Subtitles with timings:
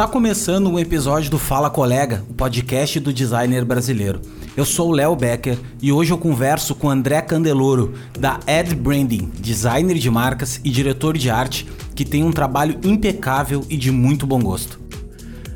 [0.00, 4.22] Está começando um episódio do Fala Colega, o podcast do designer brasileiro.
[4.56, 9.30] Eu sou o Léo Becker e hoje eu converso com André Candeloro, da Ad Branding,
[9.38, 14.26] designer de marcas e diretor de arte, que tem um trabalho impecável e de muito
[14.26, 14.80] bom gosto.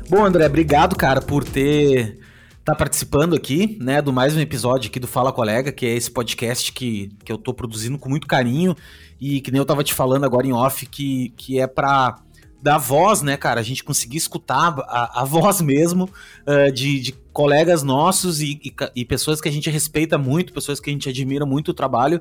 [0.07, 2.19] Bom, André, obrigado, cara, por ter
[2.63, 6.11] tá participando aqui, né, do mais um episódio aqui do Fala Colega, que é esse
[6.11, 8.75] podcast que, que eu tô produzindo com muito carinho
[9.19, 12.19] e que nem eu tava te falando agora em off, que, que é para
[12.65, 13.59] da voz, né, cara?
[13.59, 16.09] A gente conseguir escutar a, a voz mesmo
[16.47, 20.79] uh, de, de, colegas nossos e, e, e, pessoas que a gente respeita muito, pessoas
[20.79, 22.19] que a gente admira muito o trabalho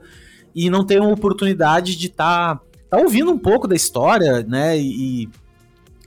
[0.54, 4.78] e não ter uma oportunidade de estar tá, tá ouvindo um pouco da história, né?
[4.78, 5.30] E,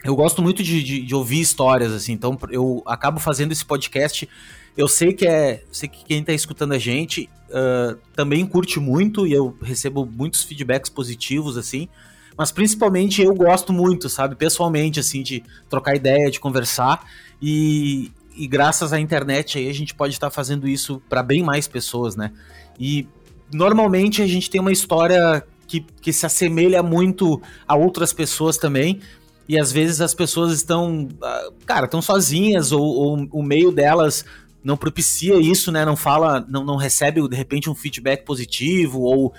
[0.03, 4.29] eu gosto muito de, de, de, ouvir histórias, assim, então eu acabo fazendo esse podcast.
[4.77, 5.63] Eu sei que é.
[5.71, 10.43] Sei que quem tá escutando a gente uh, também curte muito e eu recebo muitos
[10.43, 11.89] feedbacks positivos, assim
[12.37, 17.05] mas principalmente eu gosto muito, sabe, pessoalmente, assim, de trocar ideia, de conversar,
[17.41, 21.67] e, e graças à internet aí a gente pode estar fazendo isso para bem mais
[21.67, 22.31] pessoas, né?
[22.79, 23.07] E
[23.51, 29.01] normalmente a gente tem uma história que, que se assemelha muito a outras pessoas também,
[29.49, 34.25] e às vezes as pessoas estão, ah, cara, estão sozinhas, ou, ou o meio delas
[34.63, 35.85] não propicia isso, né?
[35.85, 39.33] Não fala, não, não recebe de repente um feedback positivo, ou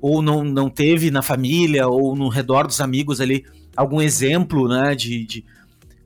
[0.00, 3.44] ou não, não teve na família ou no redor dos amigos ali
[3.76, 5.44] algum exemplo, né, de, de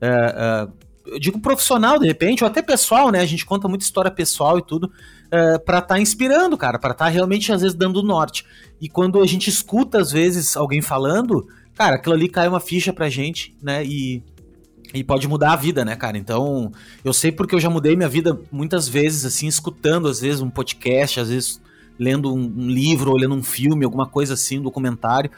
[0.01, 0.73] uh, uh,
[1.05, 4.59] eu digo profissional de repente, ou até pessoal, né, a gente conta muita história pessoal
[4.59, 8.03] e tudo, uh, para estar tá inspirando, cara, para estar tá realmente às vezes dando
[8.03, 8.45] norte.
[8.79, 12.93] E quando a gente escuta às vezes alguém falando, cara, aquilo ali cai uma ficha
[12.93, 14.23] pra gente, né, e
[14.93, 16.19] e pode mudar a vida, né, cara?
[16.19, 16.71] Então,
[17.03, 20.51] eu sei porque eu já mudei minha vida muitas vezes, assim, escutando, às vezes, um
[20.51, 21.59] podcast, às vezes,
[21.99, 25.29] lendo um, um livro ou lendo um filme, alguma coisa assim, um documentário.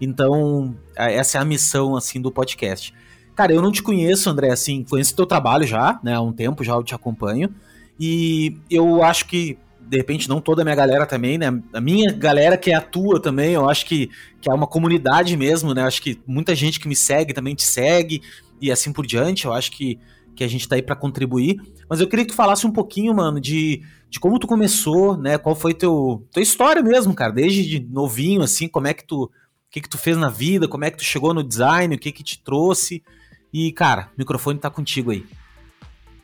[0.00, 2.92] Então, essa é a missão, assim, do podcast.
[3.34, 6.62] Cara, eu não te conheço, André, assim, conheço teu trabalho já, né, há um tempo
[6.62, 7.54] já eu te acompanho,
[7.98, 12.12] e eu acho que, de repente, não toda a minha galera também, né, a minha
[12.12, 14.10] galera que é a tua também, eu acho que,
[14.40, 17.64] que é uma comunidade mesmo, né, acho que muita gente que me segue também te
[17.64, 18.20] segue,
[18.60, 19.98] e assim por diante, eu acho que,
[20.34, 23.14] que a gente tá aí para contribuir, mas eu queria que tu falasse um pouquinho,
[23.14, 23.82] mano, de
[24.12, 25.38] de como tu começou, né?
[25.38, 27.32] Qual foi teu tua história mesmo, cara?
[27.32, 29.30] Desde novinho, assim, como é que tu, o
[29.70, 30.68] que que tu fez na vida?
[30.68, 31.94] Como é que tu chegou no design?
[31.94, 33.02] O que que te trouxe?
[33.50, 35.24] E, cara, o microfone tá contigo aí.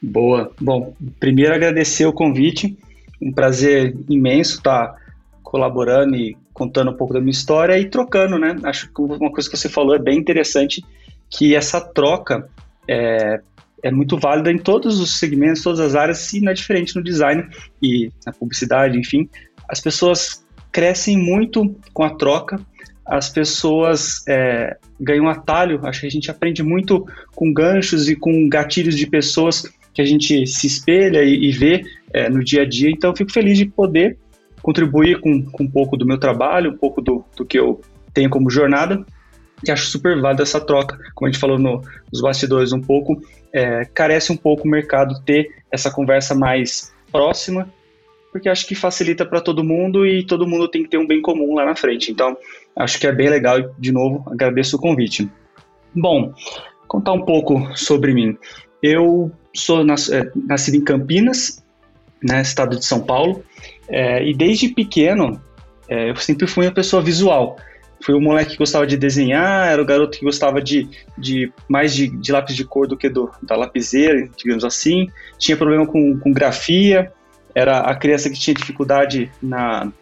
[0.02, 0.52] Boa.
[0.60, 2.76] Bom, primeiro agradecer o convite.
[3.22, 4.96] Um prazer imenso estar tá
[5.42, 8.54] colaborando e contando um pouco da minha história e trocando, né?
[8.64, 10.84] Acho que uma coisa que você falou é bem interessante,
[11.30, 12.50] que essa troca
[12.86, 13.40] é,
[13.82, 17.02] é muito válida em todos os segmentos, todas as áreas, se não é diferente no
[17.02, 17.44] design
[17.82, 19.28] e na publicidade, enfim.
[19.68, 22.60] As pessoas crescem muito com a troca,
[23.06, 28.48] as pessoas é, ganham atalho, acho que a gente aprende muito com ganchos e com
[28.48, 29.64] gatilhos de pessoas
[29.94, 33.32] que a gente se espelha e, e vê é, no dia a dia, então fico
[33.32, 34.18] feliz de poder
[34.62, 37.80] contribuir com, com um pouco do meu trabalho, um pouco do, do que eu
[38.12, 39.04] tenho como jornada,
[39.66, 41.82] e acho super válido essa troca, como a gente falou no,
[42.12, 43.20] nos bastidores um pouco,
[43.52, 47.68] é, carece um pouco o mercado ter essa conversa mais próxima,
[48.30, 51.20] porque acho que facilita para todo mundo e todo mundo tem que ter um bem
[51.20, 52.12] comum lá na frente.
[52.12, 52.36] Então,
[52.76, 55.28] acho que é bem legal e, de novo, agradeço o convite.
[55.94, 56.32] Bom,
[56.86, 58.36] contar um pouco sobre mim.
[58.82, 61.64] Eu sou nas, é, nascido em Campinas,
[62.22, 63.42] né, estado de São Paulo,
[63.88, 65.40] é, e desde pequeno
[65.88, 67.56] é, eu sempre fui uma pessoa visual.
[68.00, 71.94] Fui o moleque que gostava de desenhar, era o garoto que gostava de, de mais
[71.94, 75.08] de, de lápis de cor do que do, da lapiseira, digamos assim.
[75.36, 77.12] Tinha problema com, com grafia,
[77.54, 79.92] era a criança que tinha dificuldade na,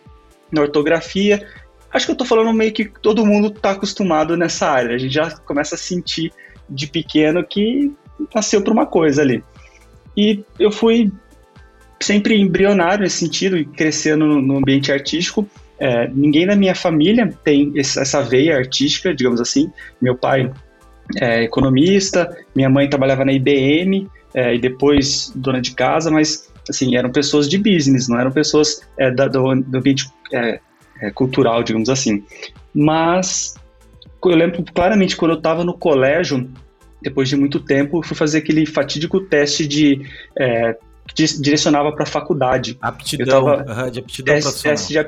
[0.53, 1.47] na ortografia.
[1.91, 4.95] Acho que eu estou falando meio que todo mundo está acostumado nessa área.
[4.95, 6.33] A gente já começa a sentir
[6.69, 7.93] de pequeno que
[8.35, 9.43] nasceu para uma coisa ali.
[10.17, 11.11] E eu fui
[12.01, 15.49] sempre embrionário nesse sentido, crescendo no, no ambiente artístico.
[15.79, 19.71] É, ninguém na minha família tem essa veia artística, digamos assim.
[20.01, 20.51] Meu pai
[21.21, 26.97] é economista, minha mãe trabalhava na IBM é, e depois dona de casa, mas assim
[26.97, 30.61] eram pessoas de business, não eram pessoas é, da, do, do, ambiente é,
[31.01, 32.25] é, cultural, digamos assim.
[32.75, 33.55] Mas
[34.25, 36.51] eu lembro claramente quando eu estava no colégio,
[37.01, 40.03] depois de muito tempo, fui fazer aquele fatídico teste de
[40.39, 40.77] é,
[41.15, 42.77] que direcionava para a faculdade.
[42.81, 44.99] Aptidão, tava, de aptidão teste, teste de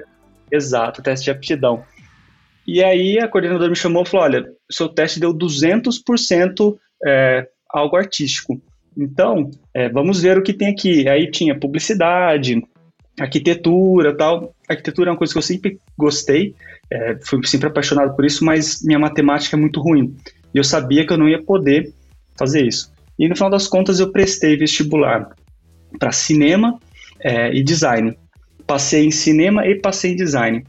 [0.51, 1.85] Exato, teste de aptidão.
[2.67, 7.97] E aí a coordenadora me chamou e falou: olha, seu teste deu 200% é, algo
[7.97, 8.61] artístico.
[8.97, 11.09] Então, é, vamos ver o que tem aqui.
[11.09, 12.61] Aí tinha publicidade,
[13.19, 14.55] arquitetura tal.
[14.69, 16.55] arquitetura é uma coisa que eu sempre gostei,
[16.91, 20.15] é, fui sempre apaixonado por isso, mas minha matemática é muito ruim.
[20.55, 21.93] E eu sabia que eu não ia poder
[22.37, 22.93] fazer isso.
[23.19, 25.31] E no final das contas eu prestei vestibular
[25.99, 26.79] para cinema
[27.21, 28.17] é, e design.
[28.69, 30.65] Passei em cinema e passei em design.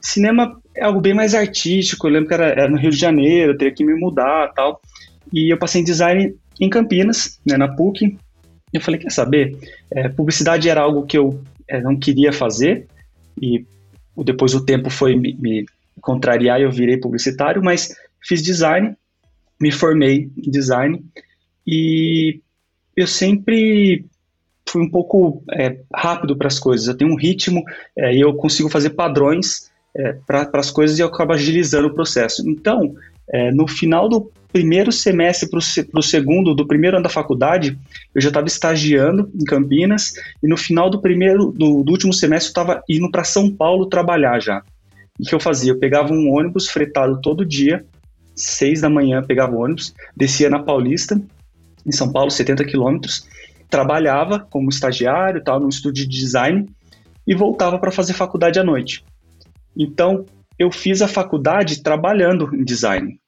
[0.00, 3.52] Cinema é algo bem mais artístico, eu lembro que era, era no Rio de Janeiro,
[3.52, 4.80] eu teria que me mudar tal.
[5.32, 8.18] E eu passei em design em Campinas, né, na PUC.
[8.72, 9.56] Eu falei, quer saber?
[9.90, 12.86] É, publicidade era algo que eu é, não queria fazer,
[13.40, 13.64] e
[14.16, 15.66] depois o tempo foi me, me
[16.00, 18.94] contrariar e eu virei publicitário, mas fiz design,
[19.60, 21.02] me formei em design,
[21.66, 22.40] e
[22.96, 24.04] eu sempre
[24.68, 26.86] fui um pouco é, rápido para as coisas.
[26.86, 27.64] Eu tenho um ritmo
[27.96, 31.94] é, e eu consigo fazer padrões é, para as coisas e eu acabo agilizando o
[31.94, 32.48] processo.
[32.48, 32.94] Então,
[33.30, 37.78] é, no final do primeiro semestre para o segundo, do primeiro ano da faculdade,
[38.14, 40.12] eu já estava estagiando em Campinas
[40.42, 43.86] e no final do primeiro, do, do último semestre, eu estava indo para São Paulo
[43.86, 44.62] trabalhar já.
[45.20, 45.72] O que eu fazia?
[45.72, 47.84] Eu pegava um ônibus fretado todo dia,
[48.34, 51.20] seis da manhã pegava o ônibus, descia na Paulista,
[51.84, 53.26] em São Paulo, 70 quilômetros,
[53.68, 56.66] trabalhava como estagiário, tal, num estúdio de design
[57.26, 59.04] e voltava para fazer faculdade à noite.
[59.76, 60.24] Então,
[60.58, 63.20] eu fiz a faculdade trabalhando em design.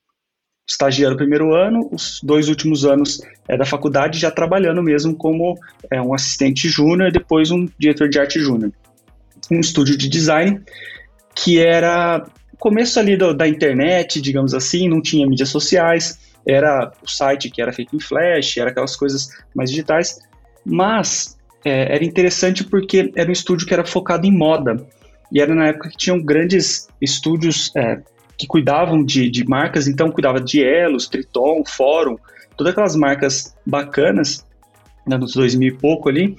[0.68, 5.58] Estagiando primeiro ano, os dois últimos anos é, da faculdade já trabalhando mesmo como
[5.90, 8.72] é, um assistente júnior depois um diretor de arte júnior.
[9.50, 10.60] Um estúdio de design
[11.34, 12.24] que era
[12.58, 17.60] começo ali do, da internet, digamos assim, não tinha mídias sociais, era o site que
[17.60, 20.18] era feito em Flash, era aquelas coisas mais digitais,
[20.64, 24.86] mas é, era interessante porque era um estúdio que era focado em moda.
[25.32, 28.00] E era na época que tinham grandes estúdios é,
[28.36, 32.16] que cuidavam de, de, marcas, então cuidava de Elos, Triton, Fórum,
[32.56, 34.44] todas aquelas marcas bacanas,
[35.06, 36.36] né, nos 2000 e pouco ali,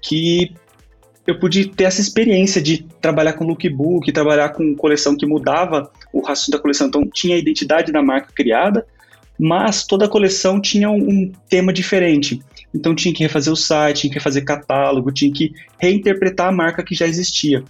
[0.00, 0.54] que
[1.26, 6.20] eu pude ter essa experiência de trabalhar com lookbook, trabalhar com coleção que mudava o
[6.20, 8.84] raciocínio da coleção, então tinha a identidade da marca criada,
[9.38, 12.40] mas toda a coleção tinha um, um tema diferente.
[12.74, 16.82] Então tinha que refazer o site, tinha que fazer catálogo, tinha que reinterpretar a marca
[16.82, 17.62] que já existia.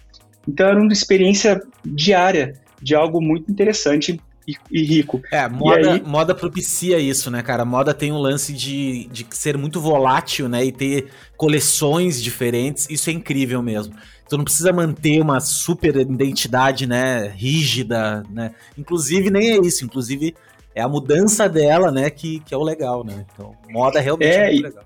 [0.46, 5.20] Então era uma experiência diária de algo muito interessante e, e rico.
[5.30, 6.02] É, moda, aí...
[6.02, 7.64] moda propicia isso, né, cara?
[7.64, 10.64] Moda tem um lance de, de ser muito volátil, né?
[10.64, 12.88] E ter coleções diferentes.
[12.90, 13.94] Isso é incrível mesmo.
[14.28, 18.52] Tu não precisa manter uma super identidade, né, rígida, né?
[18.78, 19.84] Inclusive, nem é isso.
[19.84, 20.34] Inclusive,
[20.74, 23.26] é a mudança dela, né, que, que é o legal, né?
[23.32, 24.84] Então, moda realmente é, é muito legal.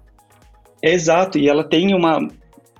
[0.86, 2.28] É exato, e ela tem uma,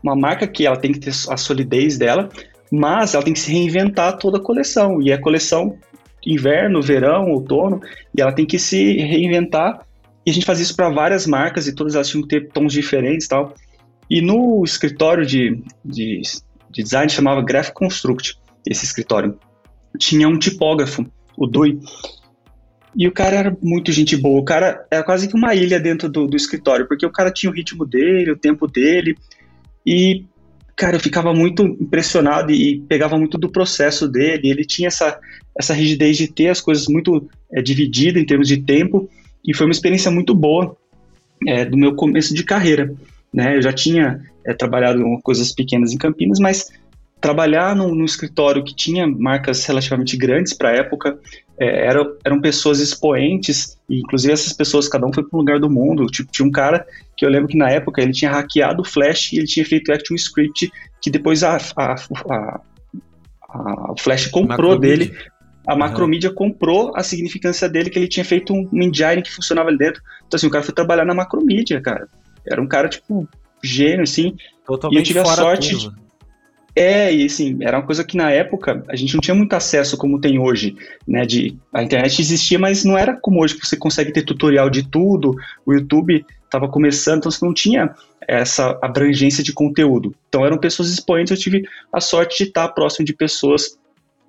[0.00, 2.28] uma marca que ela tem que ter a solidez dela,
[2.70, 5.02] mas ela tem que se reinventar toda a coleção.
[5.02, 5.76] E a coleção
[6.24, 7.80] inverno, verão, outono,
[8.16, 9.84] e ela tem que se reinventar.
[10.24, 12.72] E a gente faz isso para várias marcas e todas elas tinham que ter tons
[12.72, 13.52] diferentes e tal.
[14.08, 16.22] E no escritório de, de,
[16.70, 19.36] de design chamava Graphic Construct, esse escritório.
[19.98, 21.04] Tinha um tipógrafo,
[21.36, 21.80] o Dui.
[22.96, 24.40] E o cara era muito gente boa.
[24.40, 27.50] O cara era quase que uma ilha dentro do, do escritório, porque o cara tinha
[27.50, 29.16] o ritmo dele, o tempo dele.
[29.86, 30.24] E
[30.76, 34.50] cara, eu ficava muito impressionado e pegava muito do processo dele.
[34.50, 35.18] Ele tinha essa,
[35.58, 39.08] essa rigidez de ter as coisas muito é, divididas em termos de tempo,
[39.44, 40.76] e foi uma experiência muito boa
[41.46, 42.94] é, do meu começo de carreira.
[43.32, 43.56] Né?
[43.56, 46.70] Eu já tinha é, trabalhado em coisas pequenas em Campinas, mas
[47.20, 51.18] trabalhar num, num escritório que tinha marcas relativamente grandes para a época,
[51.58, 55.58] é, eram, eram pessoas expoentes, e inclusive essas pessoas, cada um foi para um lugar
[55.58, 56.06] do mundo.
[56.06, 59.32] Tipo, tinha um cara que eu lembro que na época ele tinha hackeado o Flash
[59.32, 60.70] e ele tinha feito ActionScript,
[61.00, 62.60] que depois a, a, a,
[63.48, 65.08] a o Flash comprou Macromedia.
[65.08, 65.18] dele.
[65.66, 66.36] A Macromedia uhum.
[66.36, 70.00] comprou a significância dele, que ele tinha feito um, um engine que funcionava ali dentro.
[70.26, 72.06] Então, assim, o cara foi trabalhar na Macromedia, cara.
[72.48, 73.28] Era um cara, tipo,
[73.64, 74.36] gênio, assim.
[74.64, 75.76] Totalmente e eu tive a sorte.
[75.76, 75.90] De,
[76.76, 79.96] é, e assim, era uma coisa que na época a gente não tinha muito acesso
[79.96, 80.76] como tem hoje,
[81.08, 81.24] né?
[81.24, 84.86] De, a internet existia, mas não era como hoje, que você consegue ter tutorial de
[84.86, 87.94] tudo, o YouTube estava começando, então você não tinha
[88.28, 90.14] essa abrangência de conteúdo.
[90.28, 93.78] Então eram pessoas expoentes, eu tive a sorte de estar próximo de pessoas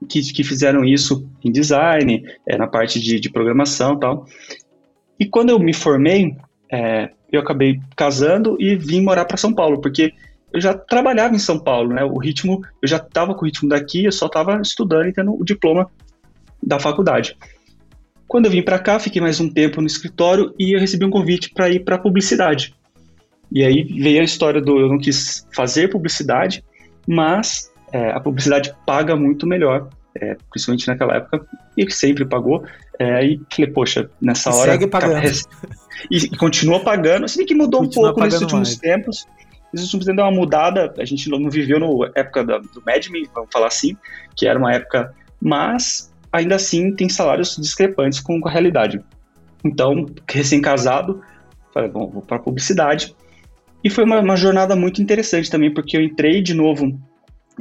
[0.07, 4.25] que, que fizeram isso em design, é, na parte de, de programação e tal.
[5.19, 6.33] E quando eu me formei,
[6.71, 10.13] é, eu acabei casando e vim morar para São Paulo, porque
[10.53, 12.03] eu já trabalhava em São Paulo, né?
[12.03, 15.33] O ritmo, eu já estava com o ritmo daqui, eu só estava estudando e tendo
[15.33, 15.89] o diploma
[16.61, 17.37] da faculdade.
[18.27, 21.09] Quando eu vim para cá, fiquei mais um tempo no escritório e eu recebi um
[21.09, 22.73] convite para ir para publicidade.
[23.51, 26.63] E aí veio a história do eu não quis fazer publicidade,
[27.07, 31.45] mas é, a publicidade paga muito melhor, é, principalmente naquela época,
[31.77, 32.65] e sempre pagou.
[32.99, 34.71] É, e falei, poxa, nessa hora.
[34.71, 35.25] Segue pagando.
[36.11, 38.79] e, e continua pagando, assim que mudou continua um pouco nesses últimos mais.
[38.79, 39.27] tempos.
[39.85, 43.49] Tempos deu uma mudada, a gente não viveu na época da, do Mad Men, vamos
[43.51, 43.95] falar assim,
[44.35, 45.13] que era uma época.
[45.41, 49.01] Mas ainda assim tem salários discrepantes com a realidade.
[49.63, 51.21] Então, recém-casado,
[51.77, 53.15] Falei, bom, vou para publicidade.
[53.83, 56.99] E foi uma, uma, jornada muito interessante também, porque eu entrei de novo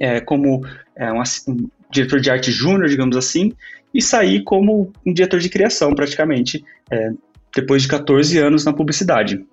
[0.01, 3.53] é, como é, um, um, diretor de arte júnior, digamos assim,
[3.93, 7.11] e saí como um diretor de criação, praticamente, é,
[7.55, 9.45] depois de 14 anos na publicidade.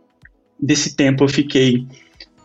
[0.57, 1.85] Desse tempo eu fiquei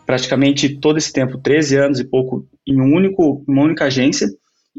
[0.09, 4.27] praticamente todo esse tempo, 13 anos e pouco, em um único, uma única agência,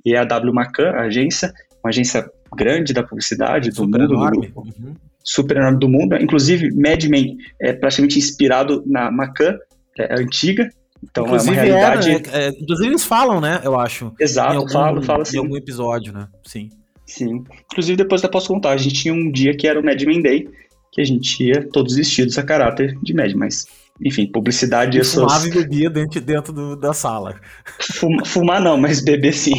[0.05, 1.53] e é a W Macan, a agência,
[1.85, 4.45] uma agência grande da publicidade super do mundo.
[4.45, 4.49] Enorme.
[4.49, 4.95] Do, uhum.
[5.23, 6.17] Super enorme do mundo.
[6.17, 9.57] Inclusive, Mad Men é praticamente inspirado na Macan,
[10.01, 10.69] é antiga.
[11.01, 12.11] Então inclusive, é uma realidade.
[12.11, 13.61] Era, é, inclusive eles falam, né?
[13.63, 14.13] Eu acho.
[14.19, 15.37] Exato, algum, falo, assim.
[15.37, 16.27] Em algum episódio, né?
[16.45, 16.71] Sim.
[17.07, 17.45] Sim.
[17.71, 18.71] Inclusive, depois eu posso contar.
[18.71, 20.49] A gente tinha um dia que era o Mad Men Day,
[20.91, 23.69] que a gente ia todos vestidos a caráter de Mad, mas
[24.02, 27.38] enfim, publicidade e Fumava e bebia dentro, dentro do, da sala.
[27.78, 29.54] Fuma, fumar não, mas beber sim.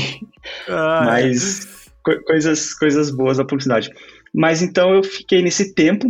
[0.67, 1.67] Ah, mas
[2.03, 3.91] co coisas, coisas boas da publicidade.
[4.33, 6.07] Mas então eu fiquei nesse tempo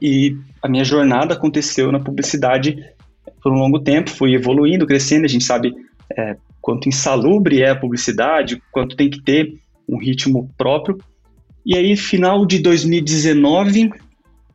[0.00, 2.76] e a minha jornada aconteceu na publicidade
[3.42, 5.72] por um longo tempo, fui evoluindo, crescendo, a gente sabe
[6.16, 9.54] é, quanto insalubre é a publicidade, quanto tem que ter
[9.88, 10.98] um ritmo próprio.
[11.64, 13.90] E aí, final de 2019,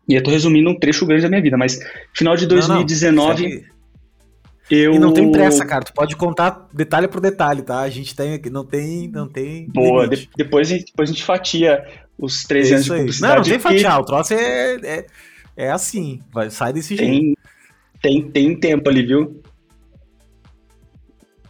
[0.10, 1.80] e eu tô resumindo um trecho grande da minha vida, mas
[2.16, 3.48] final de 2019.
[3.48, 3.80] Não, não.
[4.72, 4.94] Eu...
[4.94, 5.84] E não tem pressa, cara.
[5.84, 7.82] Tu pode contar detalhe por detalhe, tá?
[7.82, 9.68] A gente tem não tem, não tem.
[9.68, 10.08] Boa.
[10.08, 11.86] De, depois, depois a gente fatia
[12.18, 13.34] os três anos de publicidade.
[13.34, 14.00] Não, não tem fatiar.
[14.00, 15.06] O troço é, é,
[15.56, 16.22] é assim.
[16.32, 17.40] Vai, sai desse tem, jeito.
[18.02, 19.42] Tem, tem tempo ali, viu?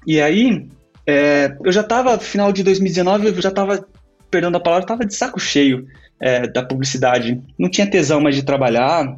[0.05, 0.69] E aí,
[1.05, 3.85] é, eu já tava, final de 2019, eu já tava,
[4.31, 5.87] perdendo a palavra, tava de saco cheio
[6.21, 7.41] é, da publicidade.
[7.57, 9.17] Não tinha tesão mais de trabalhar,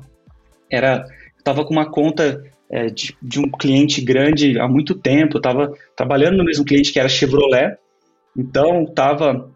[0.70, 1.06] era,
[1.38, 6.38] estava com uma conta é, de, de, um cliente grande há muito tempo, estava trabalhando
[6.38, 7.78] no mesmo cliente que era Chevrolet,
[8.38, 9.52] então estava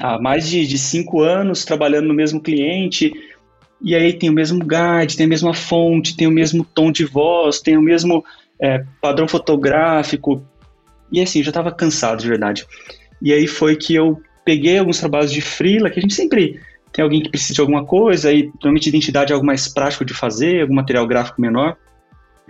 [0.00, 3.12] há mais de, de cinco anos trabalhando no mesmo cliente,
[3.82, 7.04] e aí tem o mesmo guide, tem a mesma fonte, tem o mesmo tom de
[7.04, 8.24] voz, tem o mesmo
[8.60, 10.42] é, padrão fotográfico,
[11.12, 12.66] e assim, eu já estava cansado de verdade.
[13.20, 16.60] E aí foi que eu peguei alguns trabalhos de freela, que a gente sempre
[16.96, 20.14] tem alguém que precisa de alguma coisa, e normalmente identidade é algo mais prático de
[20.14, 21.76] fazer, algum material gráfico menor,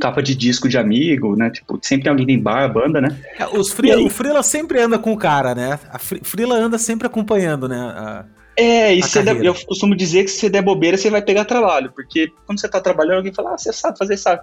[0.00, 1.50] capa de disco de amigo, né?
[1.50, 3.19] Tipo, sempre tem alguém em bar, banda, né?
[3.37, 4.07] É, os aí...
[4.07, 5.81] O Freela sempre anda com o cara, né?
[5.91, 7.76] A Freela anda sempre acompanhando, né?
[7.76, 8.25] A,
[8.57, 11.91] é, e der, eu costumo dizer que se você der bobeira, você vai pegar trabalho,
[11.93, 14.43] porque quando você tá trabalhando, alguém fala, ah, você sabe fazer, sabe?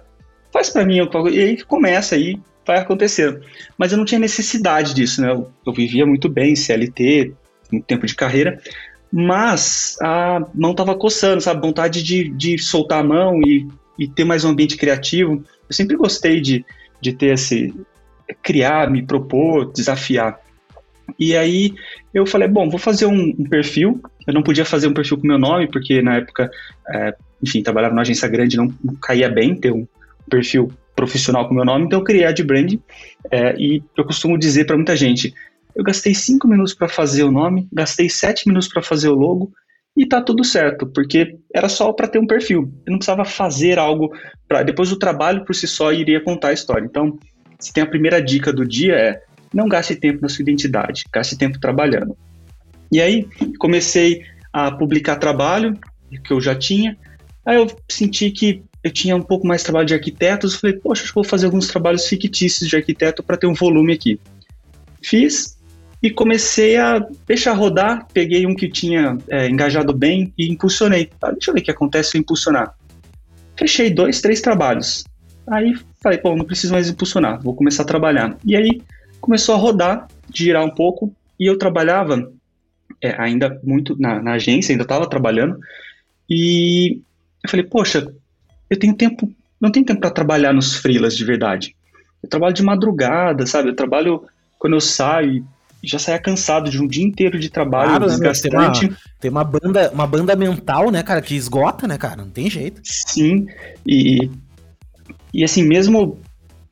[0.52, 0.98] Faz para mim,
[1.32, 3.40] e aí começa aí, vai acontecendo.
[3.78, 5.32] Mas eu não tinha necessidade disso, né?
[5.32, 7.34] Eu, eu vivia muito bem, CLT,
[7.72, 8.60] muito tempo de carreira,
[9.16, 11.60] mas a mão estava coçando, sabe?
[11.60, 13.64] Vontade de, de soltar a mão e,
[13.96, 15.34] e ter mais um ambiente criativo.
[15.68, 16.66] Eu sempre gostei de,
[17.00, 17.72] de ter esse.
[18.42, 20.40] criar, me propor, desafiar.
[21.16, 21.72] E aí
[22.12, 24.02] eu falei, bom, vou fazer um, um perfil.
[24.26, 26.50] Eu não podia fazer um perfil com meu nome, porque na época,
[26.88, 29.86] é, enfim, trabalhava numa agência grande, não, não caía bem ter um
[30.28, 32.74] perfil profissional com meu nome, então eu criei a de brand.
[33.30, 35.32] É, e eu costumo dizer para muita gente,
[35.74, 39.52] eu gastei cinco minutos para fazer o nome, gastei sete minutos para fazer o logo
[39.96, 42.72] e tá tudo certo, porque era só para ter um perfil.
[42.84, 44.12] Eu não precisava fazer algo
[44.48, 46.84] para depois o trabalho por si só iria contar a história.
[46.84, 47.18] Então,
[47.58, 51.38] se tem a primeira dica do dia é não gaste tempo na sua identidade, gaste
[51.38, 52.16] tempo trabalhando.
[52.90, 53.28] E aí
[53.58, 55.78] comecei a publicar trabalho
[56.24, 56.96] que eu já tinha.
[57.46, 61.10] Aí eu senti que eu tinha um pouco mais trabalho de arquitetos, falei, poxa, acho
[61.10, 64.20] que vou fazer alguns trabalhos fictícios de arquiteto para ter um volume aqui.
[65.02, 65.53] Fiz,
[66.04, 68.06] e comecei a deixar rodar.
[68.12, 71.08] Peguei um que tinha é, engajado bem e impulsionei.
[71.22, 72.74] Ah, deixa eu ver o que acontece se eu impulsionar.
[73.56, 75.02] Fechei dois, três trabalhos.
[75.50, 78.36] Aí falei, pô, não preciso mais impulsionar, vou começar a trabalhar.
[78.44, 78.82] E aí
[79.18, 82.30] começou a rodar, girar um pouco, e eu trabalhava
[83.00, 85.58] é, ainda muito na, na agência, ainda estava trabalhando,
[86.28, 87.00] e
[87.42, 88.06] eu falei, poxa,
[88.68, 91.74] eu tenho tempo, não tenho tempo para trabalhar nos freelas de verdade.
[92.22, 93.70] Eu trabalho de madrugada, sabe?
[93.70, 94.22] Eu trabalho
[94.58, 95.46] quando eu saio,
[95.84, 98.80] já saia cansado de um dia inteiro de trabalho claro, né, desgastante.
[98.80, 102.16] Tem uma, tem uma banda, uma banda mental, né, cara, que esgota, né, cara?
[102.16, 102.80] Não tem jeito.
[102.84, 103.46] Sim,
[103.86, 104.30] e,
[105.32, 106.18] e assim, mesmo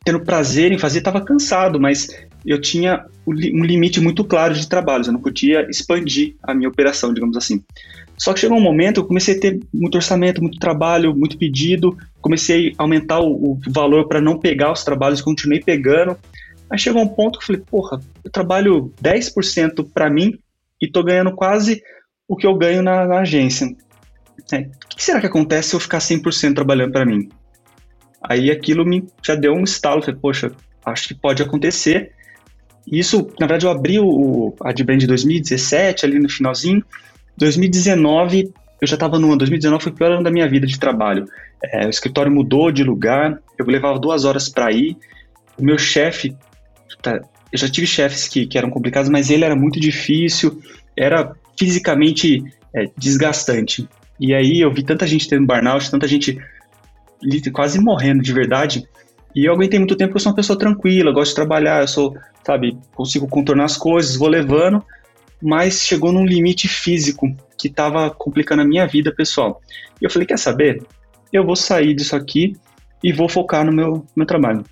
[0.04, 2.08] tendo prazer em fazer, estava cansado, mas
[2.44, 7.14] eu tinha um limite muito claro de trabalhos, eu não podia expandir a minha operação,
[7.14, 7.62] digamos assim.
[8.18, 11.96] Só que chegou um momento, eu comecei a ter muito orçamento, muito trabalho, muito pedido,
[12.20, 16.16] comecei a aumentar o, o valor para não pegar os trabalhos, continuei pegando,
[16.72, 20.38] Aí chegou um ponto que eu falei, porra, eu trabalho 10% para mim
[20.80, 21.82] e tô ganhando quase
[22.26, 23.76] o que eu ganho na, na agência.
[24.50, 27.28] É, o que será que acontece se eu ficar 100% trabalhando para mim?
[28.22, 30.50] Aí aquilo me já deu um estalo, falei, poxa,
[30.82, 32.12] acho que pode acontecer.
[32.90, 36.82] Isso, na verdade, eu abri o, a de Brand 2017, ali no finalzinho.
[37.36, 38.50] 2019,
[38.80, 41.26] eu já estava no ano 2019, foi o pior ano da minha vida de trabalho.
[41.62, 44.96] É, o escritório mudou de lugar, eu levava duas horas para ir.
[45.58, 46.34] O meu chefe,
[47.02, 50.62] tá, eu já tive chefes que, que eram complicados, mas ele era muito difícil,
[50.96, 52.42] era fisicamente
[52.74, 53.88] é, desgastante.
[54.20, 56.38] E aí eu vi tanta gente tendo burnout, tanta gente
[57.52, 58.86] quase morrendo de verdade.
[59.34, 62.16] E eu aguentei muito tempo eu sou uma pessoa tranquila, gosto de trabalhar, eu sou,
[62.44, 64.84] sabe, consigo contornar as coisas, vou levando
[65.42, 69.60] mas chegou num limite físico que estava complicando a minha vida pessoal.
[70.00, 70.84] E eu falei, quer saber?
[71.32, 72.54] Eu vou sair disso aqui
[73.02, 74.64] e vou focar no meu, meu trabalho.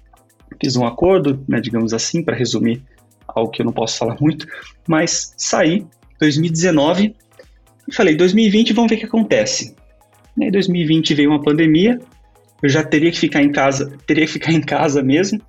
[0.61, 2.83] Fiz um acordo, né, digamos assim, para resumir
[3.27, 4.47] algo que eu não posso falar muito,
[4.87, 5.87] mas saí
[6.19, 7.15] 2019
[7.89, 9.75] e falei, 2020 vamos ver o que acontece.
[10.39, 11.99] Em 2020 veio uma pandemia,
[12.63, 15.41] eu já teria que ficar em casa, teria que ficar em casa mesmo.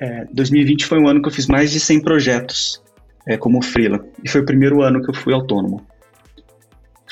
[0.00, 2.82] É, 2020 foi um ano que eu fiz mais de 100 projetos
[3.26, 4.04] é, como freela.
[4.22, 5.86] E foi o primeiro ano que eu fui autônomo.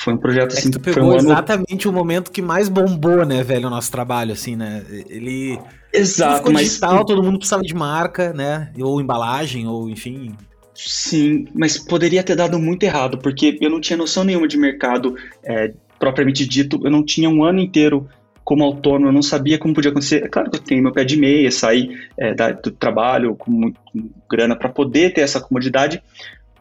[0.03, 0.71] Foi um projeto é assim.
[0.71, 1.95] tu pegou um exatamente ano...
[1.95, 4.83] o momento que mais bombou, né, velho, o nosso trabalho, assim, né?
[5.07, 5.59] Ele.
[5.93, 6.69] Exato, mas.
[6.69, 8.71] Digital, todo mundo precisava de marca, né?
[8.79, 10.35] Ou embalagem, ou enfim.
[10.73, 15.15] Sim, mas poderia ter dado muito errado, porque eu não tinha noção nenhuma de mercado
[15.43, 16.79] é, propriamente dito.
[16.83, 18.09] Eu não tinha um ano inteiro
[18.43, 20.23] como autônomo, eu não sabia como podia acontecer.
[20.23, 23.51] É claro que eu tenho meu pé de meia, sair é, da, do trabalho com,
[23.51, 26.01] muito, com grana para poder ter essa comodidade,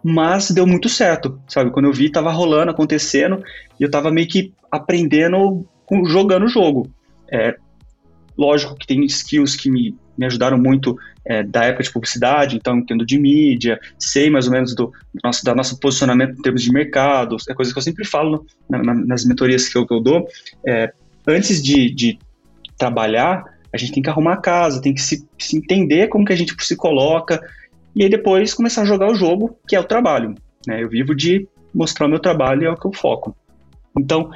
[0.03, 1.71] mas deu muito certo, sabe?
[1.71, 3.43] Quando eu vi, tava rolando, acontecendo,
[3.79, 5.67] e eu tava meio que aprendendo,
[6.07, 6.91] jogando o jogo.
[7.31, 7.57] É,
[8.37, 12.79] lógico que tem skills que me, me ajudaram muito é, da época de publicidade, então
[12.79, 16.63] entendo de mídia, sei mais ou menos do, do nosso, da nosso posicionamento em termos
[16.63, 19.93] de mercado, é coisa que eu sempre falo na, na, nas mentorias que eu, que
[19.93, 20.27] eu dou.
[20.67, 20.93] É,
[21.27, 22.19] antes de, de
[22.79, 26.33] trabalhar, a gente tem que arrumar a casa, tem que se, se, entender como que
[26.33, 27.41] a gente se coloca,
[27.95, 30.35] e aí depois começar a jogar o jogo, que é o trabalho.
[30.67, 30.83] Né?
[30.83, 33.35] Eu vivo de mostrar o meu trabalho e é o que eu foco.
[33.99, 34.31] Então,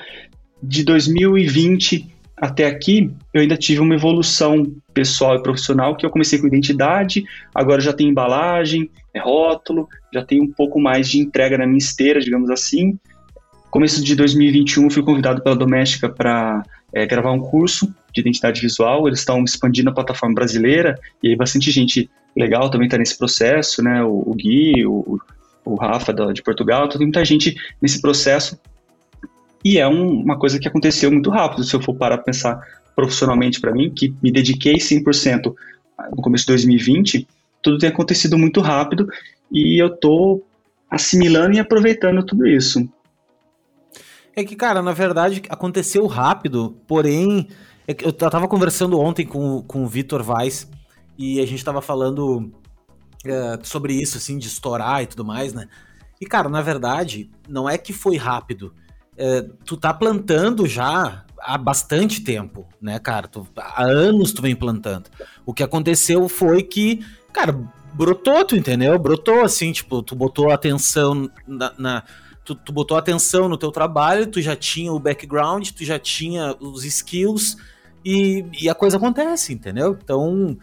[0.63, 6.39] de 2020 até aqui, eu ainda tive uma evolução pessoal e profissional, que eu comecei
[6.39, 7.25] com identidade,
[7.55, 11.79] agora já tem embalagem, é rótulo, já tem um pouco mais de entrega na minha
[11.79, 12.99] esteira, digamos assim,
[13.75, 19.07] Começo de 2021, fui convidado pela Doméstica para é, gravar um curso de identidade visual.
[19.07, 23.83] Eles estão expandindo a plataforma brasileira e aí bastante gente legal também está nesse processo,
[23.83, 24.03] né?
[24.03, 25.19] O, o Gui, o,
[25.65, 28.59] o Rafa da, de Portugal, tem muita gente nesse processo.
[29.65, 32.61] E é um, uma coisa que aconteceu muito rápido, se eu for parar para pensar
[32.95, 35.53] profissionalmente para mim, que me dediquei 100%
[36.11, 37.27] no começo de 2020,
[37.63, 39.09] tudo tem acontecido muito rápido
[39.51, 40.47] e eu estou
[40.91, 42.87] assimilando e aproveitando tudo isso.
[44.37, 47.49] É que, cara, na verdade aconteceu rápido, porém.
[47.87, 50.69] É eu tava conversando ontem com, com o Vitor Vaz
[51.19, 52.53] e a gente tava falando
[53.25, 55.69] é, sobre isso, assim, de estourar e tudo mais, né?
[56.21, 58.75] E, cara, na verdade, não é que foi rápido.
[59.17, 63.29] É, tu tá plantando já há bastante tempo, né, cara?
[63.29, 65.11] Tu, há anos tu vem plantando.
[65.45, 67.53] O que aconteceu foi que, cara,
[67.93, 68.99] brotou, tu entendeu?
[68.99, 72.03] Brotou, assim, tipo, tu botou atenção na, na
[72.45, 76.57] tu, tu botou atenção no teu trabalho, tu já tinha o background, tu já tinha
[76.61, 77.57] os skills
[78.05, 79.97] e, e a coisa acontece, entendeu?
[80.03, 80.57] Então,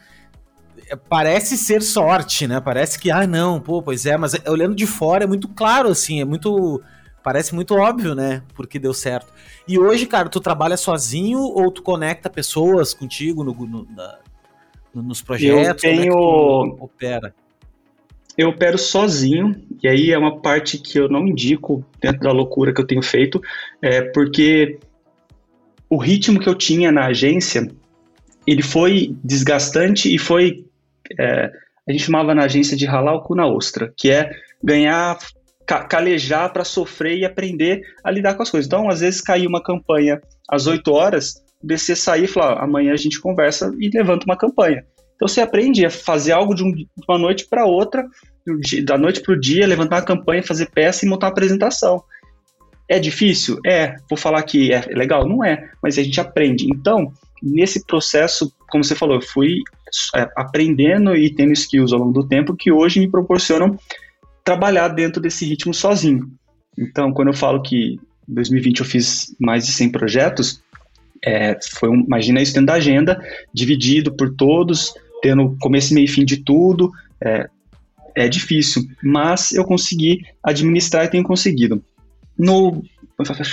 [0.90, 2.60] é, parece ser sorte, né?
[2.62, 6.22] Parece que, ah, não, pô, pois é, mas olhando de fora é muito claro, assim,
[6.22, 6.82] é muito.
[7.24, 8.42] Parece muito óbvio, né?
[8.56, 9.32] Porque deu certo.
[9.68, 14.18] E hoje, cara, tu trabalha sozinho ou tu conecta pessoas contigo no, no, na,
[14.94, 15.68] nos projetos?
[15.68, 16.14] Eu tenho.
[16.14, 17.34] Como é tu opera?
[18.38, 22.74] eu opero sozinho, e aí é uma parte que eu não indico dentro da loucura
[22.74, 23.42] que eu tenho feito,
[23.82, 24.80] é porque
[25.92, 27.70] o ritmo que eu tinha na agência,
[28.48, 30.66] ele foi desgastante e foi,
[31.20, 31.52] é,
[31.88, 34.32] a gente chamava na agência de ralar o cu na ostra, que é
[34.64, 35.18] ganhar,
[35.68, 38.68] ca calejar para sofrer e aprender a lidar com as coisas.
[38.68, 42.98] Então, às vezes, caía uma campanha às 8 horas, descer, sair e falar, amanhã a
[42.98, 44.86] gente conversa e levanta uma campanha.
[45.16, 48.08] Então você aprende a fazer algo de, um, de uma noite para outra,
[48.86, 52.02] da noite para o dia, levantar uma campanha, fazer peça e montar uma apresentação.
[52.88, 53.60] É difícil?
[53.66, 53.96] É.
[54.10, 55.28] Vou falar que é legal?
[55.28, 56.68] Não é, mas a gente aprende.
[56.70, 59.62] Então, nesse processo, como você falou, eu fui
[60.16, 63.78] é, aprendendo e tendo skills ao longo do tempo que hoje me proporcionam
[64.44, 66.32] trabalhar dentro desse ritmo sozinho.
[66.78, 70.62] Então, quando eu falo que em 2020 eu fiz mais de 100 projetos,
[71.24, 73.22] é, foi um, imagina isso da agenda,
[73.54, 76.92] dividido por todos, tendo começo, meio e fim de tudo.
[77.24, 77.48] É,
[78.16, 81.84] é difícil, mas eu consegui administrar e tenho conseguido.
[82.42, 82.82] No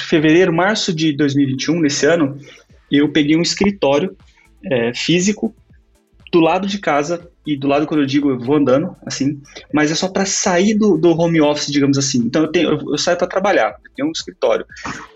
[0.09, 2.39] fevereiro, março de 2021, nesse ano,
[2.91, 4.17] eu peguei um escritório
[4.65, 5.55] é, físico
[6.33, 9.43] do lado de casa, e do lado quando eu digo eu vou andando, assim,
[9.75, 12.21] mas é só para sair do, do, home office, digamos assim.
[12.21, 14.65] Então eu, tenho, eu, eu saio para trabalhar, eu tenho um escritório.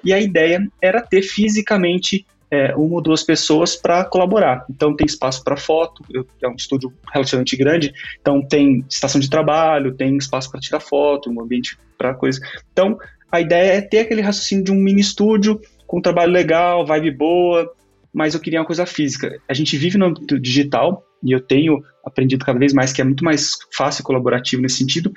[0.04, 4.66] E a ideia era ter fisicamente é, uma ou duas pessoas para colaborar.
[4.68, 9.30] Então tem espaço para foto, eu, é um estúdio relativamente grande, então tem estação de
[9.30, 12.38] trabalho, tem espaço para tirar foto, um ambiente para coisa.
[12.70, 12.98] Então
[13.32, 17.10] a ideia é ter aquele raciocínio de um mini estúdio com um trabalho legal, vibe
[17.12, 17.72] boa,
[18.12, 19.40] mas eu queria uma coisa física.
[19.48, 23.04] A gente vive no âmbito digital e eu tenho aprendido cada vez mais que é
[23.04, 25.10] muito mais fácil e colaborativo nesse sentido,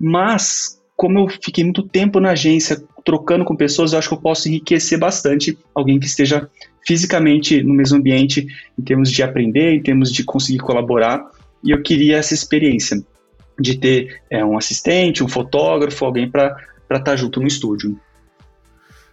[0.00, 4.20] mas como eu fiquei muito tempo na agência trocando com pessoas, eu acho que eu
[4.20, 6.48] posso enriquecer bastante alguém que esteja
[6.86, 8.46] fisicamente no mesmo ambiente,
[8.78, 11.24] em termos de aprender, em termos de conseguir colaborar.
[11.62, 13.00] E eu queria essa experiência
[13.60, 16.56] de ter é, um assistente, um fotógrafo, alguém para
[16.96, 18.00] estar tá junto no estúdio.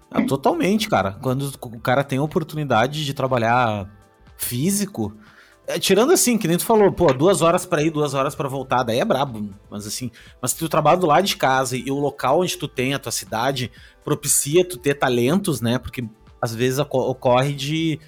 [0.09, 1.11] Ah, totalmente, cara.
[1.21, 3.89] Quando o cara tem a oportunidade de trabalhar
[4.37, 5.13] físico,
[5.67, 8.47] é, tirando assim, que nem tu falou, pô, duas horas para ir, duas horas para
[8.47, 9.49] voltar, daí é brabo.
[9.69, 10.11] Mas assim,
[10.41, 13.11] mas tu trabalha do lado de casa e o local onde tu tem, a tua
[13.11, 13.71] cidade,
[14.03, 15.79] propicia tu ter talentos, né?
[15.79, 16.07] Porque
[16.41, 17.99] às vezes ocorre de,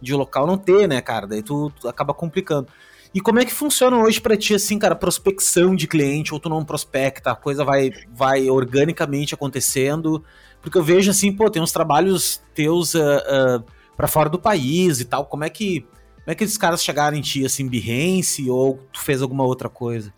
[0.00, 1.26] de local não ter, né, cara?
[1.26, 2.68] Daí tu, tu acaba complicando.
[3.14, 6.48] E como é que funciona hoje para ti, assim, cara, prospecção de cliente, ou tu
[6.48, 10.24] não prospecta, a coisa vai, vai organicamente acontecendo?
[10.60, 13.64] Porque eu vejo, assim, pô, tem uns trabalhos teus uh, uh,
[13.96, 15.86] para fora do país e tal, como é que
[16.26, 19.68] como é que esses caras chegaram em ti, assim, Behance, ou tu fez alguma outra
[19.68, 20.12] coisa?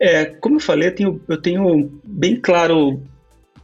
[0.00, 3.00] É, como eu falei, eu tenho, eu tenho bem claro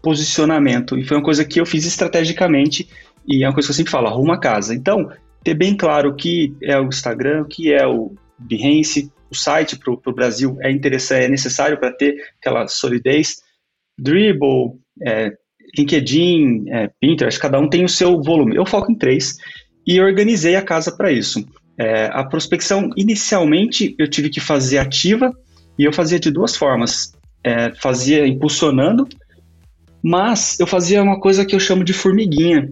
[0.00, 2.88] posicionamento, e foi uma coisa que eu fiz estrategicamente,
[3.26, 4.72] e é uma coisa que eu sempre falo, arruma a casa.
[4.72, 5.10] Então,
[5.42, 9.78] ter bem claro o que é o Instagram, o que é o Behance, o site
[9.78, 13.36] para o Brasil é interessante, é necessário para ter aquela solidez.
[13.98, 15.32] Dribble, é,
[15.76, 18.56] LinkedIn, é, Pinterest, cada um tem o seu volume.
[18.56, 19.36] Eu foco em três
[19.86, 21.46] e organizei a casa para isso.
[21.78, 25.32] É, a prospecção, inicialmente, eu tive que fazer ativa
[25.78, 27.12] e eu fazia de duas formas.
[27.42, 29.08] É, fazia impulsionando,
[30.02, 32.70] mas eu fazia uma coisa que eu chamo de formiguinha,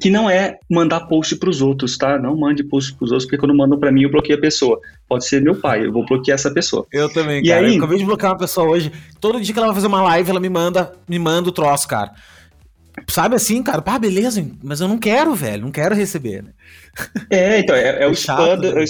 [0.00, 2.18] que não é mandar post para os outros, tá?
[2.18, 4.80] Não mande post para os outros, porque quando mandam para mim eu bloqueio a pessoa.
[5.08, 6.86] Pode ser meu pai, eu vou bloquear essa pessoa.
[6.92, 7.66] Eu também, e cara.
[7.66, 7.72] Aí...
[7.72, 8.92] Eu acabei de bloquear uma pessoa hoje.
[9.20, 11.88] Todo dia que ela vai fazer uma live, ela me manda, me manda o troço,
[11.88, 12.12] cara.
[13.08, 16.50] Sabe assim, cara, pá, beleza, mas eu não quero, velho, não quero receber, né?
[17.30, 18.68] É, então, é, é o, spam, né?
[18.70, 18.80] é o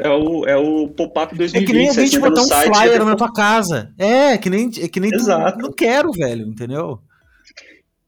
[0.00, 1.62] é o, é o pop-up 2020.
[1.62, 3.90] É que nem a gente botar um site, flyer é na tua casa.
[3.98, 5.58] É, que nem, é que nem Exato.
[5.58, 7.00] Tu, não quero, velho, entendeu?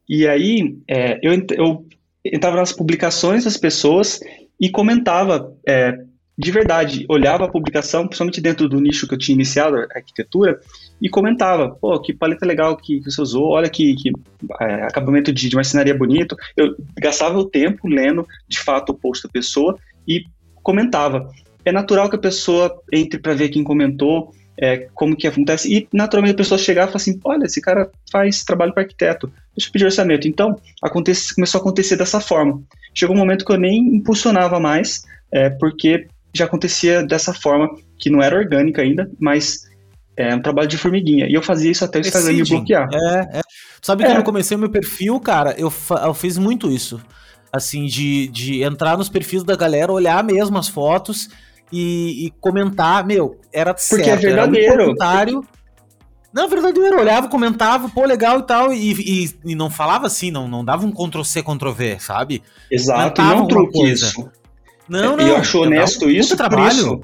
[0.08, 1.86] E aí, é, eu, eu
[2.32, 4.20] entrava nas publicações das pessoas
[4.60, 5.98] e comentava é,
[6.38, 10.60] de verdade, olhava a publicação, principalmente dentro do nicho que eu tinha iniciado, a arquitetura,
[11.00, 14.12] e comentava, pô, que paleta legal que, que você usou, olha que, que
[14.60, 16.36] é, acabamento de, de marcenaria bonito.
[16.54, 20.24] Eu gastava o tempo lendo, de fato, o post da pessoa e
[20.62, 21.30] comentava.
[21.64, 25.88] É natural que a pessoa entre para ver quem comentou, é, como que acontece, e
[25.92, 29.68] naturalmente a pessoa chegar e falar assim, olha, esse cara faz trabalho para arquiteto, deixa
[29.68, 30.26] eu pedir orçamento.
[30.26, 32.62] Então, acontece, começou a acontecer dessa forma.
[32.94, 38.10] Chegou um momento que eu nem impulsionava mais, é, porque já acontecia dessa forma, que
[38.10, 39.66] não era orgânica ainda, mas
[40.16, 41.26] é um trabalho de formiguinha.
[41.26, 42.88] E eu fazia isso até o Instagram me bloquear.
[42.92, 43.40] É, é.
[43.82, 44.12] Sabe que é.
[44.12, 45.72] quando eu comecei o meu perfil, cara, eu,
[46.04, 47.00] eu fiz muito isso.
[47.52, 51.28] Assim, de, de entrar nos perfis da galera, olhar mesmo as fotos
[51.72, 53.06] e, e comentar.
[53.06, 54.72] Meu, era Porque certo, é verdadeiro.
[54.72, 55.46] Era um comentário.
[56.32, 60.46] Não, verdadeiro, olhava, comentava, pô, legal e tal, e, e, e, não falava assim, não,
[60.46, 62.42] não dava um Ctrl-C, Ctrl-V, sabe?
[62.70, 64.28] Exato, comentava não truque isso.
[64.86, 65.26] Não, não.
[65.26, 66.68] E eu acho honesto isso trabalho.
[66.68, 67.00] Isso.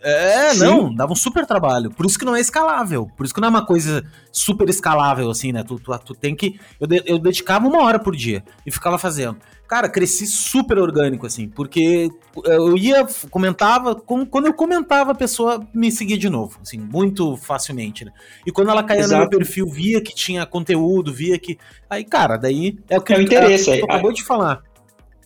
[0.00, 0.60] É, Sim.
[0.60, 1.90] não, dava um super trabalho.
[1.90, 3.10] Por isso que não é escalável.
[3.16, 5.64] Por isso que não é uma coisa super escalável, assim, né?
[5.64, 6.58] Tu, tu, tu tem que.
[6.78, 9.38] Eu, de, eu dedicava uma hora por dia e ficava fazendo.
[9.66, 12.08] Cara, cresci super orgânico, assim, porque
[12.44, 18.02] eu ia, comentava, quando eu comentava, a pessoa me seguia de novo, assim, muito facilmente,
[18.02, 18.12] né?
[18.46, 19.24] E quando ela caía Exato.
[19.24, 21.58] no meu perfil, via que tinha conteúdo, via que.
[21.90, 24.62] Aí, cara, daí é o que, é o interesse, é, acabou de falar.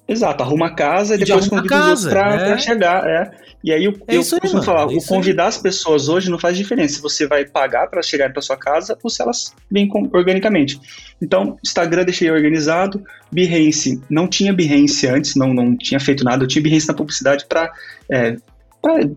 [0.06, 2.46] Exato, arruma a casa e depois convida os outros pra, é.
[2.48, 3.06] pra, chegar.
[3.08, 3.30] É.
[3.62, 5.48] E aí eu, é eu costumo aí, falar, é o convidar aí.
[5.48, 8.98] as pessoas hoje não faz diferença se você vai pagar para chegar para sua casa
[9.02, 10.80] ou se elas vêm organicamente.
[11.20, 16.48] Então, Instagram deixei organizado, Behance, não tinha Behance antes, não, não tinha feito nada, eu
[16.48, 17.72] tinha Behance na publicidade para
[18.10, 18.36] é,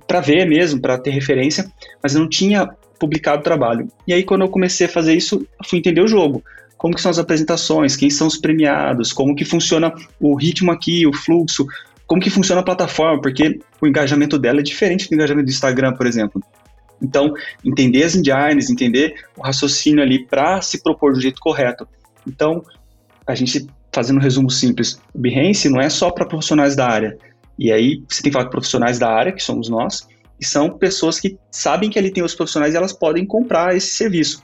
[0.07, 1.65] para ver mesmo, para ter referência,
[2.01, 2.69] mas eu não tinha
[2.99, 3.87] publicado trabalho.
[4.07, 6.43] E aí quando eu comecei a fazer isso, fui entender o jogo
[6.85, 11.07] como que são as apresentações, quem são os premiados, como que funciona o ritmo aqui,
[11.07, 11.65] o fluxo,
[12.05, 15.93] como que funciona a plataforma, porque o engajamento dela é diferente do engajamento do Instagram,
[15.93, 16.43] por exemplo.
[17.01, 21.87] Então, entender as engines, entender o raciocínio ali para se propor do jeito correto.
[22.27, 22.63] Então,
[23.25, 27.17] a gente fazendo um resumo simples, o Behance não é só para profissionais da área.
[27.57, 30.07] E aí você tem que falar com profissionais da área, que somos nós,
[30.39, 33.87] E são pessoas que sabem que ali tem os profissionais e elas podem comprar esse
[33.87, 34.43] serviço.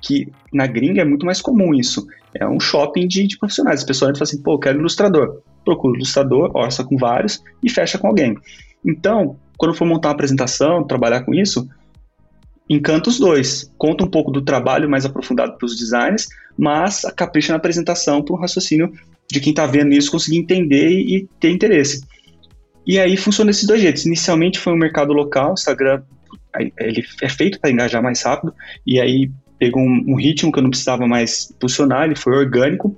[0.00, 2.06] Que na gringa é muito mais comum isso.
[2.34, 3.80] É um shopping de, de profissionais.
[3.80, 5.42] As pessoas falam assim, pô, eu quero ilustrador.
[5.64, 8.36] Procura ilustrador, orça com vários e fecha com alguém.
[8.84, 11.68] Então, quando for montar uma apresentação, trabalhar com isso,
[12.68, 13.70] encanta os dois.
[13.76, 18.34] Conta um pouco do trabalho mais aprofundado para os designers, mas capricha na apresentação para
[18.34, 18.92] um raciocínio
[19.30, 22.02] de quem está vendo isso conseguir entender e, ter interesse.
[22.86, 24.06] E aí funciona desses dois jeitos.
[24.06, 26.02] Inicialmente foi um mercado local, o Instagram
[26.78, 28.52] ele é feito para engajar mais rápido,
[28.84, 32.96] e aí pegou um, um, ritmo que eu não precisava mais posicionar, ele foi orgânico,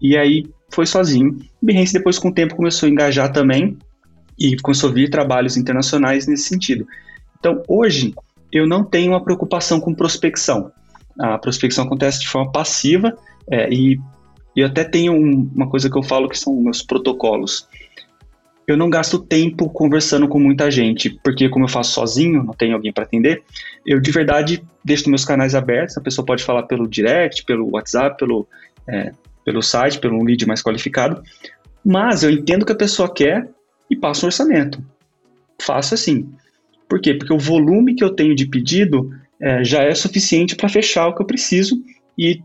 [0.00, 1.38] e aí foi sozinho.
[1.62, 3.78] Behance depois com o tempo começou a engajar também,
[4.38, 6.86] e começou a vir trabalhos internacionais nesse sentido.
[7.38, 8.12] Então hoje
[8.50, 10.72] eu não tenho uma preocupação com prospecção.
[11.18, 13.16] A prospecção acontece de forma passiva
[13.48, 14.00] é, e
[14.56, 17.68] eu até tenho um, uma coisa que eu falo que são meus protocolos.
[18.66, 22.74] Eu não gasto tempo conversando com muita gente, porque como eu faço sozinho, não tenho
[22.74, 23.42] alguém para atender,
[23.84, 28.16] eu de verdade deixo meus canais abertos, a pessoa pode falar pelo direct, pelo WhatsApp,
[28.16, 28.46] pelo,
[28.88, 29.12] é,
[29.44, 31.22] pelo site, pelo lead mais qualificado,
[31.84, 33.48] mas eu entendo o que a pessoa quer
[33.90, 34.82] e passo um orçamento.
[35.60, 36.32] Faço assim.
[36.88, 37.14] Por quê?
[37.14, 41.14] Porque o volume que eu tenho de pedido é, já é suficiente para fechar o
[41.14, 41.82] que eu preciso
[42.16, 42.40] e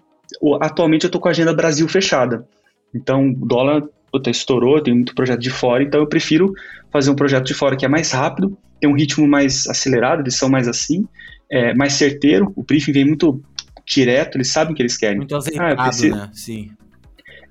[0.60, 2.48] atualmente eu estou com a agenda Brasil fechada.
[2.94, 6.54] Então, o dólar puta, estourou, tem muito projeto de fora, então eu prefiro
[6.92, 10.36] fazer um projeto de fora que é mais rápido, tem um ritmo mais acelerado, eles
[10.36, 11.06] são mais assim,
[11.52, 13.42] é, mais certeiro, o briefing vem muito
[13.86, 15.18] direto, eles sabem o que eles querem.
[15.18, 16.16] Muito azeitado, ah, preciso...
[16.16, 16.30] né?
[16.34, 16.72] Sim.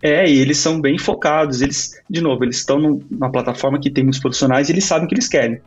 [0.03, 4.05] É, e eles são bem focados, eles, de novo, eles estão numa plataforma que tem
[4.05, 5.61] muitos profissionais e eles sabem o que eles querem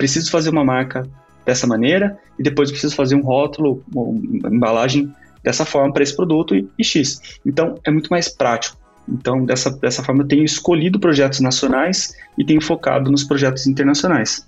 [0.00, 1.06] preciso fazer uma marca
[1.44, 6.56] dessa maneira e depois preciso fazer um rótulo, uma embalagem dessa forma para esse produto
[6.56, 7.20] e, e, X.
[7.44, 8.79] Então, é muito mais prático.
[9.08, 14.46] Então, dessa, dessa forma, eu tenho escolhido projetos nacionais e tenho focado nos projetos internacionais.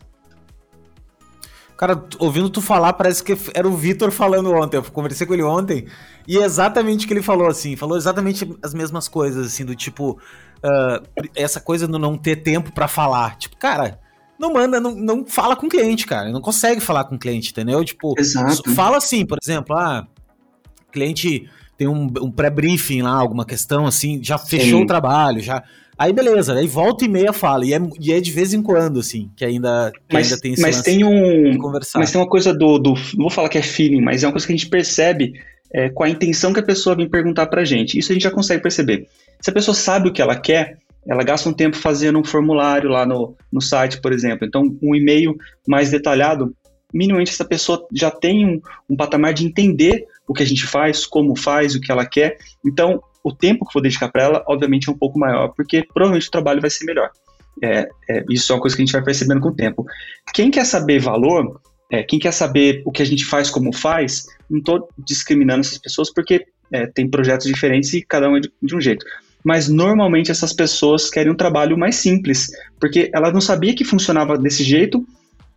[1.76, 4.76] Cara, ouvindo tu falar, parece que era o Vitor falando ontem.
[4.76, 5.86] Eu conversei com ele ontem
[6.28, 7.74] e é exatamente o que ele falou, assim.
[7.74, 10.12] Falou exatamente as mesmas coisas, assim, do tipo.
[10.62, 13.36] Uh, essa coisa do não ter tempo para falar.
[13.36, 13.98] Tipo, cara,
[14.38, 16.30] não manda, não, não fala com o cliente, cara.
[16.30, 17.84] Não consegue falar com o cliente, entendeu?
[17.84, 18.70] Tipo, Exato.
[18.74, 20.06] fala assim, por exemplo, ah,
[20.92, 21.50] cliente
[21.82, 24.84] tem um, um pré-briefing lá, alguma questão assim, já fechou Sim.
[24.84, 25.62] o trabalho, já.
[25.98, 29.00] Aí beleza, aí volta e meia fala, e é, e é de vez em quando,
[29.00, 31.58] assim, que ainda, que mas, ainda tem esse Mas tem um.
[31.96, 32.94] Mas tem uma coisa do, do.
[32.94, 35.32] Não vou falar que é feeling, mas é uma coisa que a gente percebe
[35.74, 37.98] é, com a intenção que a pessoa vem perguntar pra gente.
[37.98, 39.08] Isso a gente já consegue perceber.
[39.40, 42.88] Se a pessoa sabe o que ela quer, ela gasta um tempo fazendo um formulário
[42.88, 44.46] lá no, no site, por exemplo.
[44.46, 46.54] Então, um e-mail mais detalhado,
[46.94, 51.06] minimamente essa pessoa já tem um, um patamar de entender o que a gente faz,
[51.06, 52.38] como faz, o que ela quer.
[52.64, 56.28] Então, o tempo que vou dedicar para ela, obviamente, é um pouco maior, porque provavelmente
[56.28, 57.10] o trabalho vai ser melhor.
[57.62, 59.84] É, é, isso é uma coisa que a gente vai percebendo com o tempo.
[60.32, 64.24] Quem quer saber valor, é, quem quer saber o que a gente faz, como faz,
[64.50, 68.50] não estou discriminando essas pessoas, porque é, tem projetos diferentes e cada um é de,
[68.60, 69.04] de um jeito
[69.44, 74.38] mas normalmente essas pessoas querem um trabalho mais simples, porque ela não sabia que funcionava
[74.38, 75.04] desse jeito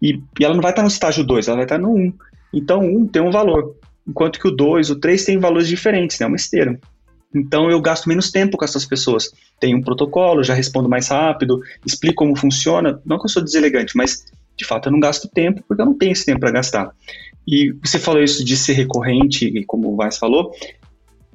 [0.01, 1.95] e, e ela não vai estar no estágio 2, ela vai estar no 1.
[1.95, 2.13] Um.
[2.51, 3.75] Então, o 1 um tem um valor,
[4.07, 6.25] enquanto que o 2, o 3 tem valores diferentes, né?
[6.25, 6.79] uma esteira.
[7.33, 9.31] Então, eu gasto menos tempo com essas pessoas.
[9.59, 13.01] Tenho um protocolo, já respondo mais rápido, explico como funciona.
[13.05, 14.25] Não que eu sou deselegante, mas
[14.57, 16.91] de fato eu não gasto tempo porque eu não tenho esse tempo para gastar.
[17.45, 20.51] E você falou isso de ser recorrente, e como o Vaz falou,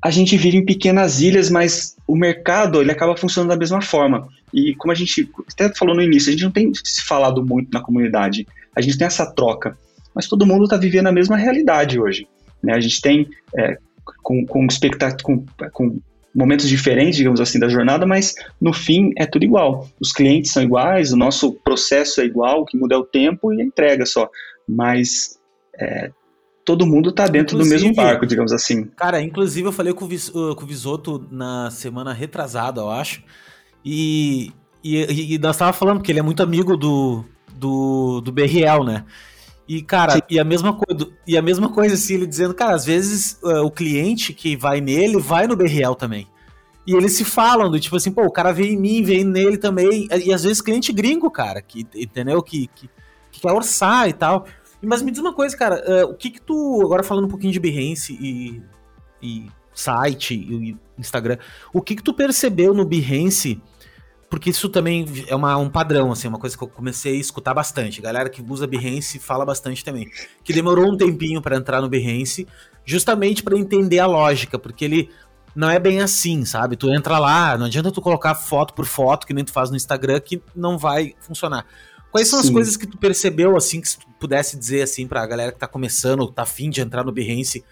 [0.02, 4.26] a gente vive em pequenas ilhas, mas o mercado ele acaba funcionando da mesma forma.
[4.52, 7.70] E como a gente até falou no início, a gente não tem se falado muito
[7.72, 9.76] na comunidade, a gente tem essa troca,
[10.14, 12.26] mas todo mundo está vivendo a mesma realidade hoje.
[12.62, 12.74] Né?
[12.74, 13.76] A gente tem é,
[14.22, 14.66] com, com,
[15.22, 16.00] com, com
[16.34, 19.88] momentos diferentes, digamos assim, da jornada, mas no fim é tudo igual.
[20.00, 23.52] Os clientes são iguais, o nosso processo é igual, o que muda é o tempo
[23.52, 24.28] e a entrega só.
[24.68, 25.38] Mas
[25.78, 26.10] é,
[26.64, 28.84] todo mundo tá dentro inclusive, do mesmo barco, digamos assim.
[28.96, 32.90] Cara, inclusive eu falei com o, Vis, uh, com o Visoto na semana retrasada, eu
[32.90, 33.22] acho.
[33.84, 34.52] E,
[34.84, 39.04] e, e nós tava falando, porque ele é muito amigo do, do, do BRL, né?
[39.70, 42.84] E, cara, e a, mesma coisa, e a mesma coisa, assim, ele dizendo, cara, às
[42.84, 46.26] vezes uh, o cliente que vai nele vai no BRL também.
[46.84, 49.56] E eles se falam do tipo assim, pô, o cara vem em mim, vem nele
[49.56, 50.08] também.
[50.24, 52.42] E às vezes cliente gringo, cara, que, entendeu?
[52.42, 52.90] Que, que,
[53.30, 54.44] que quer orçar e tal.
[54.82, 57.52] Mas me diz uma coisa, cara, uh, o que que tu, agora falando um pouquinho
[57.52, 58.60] de Behance e,
[59.22, 61.38] e site e Instagram,
[61.72, 63.62] o que que tu percebeu no Behance,
[64.30, 67.52] porque isso também é uma, um padrão, assim, uma coisa que eu comecei a escutar
[67.52, 70.08] bastante, galera que usa Behance fala bastante também,
[70.44, 72.46] que demorou um tempinho para entrar no Behance,
[72.84, 75.10] justamente para entender a lógica, porque ele
[75.54, 76.76] não é bem assim, sabe?
[76.76, 79.76] Tu entra lá, não adianta tu colocar foto por foto, que nem tu faz no
[79.76, 81.66] Instagram, que não vai funcionar.
[82.12, 82.48] Quais são Sim.
[82.48, 85.66] as coisas que tu percebeu, assim, que tu pudesse dizer, assim, pra galera que tá
[85.66, 87.64] começando, tá afim de entrar no Behance,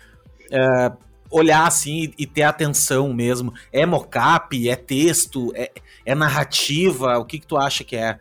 [0.51, 0.93] é,
[1.31, 3.53] olhar, assim, e ter atenção mesmo?
[3.73, 4.69] É mocap?
[4.69, 5.53] É texto?
[5.55, 5.71] É,
[6.05, 7.19] é narrativa?
[7.19, 8.19] O que que tu acha que é?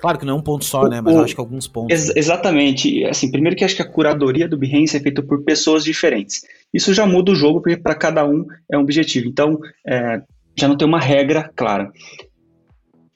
[0.00, 1.00] Claro que não é um ponto só, né?
[1.00, 1.92] Mas o, acho que alguns pontos.
[1.92, 3.04] Ex exatamente.
[3.04, 6.40] Assim, primeiro que acho que a curadoria do Behance é feita por pessoas diferentes.
[6.72, 9.28] Isso já muda o jogo, porque para cada um é um objetivo.
[9.28, 10.22] Então, é,
[10.58, 11.92] já não tem uma regra clara.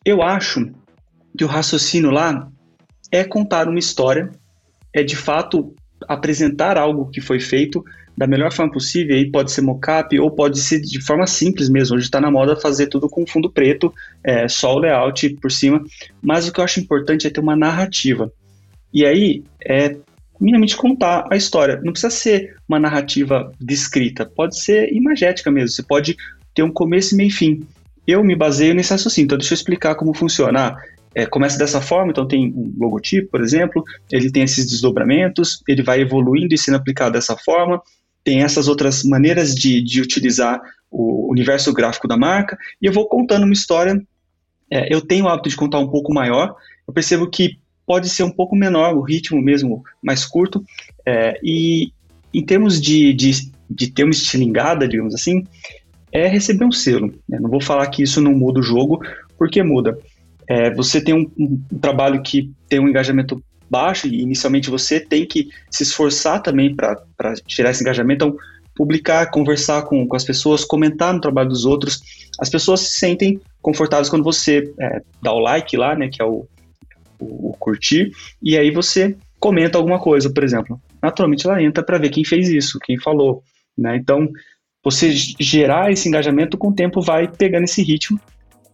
[0.04, 0.70] Eu acho
[1.36, 2.48] que o raciocínio lá
[3.10, 4.30] é contar uma história,
[4.92, 5.74] é de fato
[6.06, 7.82] apresentar algo que foi feito
[8.16, 11.96] da melhor forma possível, aí pode ser mockup ou pode ser de forma simples mesmo.
[11.96, 15.84] Hoje está na moda fazer tudo com fundo preto, é, só o layout por cima.
[16.22, 18.32] Mas o que eu acho importante é ter uma narrativa.
[18.92, 19.96] E aí é
[20.40, 21.80] minimamente contar a história.
[21.82, 25.70] Não precisa ser uma narrativa descrita, pode ser imagética mesmo.
[25.70, 26.16] Você pode
[26.54, 27.66] ter um começo, meio fim.
[28.06, 30.68] Eu me baseio nesse raciocínio, então deixa eu explicar como funciona.
[30.68, 30.76] Ah,
[31.14, 35.82] é, começa dessa forma, então tem um logotipo, por exemplo, ele tem esses desdobramentos, ele
[35.82, 37.80] vai evoluindo e sendo aplicado dessa forma,
[38.24, 40.60] tem essas outras maneiras de, de utilizar
[40.90, 44.00] o universo gráfico da marca, e eu vou contando uma história.
[44.70, 46.56] É, eu tenho o hábito de contar um pouco maior,
[46.88, 50.64] eu percebo que pode ser um pouco menor, o ritmo mesmo mais curto,
[51.04, 51.92] é, e
[52.32, 55.44] em termos de, de, de ter uma estilingada, digamos assim,
[56.10, 57.12] é receber um selo.
[57.28, 57.38] Né?
[57.40, 59.00] Não vou falar que isso não muda o jogo,
[59.36, 59.98] porque muda.
[60.48, 65.26] É, você tem um, um, trabalho que tem um engajamento baixo e inicialmente você tem
[65.26, 66.96] que se esforçar também para
[67.46, 68.24] tirar esse engajamento.
[68.24, 68.36] Então,
[68.74, 72.00] publicar, conversar com, com as pessoas, comentar no trabalho dos outros.
[72.40, 76.24] As pessoas se sentem confortáveis quando você é, dá o like lá, né, que é
[76.24, 76.46] o,
[77.18, 78.10] o, o, curtir,
[78.42, 80.80] e aí você comenta alguma coisa, por exemplo.
[81.02, 83.42] Naturalmente ela entra para ver quem fez isso, quem falou.
[83.78, 83.96] Né?
[83.96, 84.28] Então,
[84.82, 88.20] você gerar esse engajamento com o tempo vai pegando esse ritmo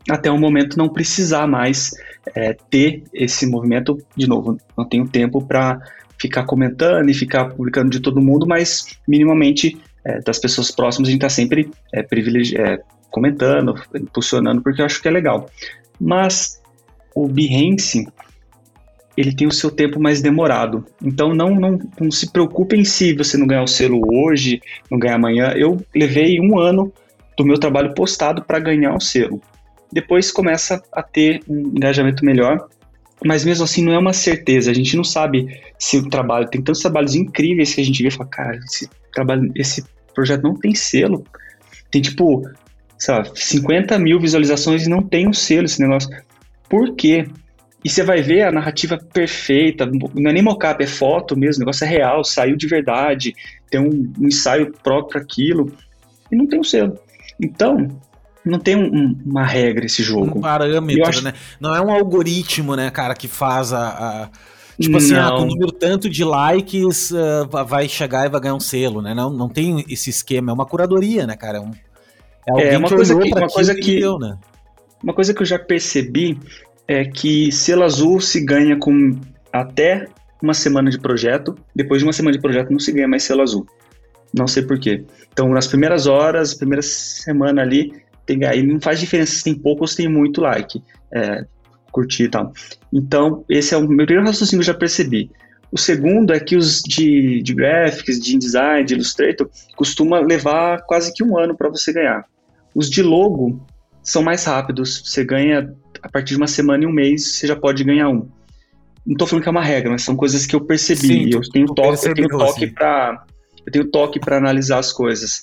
[0.09, 1.91] até o momento não precisar mais
[2.35, 3.99] é, ter esse movimento.
[4.17, 5.81] De novo, não tenho tempo para
[6.19, 11.13] ficar comentando e ficar publicando de todo mundo, mas minimamente é, das pessoas próximas a
[11.13, 12.79] gente está sempre é, é,
[13.11, 15.49] comentando, impulsionando, porque eu acho que é legal.
[15.99, 16.61] Mas
[17.15, 18.07] o Behance,
[19.17, 20.85] ele tem o seu tempo mais demorado.
[21.03, 24.61] Então não, não, não se preocupem se você não ganhar o selo hoje,
[24.91, 25.53] não ganhar amanhã.
[25.57, 26.93] Eu levei um ano
[27.37, 29.41] do meu trabalho postado para ganhar o selo
[29.92, 32.68] depois começa a ter um engajamento melhor.
[33.24, 36.62] Mas mesmo assim não é uma certeza, a gente não sabe se o trabalho, tem
[36.62, 40.55] tantos trabalhos incríveis que a gente vê e fala, cara, esse trabalho, esse projeto não
[40.55, 41.22] tem selo.
[41.90, 42.48] Tem tipo,
[42.98, 46.09] sei lá, 50 mil visualizações e não tem um selo esse negócio.
[46.66, 47.26] Por quê?
[47.85, 51.64] E você vai ver a narrativa perfeita, não é nem mocap, é foto mesmo, o
[51.64, 53.35] negócio é real, saiu de verdade,
[53.70, 55.72] tem um, um ensaio próprio para aquilo,
[56.31, 56.98] e não tem um selo.
[57.40, 57.88] Então,
[58.44, 60.38] não tem um, uma regra esse jogo.
[60.38, 61.24] Um parâmetro, acho...
[61.24, 61.35] né?
[61.61, 63.88] Não é um algoritmo, né, cara, que faz a.
[63.88, 64.29] a...
[64.81, 68.55] Tipo assim, ah, com o número tanto de likes uh, vai chegar e vai ganhar
[68.55, 69.12] um selo, né?
[69.12, 71.59] Não, não tem esse esquema, é uma curadoria, né, cara?
[71.59, 74.38] É, um, é, é uma coisa que, uma coisa que, deu, né?
[75.03, 76.38] Uma coisa que eu já percebi
[76.88, 79.18] é que selo azul se ganha com
[79.53, 80.09] até
[80.42, 83.42] uma semana de projeto, depois de uma semana de projeto não se ganha mais selo
[83.42, 83.66] azul.
[84.33, 85.05] Não sei porquê.
[85.31, 87.92] Então, nas primeiras horas, primeira semana ali,
[88.31, 91.45] tem, aí não faz diferença se tem pouco ou se tem muito like, é,
[91.90, 92.53] curtir e tal.
[92.93, 95.31] Então, esse é o meu primeiro raciocínio que eu já percebi.
[95.73, 101.12] O segundo é que os de, de graphics, de InDesign, de Illustrator, costuma levar quase
[101.12, 102.25] que um ano para você ganhar.
[102.75, 103.64] Os de logo
[104.03, 105.03] são mais rápidos.
[105.05, 108.29] Você ganha a partir de uma semana e um mês, você já pode ganhar um.
[109.07, 111.01] Não estou falando que é uma regra, mas são coisas que eu percebi.
[111.01, 113.25] Sim, eu tenho toque, eu tenho toque para
[113.66, 115.43] eu tenho toque para analisar as coisas.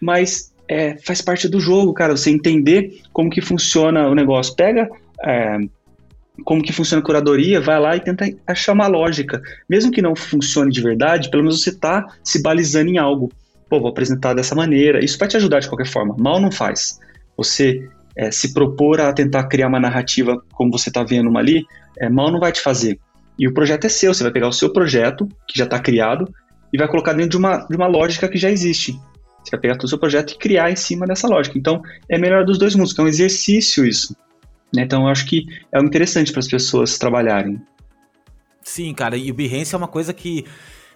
[0.00, 2.16] Mas é, faz parte do jogo, cara.
[2.16, 4.54] Você entender como que funciona o negócio.
[4.54, 4.88] Pega
[5.26, 5.58] é,
[6.44, 9.42] como que funciona a curadoria, vai lá e tenta achar uma lógica.
[9.68, 13.32] Mesmo que não funcione de verdade, pelo menos você está se balizando em algo.
[13.68, 15.04] Pô, vou apresentar dessa maneira.
[15.04, 16.14] Isso vai te ajudar de qualquer forma.
[16.16, 17.00] Mal não faz.
[17.36, 21.64] Você é, se propor a tentar criar uma narrativa como você está vendo uma ali,
[21.98, 22.96] é, mal não vai te fazer.
[23.36, 24.14] E o projeto é seu.
[24.14, 26.32] Você vai pegar o seu projeto, que já está criado,
[26.72, 28.96] e vai colocar dentro de uma, de uma lógica que já existe.
[29.42, 31.58] Você vai pegar todo o seu projeto e criar em cima dessa lógica.
[31.58, 34.14] Então, é melhor dos dois mundos, que é um exercício isso.
[34.74, 34.82] Né?
[34.82, 37.60] Então, eu acho que é interessante para as pessoas trabalharem.
[38.62, 40.44] Sim, cara, e o Behance é uma coisa que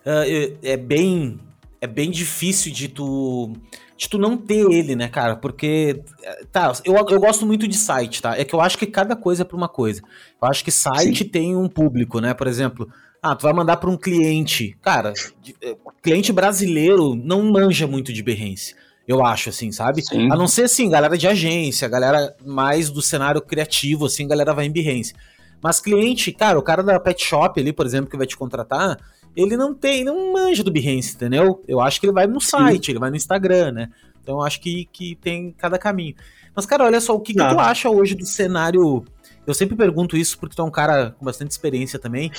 [0.07, 1.41] uh, é bem
[1.81, 3.53] é bem difícil de tu
[3.97, 5.37] de tu não ter ele, né, cara?
[5.37, 6.03] Porque
[6.51, 8.37] tá, eu, eu gosto muito de site, tá?
[8.37, 10.03] É que eu acho que cada coisa é para uma coisa.
[10.41, 11.29] Eu acho que site Sim.
[11.29, 12.35] tem um público, né?
[12.35, 12.89] Por exemplo,
[13.25, 14.77] ah, tu vai mandar para um cliente.
[14.83, 15.15] Cara,
[15.63, 18.77] eh, cliente brasileiro não manja muito de Behance.
[19.09, 20.03] Eu acho, assim, sabe?
[20.03, 20.31] Sim.
[20.31, 24.67] A não ser, assim, galera de agência, galera mais do cenário criativo, assim, galera vai
[24.67, 25.15] em Behance.
[25.63, 28.99] Mas cliente, cara, o cara da pet shop ali, por exemplo, que vai te contratar,
[29.35, 31.65] ele não tem, não manja do Behance, entendeu?
[31.67, 32.93] Eu acho que ele vai no site, Sim.
[32.93, 33.89] ele vai no Instagram, né?
[34.23, 36.15] Então eu acho que, que tem cada caminho.
[36.55, 39.03] Mas, cara, olha só, o que, que tu acha hoje do cenário?
[39.47, 42.31] Eu sempre pergunto isso porque tu é um cara com bastante experiência também.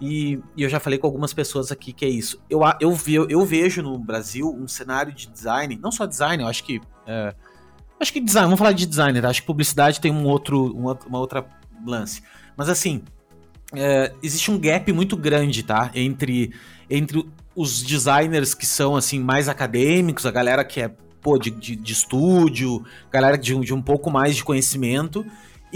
[0.00, 2.40] E, e, eu já falei com algumas pessoas aqui que é isso.
[2.50, 6.48] Eu, eu, eu, eu vejo no Brasil um cenário de design, não só design, eu
[6.48, 6.80] acho que.
[7.06, 7.34] É,
[8.00, 11.18] acho que design, vamos falar de designer, acho que publicidade tem um outro, uma, uma
[11.18, 11.46] outra
[11.86, 12.22] lance.
[12.56, 13.02] Mas assim,
[13.72, 15.90] é, existe um gap muito grande, tá?
[15.94, 16.52] Entre,
[16.90, 20.90] entre os designers que são assim mais acadêmicos, a galera que é
[21.20, 25.24] pô, de, de, de estúdio, galera de, de um pouco mais de conhecimento,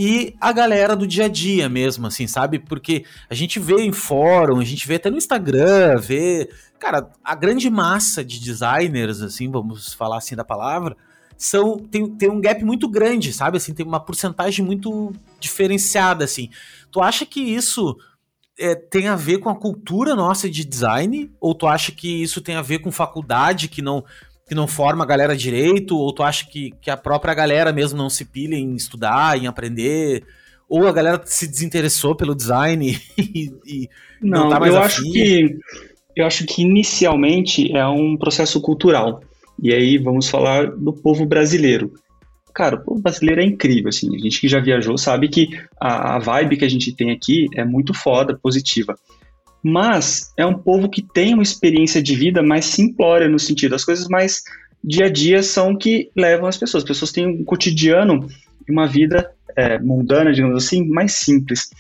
[0.01, 2.61] e a galera do dia a dia mesmo, assim, sabe?
[2.61, 6.49] Porque a gente vê em fórum, a gente vê até no Instagram, vê.
[6.79, 10.97] Cara, a grande massa de designers, assim, vamos falar assim da palavra,
[11.37, 13.57] são tem, tem um gap muito grande, sabe?
[13.57, 16.49] Assim, tem uma porcentagem muito diferenciada, assim.
[16.93, 17.97] Tu acha que isso
[18.57, 21.29] é, tem a ver com a cultura nossa de design?
[21.41, 24.05] Ou tu acha que isso tem a ver com faculdade que não,
[24.49, 25.97] que não forma a galera direito?
[25.97, 29.47] Ou tu acha que, que a própria galera mesmo não se pilha em estudar, em
[29.47, 30.25] aprender?
[30.69, 33.89] Ou a galera se desinteressou pelo design e, e
[34.21, 35.57] não, não tá mais eu acho que
[36.17, 39.23] eu acho que inicialmente é um processo cultural.
[39.63, 41.93] E aí vamos falar do povo brasileiro.
[42.53, 44.15] Cara, o povo brasileiro é incrível, assim.
[44.17, 45.49] A gente que já viajou sabe que
[45.81, 48.97] a, a vibe que a gente tem aqui é muito foda, positiva.
[49.63, 53.85] Mas é um povo que tem uma experiência de vida mais simplória, no sentido, as
[53.85, 54.43] coisas mais
[54.83, 56.85] dia a dia são que levam as pessoas.
[56.85, 58.29] As pessoas têm um cotidiano
[58.67, 61.71] e uma vida é, mundana, digamos assim, mais simples.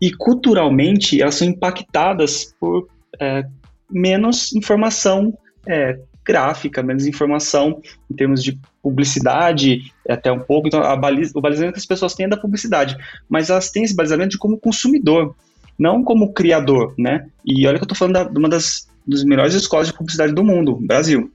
[0.00, 2.88] E culturalmente elas são impactadas por
[3.18, 3.44] é,
[3.90, 5.36] menos informação
[5.66, 7.80] é, gráfica, menos informação
[8.10, 10.68] em termos de publicidade, até um pouco.
[10.68, 12.96] Então, baliza, o balizamento que as pessoas têm é da publicidade,
[13.28, 15.34] mas elas têm esse balizamento de como consumidor,
[15.80, 17.26] não como criador, né?
[17.42, 20.34] E olha que eu estou falando da, de uma das dos melhores escolas de publicidade
[20.34, 21.32] do mundo, Brasil.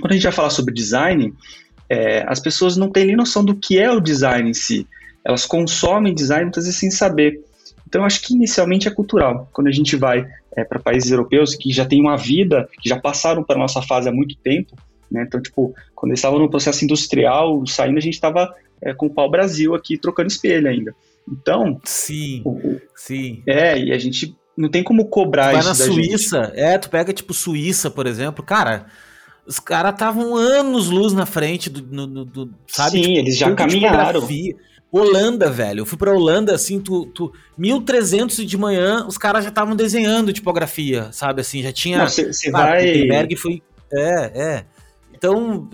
[0.00, 1.32] Quando a gente vai falar sobre design,
[1.88, 4.86] é, as pessoas não têm nem noção do que é o design em si.
[5.24, 7.40] Elas consomem design muitas vezes sem saber.
[7.86, 9.48] Então, acho que inicialmente é cultural.
[9.52, 10.26] Quando a gente vai
[10.56, 14.08] é, para países europeus que já têm uma vida, que já passaram para nossa fase
[14.08, 14.76] há muito tempo,
[15.10, 15.24] né?
[15.26, 19.10] Então, tipo, quando eles estavam no processo industrial, saindo, a gente estava é, com o
[19.10, 20.94] pau Brasil aqui trocando espelho ainda.
[21.30, 21.80] Então.
[21.84, 22.42] Sim.
[22.44, 23.42] O, sim.
[23.46, 26.60] É, e a gente não tem como cobrar tu vai na Suíça, gente.
[26.60, 28.86] é, tu pega tipo Suíça, por exemplo, cara.
[29.46, 32.92] Os caras estavam anos luz na frente do, do, do sabe?
[32.92, 34.26] Sim, tipo, eles já caminharam.
[34.90, 35.80] Holanda, velho.
[35.80, 40.32] Eu fui pra Holanda, assim, tu, tu 1300 de manhã, os caras já estavam desenhando
[40.32, 41.40] tipografia, sabe?
[41.40, 42.06] Assim, já tinha.
[42.06, 42.86] Você vai.
[42.86, 43.62] Gutenberg foi.
[43.92, 44.64] É, é.
[45.12, 45.68] Então.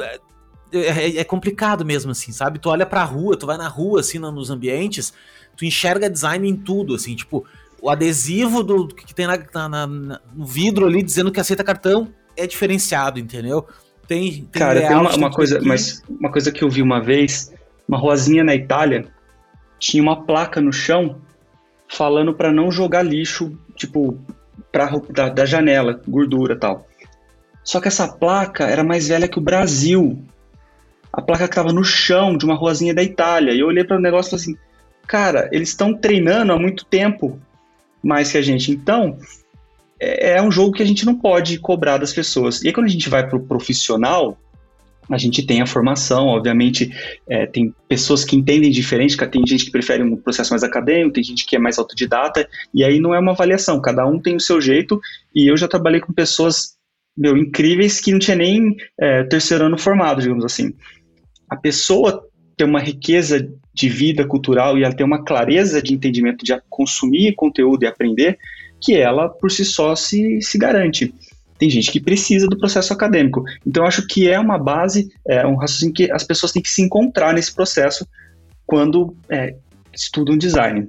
[0.72, 2.58] É, é, é, complicado mesmo, assim, sabe?
[2.58, 5.12] Tu olha pra rua, tu vai na rua, assim, nos ambientes,
[5.56, 7.44] tu enxerga design em tudo, assim, tipo,
[7.82, 12.08] o adesivo do que tem na, na, na, no vidro ali dizendo que aceita cartão
[12.36, 13.66] é diferenciado, entendeu?
[14.06, 17.52] Tem, tem Cara, tem uma, uma coisa, mas uma coisa que eu vi uma vez
[17.90, 19.08] uma ruazinha na Itália,
[19.78, 21.20] tinha uma placa no chão
[21.88, 24.16] falando para não jogar lixo, tipo,
[24.70, 26.86] pra, da, da janela, gordura tal.
[27.64, 30.24] Só que essa placa era mais velha que o Brasil.
[31.12, 33.52] A placa estava no chão de uma ruazinha da Itália.
[33.52, 34.70] E eu olhei para o negócio e falei assim:
[35.06, 37.40] cara, eles estão treinando há muito tempo
[38.02, 38.70] mais que a gente.
[38.70, 39.18] Então,
[39.98, 42.62] é, é um jogo que a gente não pode cobrar das pessoas.
[42.62, 44.38] E aí, quando a gente vai para o profissional,
[45.10, 46.90] a gente tem a formação, obviamente,
[47.28, 51.24] é, tem pessoas que entendem diferente, tem gente que prefere um processo mais acadêmico, tem
[51.24, 54.40] gente que é mais autodidata, e aí não é uma avaliação, cada um tem o
[54.40, 55.00] seu jeito,
[55.34, 56.76] e eu já trabalhei com pessoas,
[57.16, 60.72] meu, incríveis que não tinha nem é, terceiro ano formado, digamos assim.
[61.50, 62.24] A pessoa
[62.56, 67.34] tem uma riqueza de vida cultural e ela tem uma clareza de entendimento de consumir
[67.34, 68.38] conteúdo e aprender,
[68.80, 71.12] que ela, por si só, se, se garante
[71.60, 73.44] tem gente que precisa do processo acadêmico.
[73.66, 76.70] Então, eu acho que é uma base, é um raciocínio que as pessoas têm que
[76.70, 78.08] se encontrar nesse processo
[78.64, 79.54] quando é,
[79.92, 80.88] estudam design.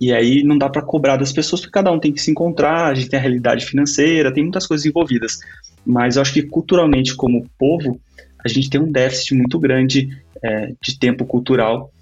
[0.00, 2.86] E aí não dá para cobrar das pessoas, porque cada um tem que se encontrar,
[2.86, 5.40] a gente tem a realidade financeira, tem muitas coisas envolvidas.
[5.84, 8.00] Mas eu acho que culturalmente, como povo,
[8.44, 10.08] a gente tem um déficit muito grande
[10.42, 11.92] é, de tempo cultural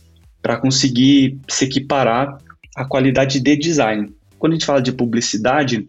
[0.43, 2.39] para conseguir se equiparar
[2.77, 4.15] à qualidade de design.
[4.39, 5.89] Quando a gente fala de publicidade,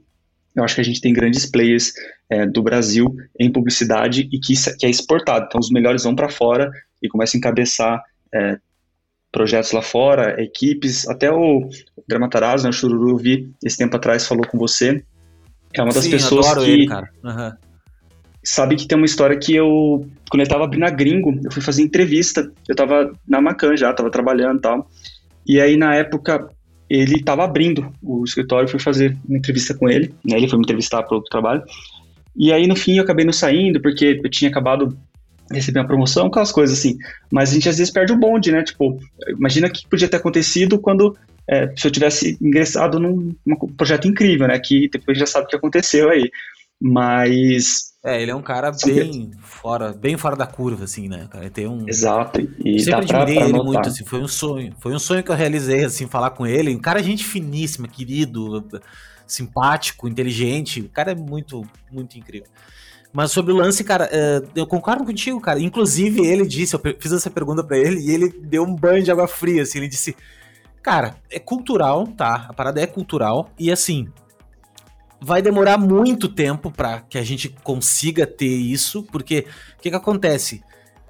[0.56, 1.94] eu acho que a gente tem grandes players
[2.30, 5.46] é, do Brasil em publicidade e que, que é exportado.
[5.48, 6.72] Então, os melhores vão para fora
[7.02, 8.02] e começam a encabeçar
[8.34, 8.58] é,
[9.32, 11.08] projetos lá fora, equipes.
[11.08, 11.70] Até o
[12.08, 15.04] Dramatarazzo, né, o Chururu, eu vi esse tempo atrás, falou com você.
[15.74, 16.72] É uma das Sim, pessoas que.
[16.72, 17.52] Ele, uhum.
[18.50, 21.62] Sabe que tem uma história que eu, quando eu tava abrindo a Gringo, eu fui
[21.62, 22.50] fazer entrevista.
[22.66, 24.90] Eu tava na Macan já, tava trabalhando e tal.
[25.46, 26.48] E aí, na época,
[26.90, 30.38] ele estava abrindo o escritório, fui fazer uma entrevista com ele, né?
[30.38, 31.62] Ele foi me entrevistar para outro trabalho.
[32.38, 34.98] E aí, no fim, eu acabei não saindo, porque eu tinha acabado
[35.52, 36.98] receber uma promoção, aquelas coisas assim.
[37.30, 38.64] Mas a gente às vezes perde o bonde, né?
[38.64, 41.18] Tipo, imagina que podia ter acontecido quando
[41.50, 44.58] é, se eu tivesse ingressado num, num, projeto incrível, né?
[44.58, 46.32] Que depois já sabe o que aconteceu aí.
[46.82, 47.97] Mas.
[48.08, 51.28] É, ele é um cara bem fora, bem fora da curva, assim, né?
[51.30, 51.86] Cara, ele tem um.
[51.86, 52.40] Exato.
[52.40, 54.74] E eu sempre admirei ele muito, assim, foi um sonho.
[54.80, 56.74] Foi um sonho que eu realizei, assim, falar com ele.
[56.74, 58.66] Um cara gente finíssima, querido
[59.28, 60.80] simpático, inteligente.
[60.80, 62.48] O cara é muito, muito incrível.
[63.12, 65.60] Mas sobre o lance, cara, é, eu concordo contigo, cara.
[65.60, 69.12] Inclusive, ele disse, eu fiz essa pergunta para ele e ele deu um banho de
[69.12, 69.80] água fria, assim.
[69.80, 70.16] Ele disse,
[70.82, 72.46] cara, é cultural, tá?
[72.48, 74.08] A parada é cultural e assim.
[75.20, 79.48] Vai demorar muito tempo para que a gente consiga ter isso, porque
[79.78, 80.64] o que, que acontece?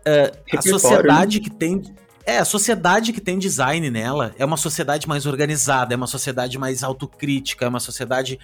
[0.07, 1.81] Uh, a sociedade que tem
[2.27, 6.57] é, a sociedade que tem design nela é uma sociedade mais organizada, é uma sociedade
[6.57, 8.37] mais autocrítica, é uma sociedade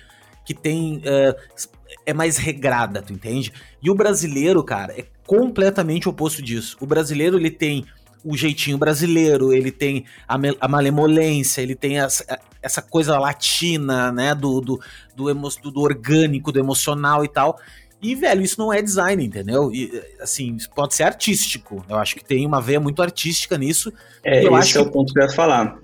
[0.45, 0.97] que tem.
[0.99, 1.69] Uh,
[2.05, 3.51] é mais regrada, tu entende?
[3.81, 6.77] E o brasileiro, cara, é completamente oposto disso.
[6.79, 7.85] O brasileiro, ele tem
[8.23, 14.33] o jeitinho brasileiro, ele tem a, a malemolência, ele tem essa, essa coisa latina, né,
[14.33, 14.81] do, do,
[15.15, 17.59] do, emo, do orgânico, do emocional e tal.
[18.01, 19.71] E, velho, isso não é design, entendeu?
[19.71, 21.85] E, assim, pode ser artístico.
[21.87, 23.93] Eu acho que tem uma veia muito artística nisso.
[24.23, 24.87] É, eu esse é que...
[24.87, 25.77] o ponto que eu ia falar.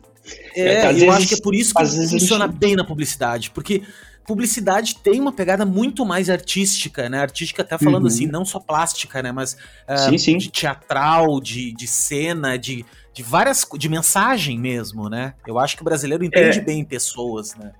[0.56, 2.58] É, é eu acho que é por isso que funciona gente...
[2.58, 3.52] bem na publicidade.
[3.52, 3.84] Porque
[4.30, 7.20] publicidade tem uma pegada muito mais artística, né?
[7.20, 8.08] Artística até falando uhum.
[8.08, 9.32] assim, não só plástica, né?
[9.32, 9.54] Mas
[9.90, 10.38] uh, sim, sim.
[10.38, 13.66] de teatral, de, de cena, de, de várias...
[13.76, 15.34] de mensagem mesmo, né?
[15.48, 16.62] Eu acho que o brasileiro entende é.
[16.62, 17.72] bem pessoas, né?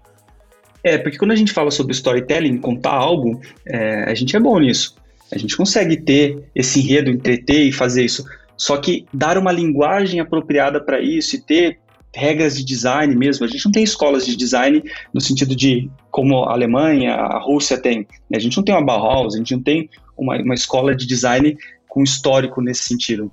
[0.84, 4.58] É, porque quando a gente fala sobre storytelling, contar algo, é, a gente é bom
[4.58, 4.96] nisso.
[5.32, 8.26] A gente consegue ter esse enredo, entreter e fazer isso.
[8.58, 11.78] Só que dar uma linguagem apropriada para isso e ter
[12.14, 13.46] regras de design mesmo.
[13.46, 14.84] A gente não tem escolas de design
[15.14, 18.08] no sentido de como a Alemanha, a Rússia tem.
[18.34, 21.58] A gente não tem uma Bauhaus, a gente não tem uma, uma escola de design
[21.88, 23.32] com histórico nesse sentido.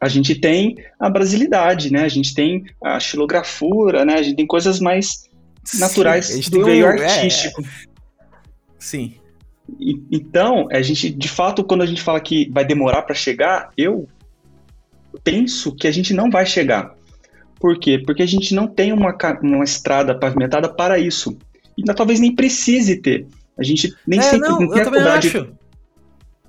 [0.00, 2.02] A gente tem a brasilidade, né?
[2.02, 4.14] A gente tem a xilografura, né?
[4.14, 5.28] A gente tem coisas mais
[5.74, 7.62] naturais Sim, do meio um, é, artístico.
[7.62, 7.88] É,
[8.78, 9.14] Sim.
[9.78, 13.70] E, então, a gente, de fato, quando a gente fala que vai demorar para chegar,
[13.76, 14.08] eu
[15.24, 16.94] penso que a gente não vai chegar.
[17.60, 17.98] Por quê?
[17.98, 21.36] Porque a gente não tem uma, uma estrada pavimentada para isso.
[21.76, 23.26] E talvez nem precise ter.
[23.58, 25.40] A gente nem é, sempre não, não tem a cobrar de, A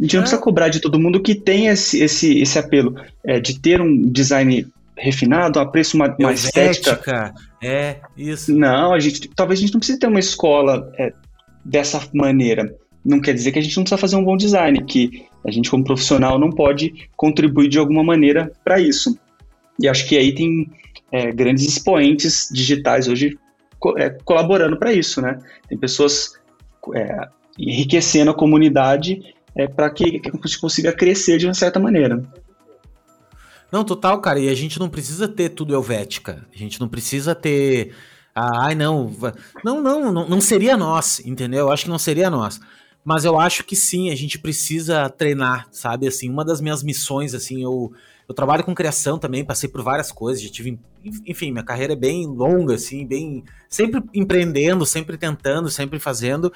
[0.02, 0.44] gente não precisa é.
[0.44, 2.96] cobrar de todo mundo que tem esse, esse, esse apelo
[3.26, 7.34] é, de ter um design refinado, a preço uma, uma estética.
[7.62, 8.54] É, isso.
[8.54, 11.12] Não, a gente, talvez a gente não precise ter uma escola é,
[11.66, 12.76] dessa maneira.
[13.04, 15.72] Não quer dizer que a gente não precisa fazer um bom design, que a gente,
[15.72, 19.18] como profissional, não pode contribuir de alguma maneira para isso.
[19.80, 20.70] E acho que aí tem
[21.12, 23.38] é, grandes expoentes digitais hoje
[23.80, 25.40] co é, colaborando para isso, né?
[25.68, 26.34] Tem pessoas
[26.94, 31.80] é, enriquecendo a comunidade é, para que, que a gente consiga crescer de uma certa
[31.80, 32.22] maneira.
[33.72, 34.40] Não, total, cara.
[34.40, 36.46] E a gente não precisa ter tudo helvética.
[36.54, 37.94] A gente não precisa ter.
[38.34, 39.12] Ah, ai, não.
[39.64, 41.62] Não, não, não, não seria nós, entendeu?
[41.62, 42.60] Eu acho que não seria nós.
[43.04, 46.08] Mas eu acho que sim, a gente precisa treinar, sabe?
[46.08, 47.92] Assim, uma das minhas missões, assim, eu,
[48.30, 50.80] eu trabalho com criação também, passei por várias coisas, já tive.
[51.26, 53.44] Enfim, minha carreira é bem longa, assim, bem.
[53.68, 56.54] Sempre empreendendo, sempre tentando, sempre fazendo.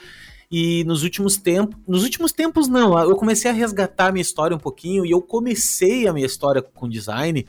[0.51, 4.55] E nos últimos tempos, nos últimos tempos não, eu comecei a resgatar a minha história
[4.55, 7.43] um pouquinho e eu comecei a minha história com design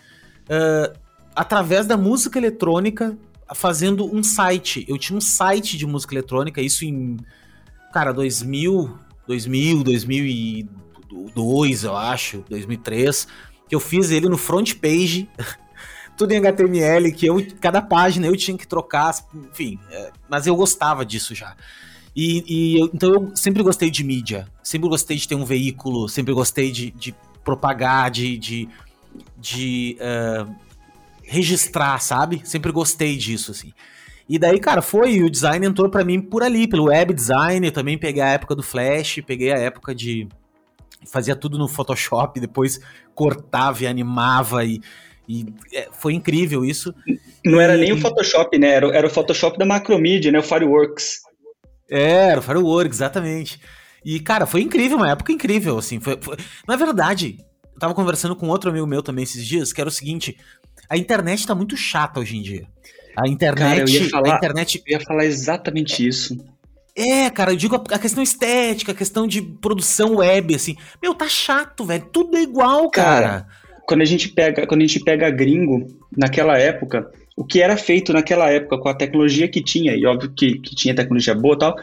[0.44, 0.98] uh,
[1.36, 3.14] através da música eletrônica,
[3.54, 4.86] fazendo um site.
[4.88, 7.18] Eu tinha um site de música eletrônica, isso em,
[7.92, 8.90] cara, 2000,
[9.28, 15.28] 2000, 2002, eu acho, 2003, que eu fiz ele no front page,
[16.16, 19.14] tudo em HTML, que eu, cada página eu tinha que trocar,
[19.50, 21.56] enfim, é, mas eu gostava disso já.
[22.16, 26.08] E, e eu, então eu sempre gostei de mídia, sempre gostei de ter um veículo,
[26.08, 28.68] sempre gostei de, de propagar, de, de,
[29.36, 30.54] de uh,
[31.24, 32.42] registrar, sabe?
[32.44, 33.72] Sempre gostei disso, assim.
[34.28, 37.72] E daí, cara, foi, o design entrou para mim por ali, pelo web design, eu
[37.72, 40.26] também peguei a época do Flash, peguei a época de...
[41.06, 42.80] Fazia tudo no Photoshop, depois
[43.14, 44.80] cortava e animava e...
[45.26, 46.94] E é, foi incrível isso.
[47.42, 48.68] Não era nem o Photoshop, né?
[48.68, 50.38] Era, era o Photoshop da Macromedia, né?
[50.38, 51.22] O Fireworks.
[51.90, 53.58] É, era o Firework, exatamente.
[54.04, 55.98] E, cara, foi incrível, uma época incrível, assim.
[55.98, 56.36] Foi, foi...
[56.68, 57.38] Na verdade,
[57.72, 60.36] eu tava conversando com outro amigo meu também esses dias, que era o seguinte:
[60.90, 62.66] a internet tá muito chata hoje em dia.
[63.16, 63.78] A internet.
[63.78, 64.82] Cara, eu ia falar, a internet...
[64.86, 66.36] eu ia falar exatamente isso.
[66.96, 70.76] É, cara, eu digo a, questão estética, a questão de produção web, assim.
[71.02, 72.06] Meu, tá chato, velho.
[72.12, 73.28] Tudo é igual, cara.
[73.28, 73.46] cara.
[73.86, 78.12] Quando a gente pega, quando a gente pega gringo, naquela época, o que era feito
[78.12, 81.58] naquela época com a tecnologia que tinha, e óbvio que, que tinha tecnologia boa e
[81.58, 81.76] tal,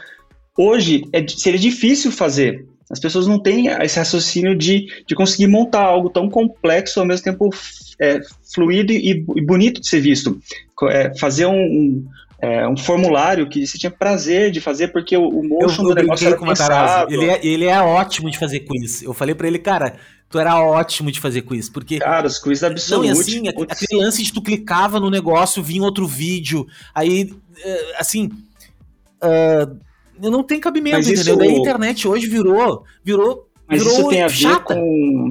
[0.58, 2.66] hoje é, seria difícil fazer.
[2.90, 7.24] As pessoas não têm esse raciocínio de, de conseguir montar algo tão complexo ao mesmo
[7.24, 7.50] tempo
[8.02, 8.20] é,
[8.54, 10.42] fluido e, e, bonito de ser visto.
[10.90, 12.08] É, fazer um, um,
[12.42, 15.96] é, um, formulário que você tinha prazer de fazer, porque o, o motion eu, eu
[15.96, 17.14] do negócio era pensado.
[17.14, 19.04] Ele é, ele é ótimo de fazer quiz.
[19.04, 19.96] Eu falei para ele, cara,
[20.28, 22.00] tu era ótimo de fazer quiz, porque...
[22.00, 22.90] Cara, os quiz absolutos.
[22.90, 26.66] Não, e assim, aquele lance de tu clicava no negócio, vinha outro vídeo,
[26.96, 27.32] aí,
[27.64, 28.30] eh, assim...
[29.24, 29.78] Uh,
[30.20, 31.36] não tem cabimento, Mas entendeu?
[31.36, 31.38] Isso...
[31.38, 34.76] Daí a internet hoje virou, virou, Mas virou isso tem a ver chata.
[34.76, 35.30] com...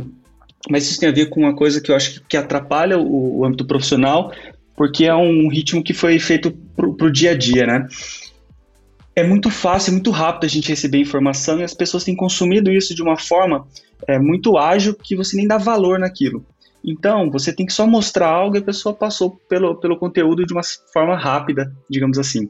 [0.70, 3.44] Mas isso tem a ver com uma coisa que eu acho que atrapalha o, o
[3.44, 4.32] âmbito profissional,
[4.76, 7.86] porque é um ritmo que foi feito pro, pro dia a dia, né?
[9.14, 12.94] é muito fácil, muito rápido a gente receber informação e as pessoas têm consumido isso
[12.94, 13.66] de uma forma
[14.06, 16.44] é, muito ágil que você nem dá valor naquilo.
[16.82, 20.54] Então, você tem que só mostrar algo e a pessoa passou pelo, pelo conteúdo de
[20.54, 20.62] uma
[20.92, 22.48] forma rápida, digamos assim.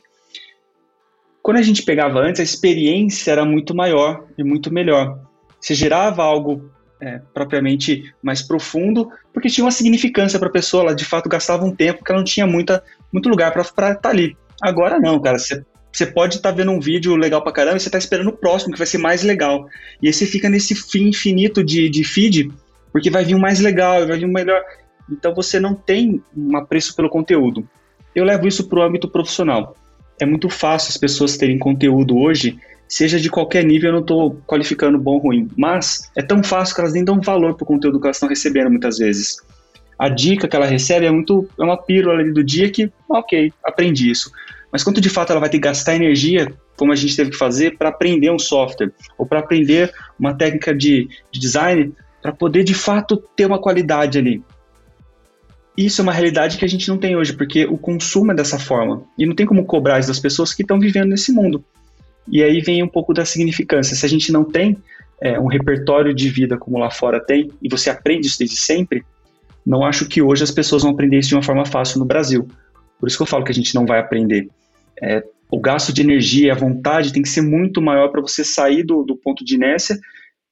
[1.43, 5.19] Quando a gente pegava antes, a experiência era muito maior e muito melhor.
[5.61, 6.71] Você gerava algo
[7.01, 11.65] é, propriamente mais profundo, porque tinha uma significância para a pessoa, ela de fato gastava
[11.65, 14.37] um tempo que ela não tinha muita, muito lugar para estar tá ali.
[14.63, 17.89] Agora não, cara, você pode estar tá vendo um vídeo legal pra caramba e você
[17.89, 19.67] está esperando o próximo, que vai ser mais legal.
[20.03, 22.51] E aí você fica nesse fim infinito de, de feed,
[22.93, 24.63] porque vai vir um mais legal, vai vir um melhor.
[25.11, 27.69] Então você não tem um apreço pelo conteúdo.
[28.15, 29.77] Eu levo isso para o âmbito profissional.
[30.21, 34.35] É muito fácil as pessoas terem conteúdo hoje, seja de qualquer nível, eu não estou
[34.47, 37.67] qualificando bom ou ruim, mas é tão fácil que elas nem dão valor para o
[37.67, 39.39] conteúdo que elas estão recebendo muitas vezes.
[40.01, 44.11] A dica que ela recebe é muito é uma pílula do dia que, ok, aprendi
[44.11, 44.31] isso
[44.73, 47.37] mas quanto de fato ela vai ter que gastar energia, como a gente teve que
[47.37, 51.93] fazer, para aprender um software, ou para aprender uma técnica de, de design,
[52.23, 54.43] para poder de fato ter uma qualidade ali.
[55.77, 58.59] Isso é uma realidade que a gente não tem hoje, porque o consumo é dessa
[58.59, 59.03] forma.
[59.17, 61.65] E não tem como cobrar isso das pessoas que estão vivendo nesse mundo.
[62.29, 63.97] E aí vem um pouco da significância.
[63.97, 64.77] Se a gente não tem
[65.21, 69.05] é, um repertório de vida como lá fora tem, e você aprende isso desde sempre,
[69.67, 72.49] não acho que hoje as pessoas vão aprender isso de uma forma fácil no Brasil.
[72.99, 74.49] Por isso que eu falo que a gente não vai aprender.
[75.03, 78.83] É, o gasto de energia, a vontade tem que ser muito maior para você sair
[78.83, 79.99] do, do ponto de inércia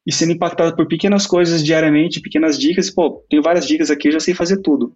[0.05, 2.89] e sendo impactado por pequenas coisas diariamente, pequenas dicas.
[2.89, 4.93] Pô, tenho várias dicas aqui, eu já sei fazer tudo.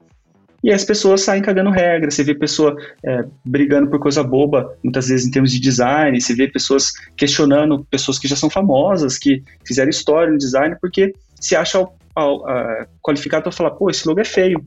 [0.63, 2.09] E as pessoas saem cagando regra.
[2.09, 6.19] Você vê pessoa é, brigando por coisa boba, muitas vezes em termos de design.
[6.19, 11.13] Você vê pessoas questionando pessoas que já são famosas, que fizeram história no design, porque
[11.39, 11.85] se acha
[13.01, 14.63] qualificado para falar: pô, esse logo é feio.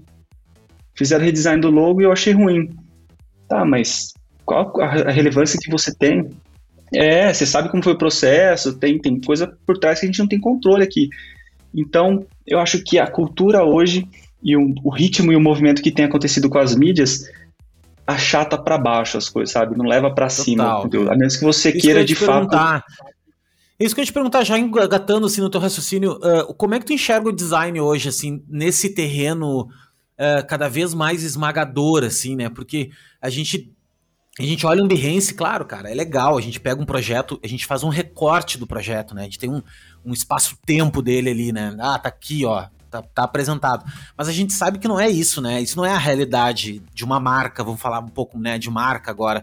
[0.94, 2.70] Fizeram redesign do logo e eu achei ruim.
[3.48, 4.12] Tá, mas
[4.44, 6.30] qual a relevância que você tem.
[6.94, 10.20] É, você sabe como foi o processo, tem, tem coisa por trás que a gente
[10.20, 11.08] não tem controle aqui.
[11.74, 14.08] Então, eu acho que a cultura hoje
[14.42, 17.28] e o, o ritmo e o movimento que tem acontecido com as mídias
[18.06, 19.76] achata para baixo as coisas, sabe?
[19.76, 20.80] Não leva para cima.
[21.10, 22.56] A menos que você Isso queira que de fato.
[23.78, 26.78] Isso que eu ia te perguntar, já engatando assim no teu raciocínio, uh, como é
[26.78, 32.36] que tu enxerga o design hoje, assim, nesse terreno uh, cada vez mais esmagador, assim,
[32.36, 32.48] né?
[32.48, 33.70] Porque a gente
[34.38, 36.36] a gente olha um Behance, claro, cara, é legal.
[36.36, 39.22] A gente pega um projeto, a gente faz um recorte do projeto, né?
[39.22, 39.62] A gente tem um,
[40.04, 41.74] um espaço-tempo dele ali, né?
[41.80, 43.90] Ah, tá aqui, ó, tá, tá, apresentado.
[44.16, 45.62] Mas a gente sabe que não é isso, né?
[45.62, 47.64] Isso não é a realidade de uma marca.
[47.64, 49.42] Vamos falar um pouco, né, de marca agora.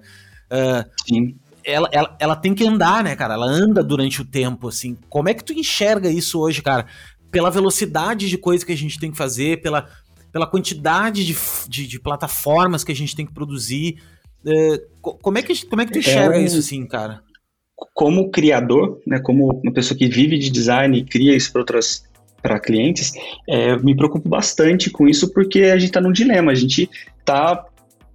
[0.51, 1.39] Uh, Sim.
[1.65, 3.35] Ela, ela, ela tem que andar, né, cara?
[3.35, 4.97] Ela anda durante o tempo, assim.
[5.09, 6.85] Como é que tu enxerga isso hoje, cara?
[7.31, 9.87] Pela velocidade de coisa que a gente tem que fazer, pela,
[10.31, 11.35] pela quantidade de,
[11.67, 13.97] de, de plataformas que a gente tem que produzir.
[14.45, 17.21] É, como, é que, como é que tu enxerga é isso assim, cara?
[17.93, 22.03] Como criador, né, como uma pessoa que vive de design e cria isso para outras
[22.41, 23.13] para clientes,
[23.47, 27.65] é, me preocupo bastante com isso porque a gente está num dilema, a gente está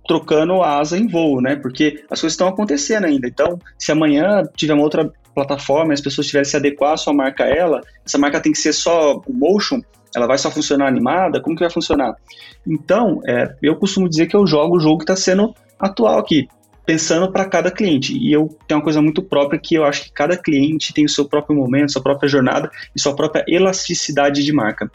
[0.09, 1.55] trocando asa em voo, né?
[1.55, 3.29] Porque as coisas estão acontecendo ainda.
[3.29, 7.13] Então, se amanhã tiver uma outra plataforma, as pessoas tiverem que se adequar a sua
[7.13, 9.81] marca a ela, essa marca tem que ser só motion,
[10.17, 12.17] ela vai só funcionar animada, como que vai funcionar?
[12.67, 16.49] Então, é, eu costumo dizer que eu jogo o jogo que está sendo atual aqui,
[16.87, 18.17] pensando para cada cliente.
[18.17, 21.09] E eu tenho uma coisa muito própria que eu acho que cada cliente tem o
[21.09, 24.91] seu próprio momento, sua própria jornada e sua própria elasticidade de marca.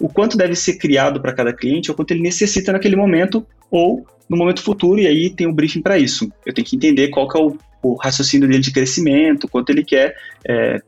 [0.00, 3.44] O quanto deve ser criado para cada cliente, o quanto ele necessita naquele momento
[3.74, 6.30] ou no momento futuro, e aí tem um briefing para isso.
[6.46, 9.84] Eu tenho que entender qual que é o, o raciocínio dele de crescimento, quanto ele
[9.84, 10.14] quer
[10.48, 10.80] é,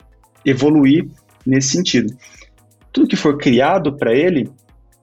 [0.44, 1.08] evoluir
[1.44, 2.16] nesse sentido.
[2.92, 4.48] Tudo que for criado para ele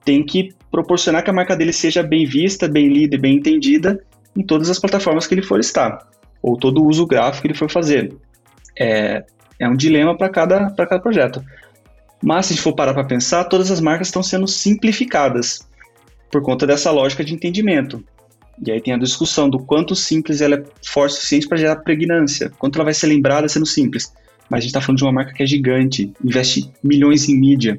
[0.02, 4.02] tem que proporcionar que a marca dele seja bem vista, bem lida e bem entendida
[4.34, 5.98] em todas as plataformas que ele for estar,
[6.42, 8.16] ou todo o uso gráfico que ele for fazer.
[8.78, 9.24] É,
[9.60, 11.44] é um dilema para cada, cada projeto.
[12.22, 15.68] Mas se a gente for parar para pensar, todas as marcas estão sendo simplificadas
[16.34, 18.02] por conta dessa lógica de entendimento.
[18.66, 21.76] E aí tem a discussão do quanto simples ela é forte o suficiente para gerar
[21.76, 24.12] pregnância, quanto ela vai ser lembrada sendo simples.
[24.50, 27.78] Mas a gente está falando de uma marca que é gigante, investe milhões em mídia.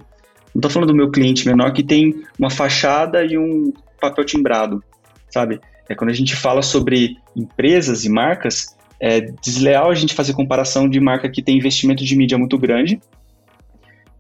[0.53, 4.81] Não estou falando do meu cliente menor que tem uma fachada e um papel timbrado,
[5.29, 5.59] sabe?
[5.89, 10.87] É quando a gente fala sobre empresas e marcas, é desleal a gente fazer comparação
[10.87, 13.01] de marca que tem investimento de mídia muito grande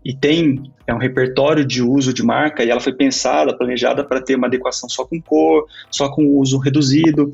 [0.05, 4.21] e tem é um repertório de uso de marca e ela foi pensada, planejada para
[4.21, 7.33] ter uma adequação só com cor, só com uso reduzido.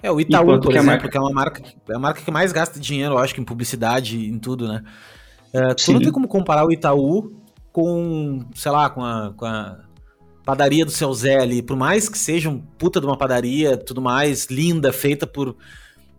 [0.00, 1.08] É, o Itaú, Enquanto por que exemplo, marca...
[1.08, 4.16] que é uma marca, é a marca que mais gasta dinheiro, eu acho, em publicidade,
[4.16, 4.84] em tudo, né?
[5.52, 7.32] É, tu não tem como comparar o Itaú
[7.72, 9.80] com, sei lá, com a, com a
[10.44, 14.00] padaria do seu Zé ali, por mais que seja um puta de uma padaria, tudo
[14.00, 15.56] mais, linda, feita por.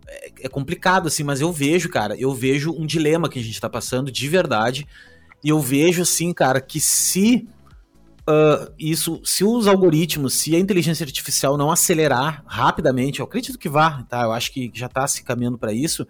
[0.06, 3.58] É, é complicado, assim, mas eu vejo, cara, eu vejo um dilema que a gente
[3.58, 4.86] tá passando de verdade
[5.46, 7.46] e eu vejo assim, cara, que se
[8.28, 13.68] uh, isso, se os algoritmos, se a inteligência artificial não acelerar rapidamente, eu acredito que
[13.68, 14.22] vá, tá?
[14.22, 16.04] Eu acho que já tá se caminhando para isso.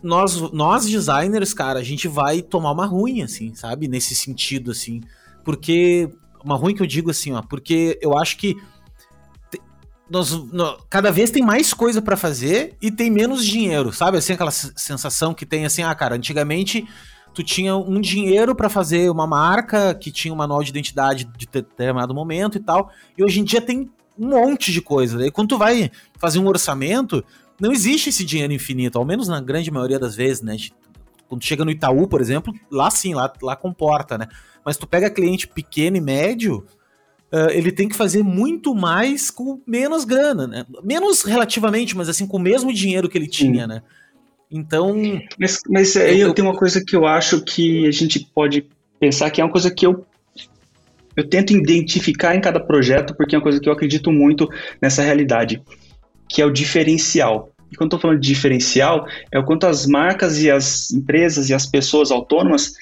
[0.00, 3.88] Nós, nós designers, cara, a gente vai tomar uma ruim, assim, sabe?
[3.88, 5.00] Nesse sentido, assim.
[5.44, 6.08] Porque.
[6.44, 8.56] Uma ruim que eu digo assim, ó, porque eu acho que
[10.08, 14.16] nós, nós, cada vez tem mais coisa para fazer e tem menos dinheiro, sabe?
[14.16, 16.86] Assim, aquela sensação que tem assim, ah, cara, antigamente
[17.34, 21.46] tu tinha um dinheiro para fazer uma marca que tinha um manual de identidade de
[21.46, 22.90] determinado momento e tal.
[23.16, 25.24] E hoje em dia tem um monte de coisa.
[25.24, 27.24] E quando tu vai fazer um orçamento,
[27.60, 30.56] não existe esse dinheiro infinito, ao menos na grande maioria das vezes, né?
[31.28, 34.26] Quando chega no Itaú, por exemplo, lá sim, lá, lá comporta, né?
[34.64, 36.64] Mas tu pega cliente pequeno e médio,
[37.32, 40.64] uh, ele tem que fazer muito mais com menos grana, né?
[40.82, 43.68] Menos relativamente, mas assim, com o mesmo dinheiro que ele tinha, sim.
[43.68, 43.82] né?
[44.50, 44.96] Então.
[45.38, 48.66] Mas, mas aí eu, eu tenho uma coisa que eu acho que a gente pode
[48.98, 50.04] pensar que é uma coisa que eu
[51.18, 54.48] eu tento identificar em cada projeto, porque é uma coisa que eu acredito muito
[54.80, 55.60] nessa realidade,
[56.28, 57.50] que é o diferencial.
[57.72, 61.54] E quando estou falando de diferencial, é o quanto as marcas e as empresas e
[61.54, 62.72] as pessoas autônomas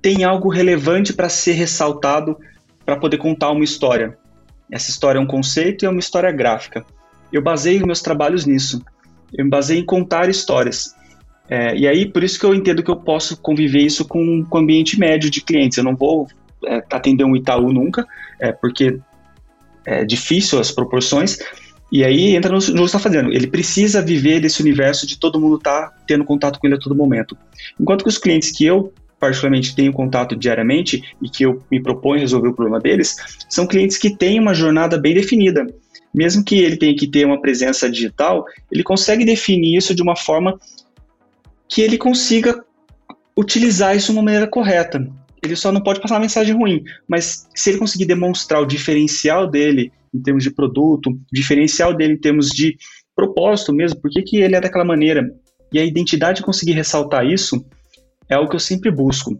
[0.00, 2.38] têm algo relevante para ser ressaltado
[2.82, 4.16] para poder contar uma história.
[4.72, 6.82] Essa história é um conceito e é uma história gráfica.
[7.30, 8.82] Eu baseio meus trabalhos nisso.
[9.36, 10.95] Eu me baseio em contar histórias.
[11.48, 14.58] É, e aí, por isso que eu entendo que eu posso conviver isso com, o
[14.58, 15.78] ambiente médio de clientes.
[15.78, 16.28] Eu não vou
[16.66, 18.06] é, atender um Itaú nunca,
[18.40, 18.98] é, porque
[19.84, 21.38] é difícil as proporções.
[21.92, 23.32] E aí entra no, no que está fazendo.
[23.32, 26.80] Ele precisa viver desse universo de todo mundo estar tá tendo contato com ele a
[26.80, 27.36] todo momento.
[27.78, 32.20] Enquanto que os clientes que eu particularmente tenho contato diariamente e que eu me proponho
[32.20, 33.16] resolver o problema deles,
[33.48, 35.66] são clientes que têm uma jornada bem definida
[36.16, 40.16] mesmo que ele tenha que ter uma presença digital, ele consegue definir isso de uma
[40.16, 40.58] forma
[41.68, 42.64] que ele consiga
[43.36, 45.06] utilizar isso de uma maneira correta.
[45.42, 49.48] Ele só não pode passar uma mensagem ruim, mas se ele conseguir demonstrar o diferencial
[49.48, 52.76] dele em termos de produto, diferencial dele em termos de
[53.14, 55.30] propósito mesmo, por que, que ele é daquela maneira,
[55.72, 57.64] e a identidade conseguir ressaltar isso,
[58.28, 59.38] é o que eu sempre busco.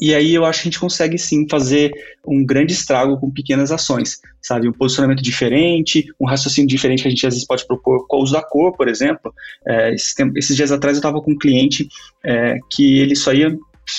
[0.00, 1.90] E aí eu acho que a gente consegue sim fazer
[2.24, 4.68] um grande estrago com pequenas ações, sabe?
[4.68, 8.22] Um posicionamento diferente, um raciocínio diferente que a gente às vezes pode propor com o
[8.22, 9.34] uso da cor, por exemplo.
[9.66, 11.88] É, esses, esses, dias atrás eu estava com um cliente
[12.24, 13.56] é, que ele só ia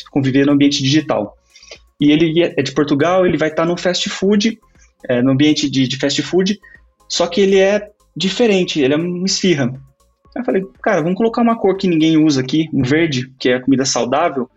[0.09, 1.35] conviver no ambiente digital.
[1.99, 4.57] E ele é de Portugal, ele vai estar no fast food,
[5.09, 6.57] é, no ambiente de, de fast food,
[7.09, 9.73] só que ele é diferente, ele é uma esfirra.
[10.33, 13.59] Eu falei, cara, vamos colocar uma cor que ninguém usa aqui, um verde, que é
[13.59, 14.49] comida saudável,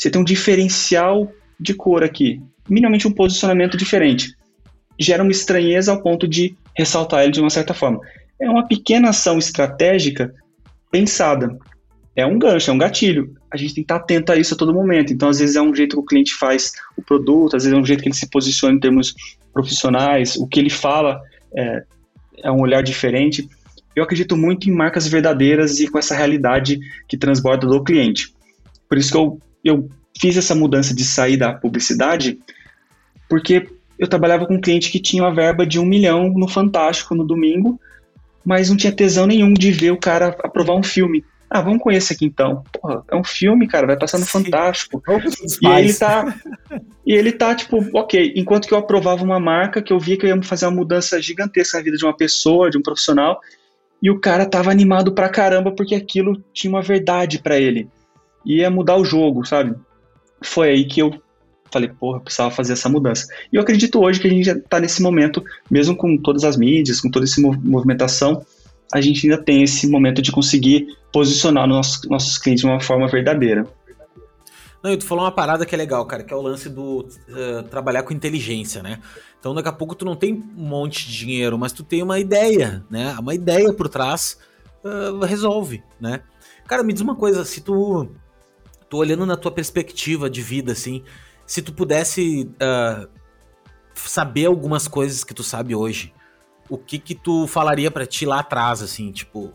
[0.00, 4.34] você tem um diferencial de cor aqui, minimamente um posicionamento diferente.
[4.98, 8.00] Gera uma estranheza ao ponto de ressaltar ele de uma certa forma.
[8.40, 10.34] É uma pequena ação estratégica
[10.90, 11.54] pensada.
[12.16, 13.34] É um gancho, é um gatilho.
[13.52, 15.12] A gente tem que estar atento a isso a todo momento.
[15.12, 17.80] Então, às vezes, é um jeito que o cliente faz o produto, às vezes, é
[17.80, 19.14] um jeito que ele se posiciona em termos
[19.52, 21.20] profissionais, o que ele fala
[21.54, 21.82] é,
[22.44, 23.46] é um olhar diferente.
[23.94, 28.32] Eu acredito muito em marcas verdadeiras e com essa realidade que transborda do cliente.
[28.88, 29.88] Por isso que eu eu
[30.20, 32.38] fiz essa mudança de sair da publicidade
[33.28, 37.14] porque eu trabalhava com um cliente que tinha uma verba de um milhão no Fantástico
[37.14, 37.78] no domingo,
[38.44, 41.24] mas não tinha tesão nenhum de ver o cara aprovar um filme.
[41.48, 42.64] Ah, vamos com esse aqui então.
[42.72, 44.44] Porra, é um filme, cara, vai passar no Sim.
[44.44, 45.02] Fantástico.
[45.60, 46.34] E ele tá.
[47.06, 48.32] e ele tá, tipo, ok.
[48.36, 51.20] Enquanto que eu aprovava uma marca que eu via que eu ia fazer uma mudança
[51.20, 53.38] gigantesca na vida de uma pessoa, de um profissional,
[54.02, 57.88] e o cara tava animado pra caramba porque aquilo tinha uma verdade para ele
[58.44, 59.74] ia mudar o jogo, sabe?
[60.42, 61.12] Foi aí que eu
[61.70, 63.26] falei, porra, precisava fazer essa mudança.
[63.52, 66.56] E eu acredito hoje que a gente já está nesse momento, mesmo com todas as
[66.56, 68.44] mídias, com toda essa movimentação,
[68.92, 73.06] a gente ainda tem esse momento de conseguir posicionar nossos, nossos clientes de uma forma
[73.06, 73.66] verdadeira.
[74.82, 77.00] Não, e tu falou uma parada que é legal, cara, que é o lance do
[77.00, 78.98] uh, trabalhar com inteligência, né?
[79.38, 82.18] Então daqui a pouco tu não tem um monte de dinheiro, mas tu tem uma
[82.18, 83.14] ideia, né?
[83.18, 84.38] Uma ideia por trás
[84.82, 86.20] uh, resolve, né?
[86.66, 88.08] Cara, me diz uma coisa, se tu.
[88.90, 91.02] Tô olhando na tua perspectiva de vida, assim,
[91.46, 93.08] se tu pudesse uh,
[93.94, 96.12] saber algumas coisas que tu sabe hoje,
[96.68, 99.52] o que que tu falaria para ti lá atrás, assim, tipo.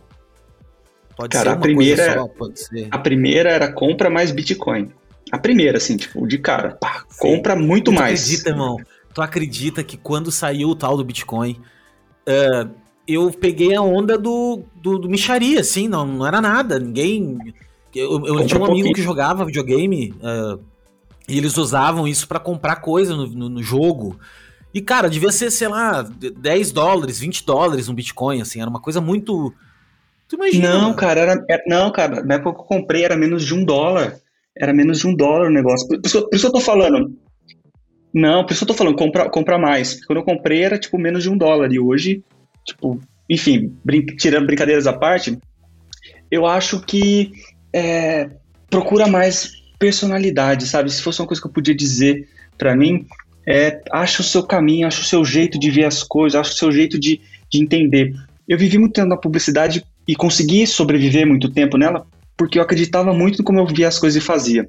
[1.16, 2.88] Pode Cara, ser a primeira, só, pode ser.
[2.92, 4.92] A primeira era compra mais Bitcoin.
[5.32, 8.22] A primeira, assim, tipo, de cara, pá, compra muito tu mais.
[8.22, 8.78] acredita, irmão?
[9.14, 11.62] Tu acredita que quando saiu o tal do Bitcoin,
[12.28, 12.70] uh,
[13.08, 17.38] eu peguei a onda do, do, do micharia, assim, não, não era nada, ninguém...
[17.96, 20.60] Eu, eu tinha um amigo que jogava videogame uh,
[21.28, 24.20] e eles usavam isso para comprar coisa no, no, no, jogo.
[24.74, 28.82] E, cara, devia ser, sei lá, 10 dólares, 20 dólares um Bitcoin, assim, era uma
[28.82, 29.54] coisa muito...
[30.28, 30.74] Tu imagina?
[30.74, 33.64] Não, cara, era, era, não, cara, na época que eu comprei era menos de um
[33.64, 34.18] dólar.
[34.58, 35.88] Era menos de um dólar o negócio.
[35.88, 37.16] Por, por, isso, por isso eu tô falando.
[38.14, 40.04] Não, por isso eu tô falando, compra, compra mais.
[40.06, 41.72] Quando eu comprei era, tipo, menos de um dólar.
[41.72, 42.24] E hoje,
[42.66, 45.38] tipo, enfim, brin tirando brincadeiras à parte,
[46.32, 47.32] eu acho que
[47.76, 48.30] é,
[48.70, 50.90] procura mais personalidade, sabe?
[50.90, 52.26] Se fosse uma coisa que eu podia dizer
[52.58, 53.06] para mim,
[53.46, 56.56] é, acha o seu caminho, acha o seu jeito de ver as coisas, acha o
[56.56, 57.20] seu jeito de,
[57.52, 58.16] de entender.
[58.48, 62.08] Eu vivi muito tempo na publicidade e consegui sobreviver muito tempo nela
[62.38, 64.68] porque eu acreditava muito no como eu via as coisas e fazia.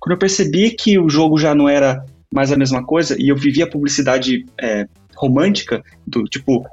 [0.00, 3.36] Quando eu percebi que o jogo já não era mais a mesma coisa e eu
[3.36, 6.66] vivia a publicidade é, romântica, do tipo,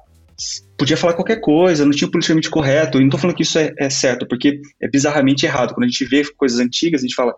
[0.78, 3.74] podia falar qualquer coisa, não tinha politicamente correto, e não estou falando que isso é,
[3.78, 5.74] é, certo, porque é bizarramente errado.
[5.74, 7.34] Quando a gente vê coisas antigas, a gente fala,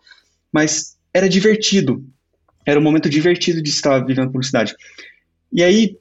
[0.51, 2.03] mas era divertido,
[2.65, 4.75] era um momento divertido de estar vivendo publicidade.
[5.51, 5.97] E aí,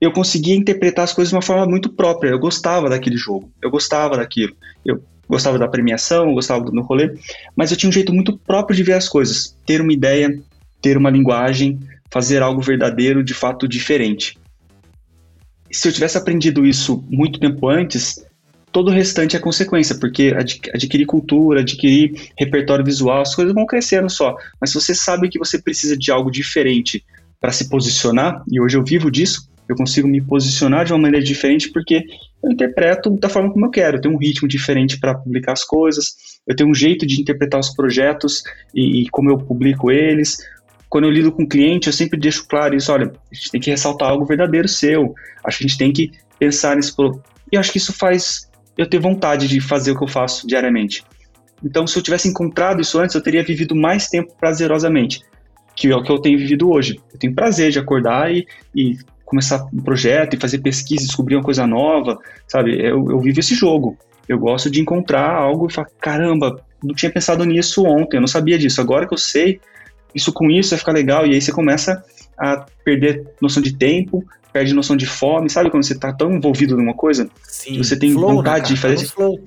[0.00, 2.30] eu conseguia interpretar as coisas de uma forma muito própria.
[2.30, 4.56] Eu gostava daquele jogo, eu gostava daquilo.
[4.84, 7.14] Eu gostava da premiação, gostava do rolê,
[7.54, 10.40] mas eu tinha um jeito muito próprio de ver as coisas, ter uma ideia,
[10.80, 11.78] ter uma linguagem,
[12.10, 14.38] fazer algo verdadeiro, de fato diferente.
[15.70, 18.24] Se eu tivesse aprendido isso muito tempo antes,
[18.72, 24.08] todo o restante é consequência, porque adquirir cultura, adquirir repertório visual, as coisas vão crescendo
[24.08, 24.36] só.
[24.60, 27.04] Mas se você sabe que você precisa de algo diferente
[27.40, 31.24] para se posicionar, e hoje eu vivo disso, eu consigo me posicionar de uma maneira
[31.24, 32.02] diferente porque
[32.42, 33.98] eu interpreto da forma como eu quero.
[33.98, 36.14] Eu tenho um ritmo diferente para publicar as coisas,
[36.46, 38.42] eu tenho um jeito de interpretar os projetos
[38.74, 40.38] e, e, como eu publico eles.
[40.88, 43.70] Quando eu lido com cliente, eu sempre deixo claro isso: olha, a gente tem que
[43.70, 45.14] ressaltar algo verdadeiro seu,
[45.44, 46.94] acho que a gente tem que pensar nisso.
[47.52, 51.04] E acho que isso faz eu ter vontade de fazer o que eu faço diariamente.
[51.64, 55.22] Então, se eu tivesse encontrado isso antes, eu teria vivido mais tempo prazerosamente,
[55.74, 57.00] que é o que eu tenho vivido hoje.
[57.12, 61.42] Eu tenho prazer de acordar e, e começar um projeto e fazer pesquisa, descobrir uma
[61.42, 62.80] coisa nova, sabe?
[62.80, 63.98] Eu, eu vivo esse jogo.
[64.28, 68.28] Eu gosto de encontrar algo e falar, caramba, não tinha pensado nisso ontem, eu não
[68.28, 68.80] sabia disso.
[68.80, 69.60] Agora que eu sei,
[70.18, 71.26] isso com isso vai ficar legal.
[71.26, 72.02] E aí você começa
[72.36, 75.70] a perder noção de tempo, perde noção de fome, sabe?
[75.70, 79.06] Quando você está tão envolvido numa coisa, Sim, você tem flow, né, vontade de fazer.
[79.06, 79.40] Tá flow.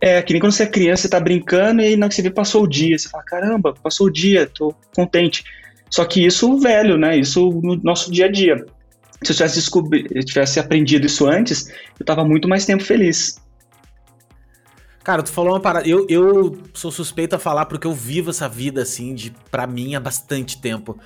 [0.00, 2.22] É, que nem quando você é criança, você tá brincando e na hora que você
[2.22, 2.96] vê, passou o dia.
[2.98, 5.44] Você fala, caramba, passou o dia, tô contente.
[5.90, 7.16] Só que isso velho, né?
[7.16, 8.64] Isso no nosso dia a dia
[9.22, 13.40] se eu tivesse, descobri, eu tivesse aprendido isso antes, eu tava muito mais tempo feliz.
[15.08, 15.88] Cara, tu falou uma parada.
[15.88, 19.94] Eu, eu sou suspeito a falar porque eu vivo essa vida assim, de para mim
[19.94, 20.98] há bastante tempo.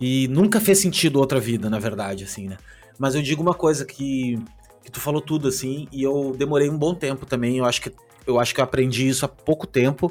[0.00, 2.56] E nunca fez sentido outra vida, na verdade, assim, né?
[2.98, 4.42] Mas eu digo uma coisa que,
[4.82, 7.58] que tu falou tudo, assim, e eu demorei um bom tempo também.
[7.58, 7.92] Eu acho que
[8.26, 10.10] eu acho que eu aprendi isso há pouco tempo.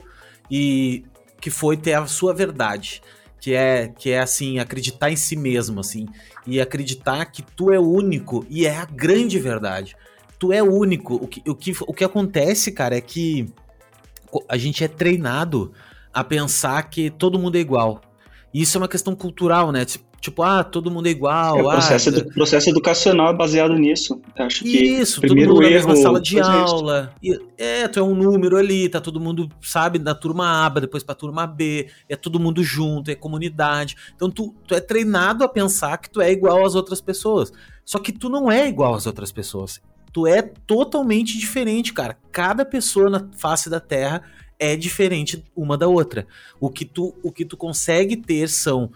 [0.51, 1.03] E
[1.41, 3.01] que foi ter a sua verdade
[3.39, 6.07] que é que é assim acreditar em si mesmo assim
[6.45, 9.95] e acreditar que tu é único e é a grande verdade
[10.41, 13.47] tu é único o que, o que, o que acontece cara é que
[14.49, 15.71] a gente é treinado
[16.11, 18.01] a pensar que todo mundo é igual
[18.51, 21.57] isso é uma questão cultural né tipo, Tipo, ah, todo mundo é igual.
[21.57, 24.21] É, o processo, ah, edu processo educacional é baseado nisso.
[24.37, 27.11] Acho que isso, todo mundo na mesma sala de aula.
[27.23, 31.03] E, é, tu é um número ali, tá todo mundo, sabe, da turma A, depois
[31.03, 33.95] pra turma B, é todo mundo junto, é comunidade.
[34.15, 37.51] Então tu, tu é treinado a pensar que tu é igual às outras pessoas.
[37.83, 39.81] Só que tu não é igual às outras pessoas.
[40.11, 42.17] Tu é totalmente diferente, cara.
[42.31, 44.23] Cada pessoa na face da Terra
[44.59, 46.27] é diferente uma da outra.
[46.59, 48.91] O que tu, o que tu consegue ter são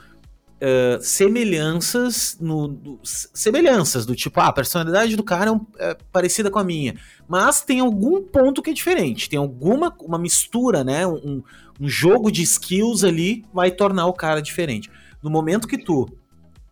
[0.56, 6.50] Uh, semelhanças no, semelhanças do tipo, ah, a personalidade do cara é, um, é, parecida
[6.50, 6.96] com a minha,
[7.28, 11.44] mas tem algum ponto que é diferente, tem alguma uma mistura, né, um,
[11.80, 14.90] um jogo de skills ali vai tornar o cara diferente.
[15.22, 16.08] No momento que tu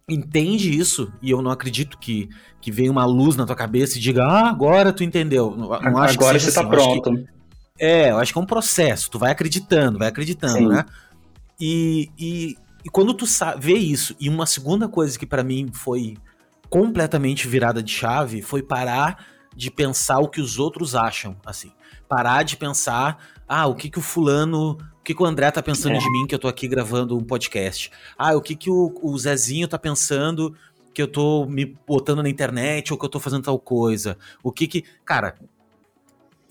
[0.07, 2.29] entende isso, e eu não acredito que,
[2.63, 5.51] que venha uma luz na tua cabeça e diga, ah, agora tu entendeu.
[5.51, 6.69] Não, não agora você tá assim.
[6.69, 7.13] pronto.
[7.13, 7.27] Que,
[7.77, 10.67] é, eu acho que é um processo, tu vai acreditando, vai acreditando, Sim.
[10.69, 10.85] né?
[11.59, 12.55] E, e,
[12.85, 13.25] e quando tu
[13.59, 16.15] vê isso, e uma segunda coisa que para mim foi
[16.69, 21.73] completamente virada de chave foi parar de pensar o que os outros acham, assim.
[22.07, 25.61] Parar de pensar, ah, o que que o fulano, o que que o André tá
[25.61, 25.99] pensando é.
[25.99, 27.91] de mim que eu tô aqui gravando um podcast?
[28.17, 30.55] Ah, o que que o, o Zezinho tá pensando
[30.93, 34.17] que eu tô me botando na internet ou que eu tô fazendo tal coisa?
[34.43, 35.35] O que que, cara,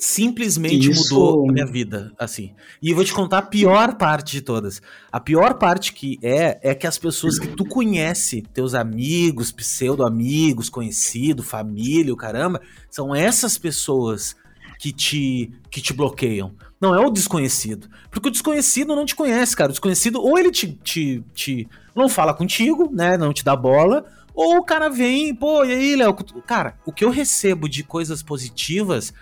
[0.02, 1.14] simplesmente Isso.
[1.14, 2.52] mudou a minha vida, assim.
[2.82, 4.82] E eu vou te contar a pior parte de todas.
[5.12, 10.68] A pior parte que é, é que as pessoas que tu conhece, teus amigos, pseudo-amigos,
[10.68, 14.34] conhecido, família, o caramba, são essas pessoas
[14.76, 16.52] que te, que te bloqueiam.
[16.80, 17.88] Não é o desconhecido.
[18.10, 19.70] Porque o desconhecido não te conhece, cara.
[19.70, 23.16] O desconhecido, ou ele te, te, te não fala contigo, né?
[23.16, 24.04] Não te dá bola,
[24.34, 26.14] ou o cara vem, pô, e aí, Léo?
[26.46, 29.12] Cara, o que eu recebo de coisas positivas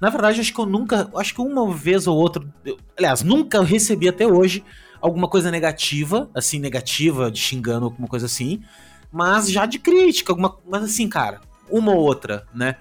[0.00, 1.10] na verdade, acho que eu nunca.
[1.16, 2.44] Acho que uma vez ou outra.
[2.64, 4.62] Eu, aliás, nunca recebi até hoje
[5.00, 8.62] alguma coisa negativa, assim, negativa, de xingando alguma coisa assim.
[9.10, 10.56] Mas já de crítica, alguma.
[10.68, 11.40] Mas assim, cara,
[11.70, 12.76] uma ou outra, né?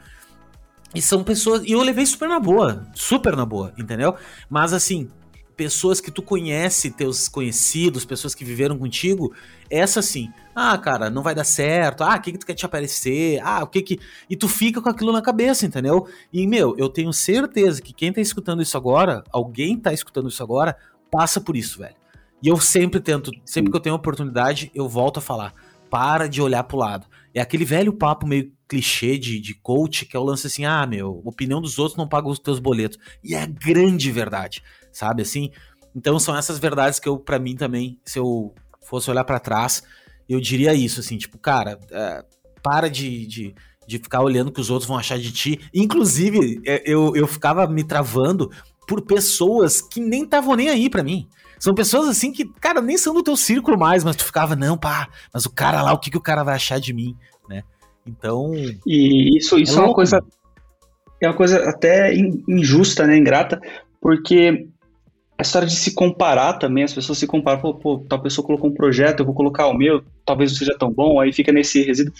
[0.94, 1.64] E são pessoas.
[1.64, 2.86] E eu levei super na boa.
[2.94, 4.16] Super na boa, entendeu?
[4.50, 5.10] Mas assim,
[5.56, 9.34] pessoas que tu conhece, teus conhecidos, pessoas que viveram contigo,
[9.70, 10.32] essa sim.
[10.54, 12.04] Ah, cara, não vai dar certo.
[12.04, 13.40] Ah, o que, que tu quer te aparecer?
[13.44, 14.00] Ah, o que que.
[14.30, 16.08] E tu fica com aquilo na cabeça, entendeu?
[16.32, 20.44] E, meu, eu tenho certeza que quem tá escutando isso agora, alguém tá escutando isso
[20.44, 20.78] agora,
[21.10, 21.96] passa por isso, velho.
[22.42, 25.54] E eu sempre tento, sempre que eu tenho oportunidade, eu volto a falar.
[25.90, 27.08] Para de olhar pro lado.
[27.34, 30.86] É aquele velho papo meio clichê de, de coach, que é o lance assim: ah,
[30.86, 32.98] meu, opinião dos outros não paga os teus boletos.
[33.24, 34.62] E é a grande verdade
[34.98, 35.52] sabe assim?
[35.94, 39.84] Então são essas verdades que eu, para mim também, se eu fosse olhar para trás,
[40.28, 42.24] eu diria isso, assim, tipo, cara, é,
[42.64, 43.56] para de, de,
[43.88, 45.60] de ficar olhando o que os outros vão achar de ti.
[45.74, 48.50] Inclusive, é, eu, eu ficava me travando
[48.88, 51.28] por pessoas que nem estavam nem aí para mim.
[51.60, 54.78] São pessoas assim que, cara, nem são do teu círculo mais, mas tu ficava, não,
[54.78, 57.16] pá, mas o cara lá, o que, que o cara vai achar de mim,
[57.50, 57.64] né?
[58.06, 58.54] Então.
[58.86, 60.24] E isso, isso é, é uma coisa.
[61.22, 62.14] É uma coisa até
[62.48, 63.18] injusta, né?
[63.18, 63.60] Ingrata,
[64.02, 64.68] porque
[65.38, 68.70] a história de se comparar também, as pessoas se comparam, pô, pô, tal pessoa colocou
[68.70, 71.84] um projeto, eu vou colocar o meu, talvez não seja tão bom, aí fica nesse
[71.84, 72.14] resíduo.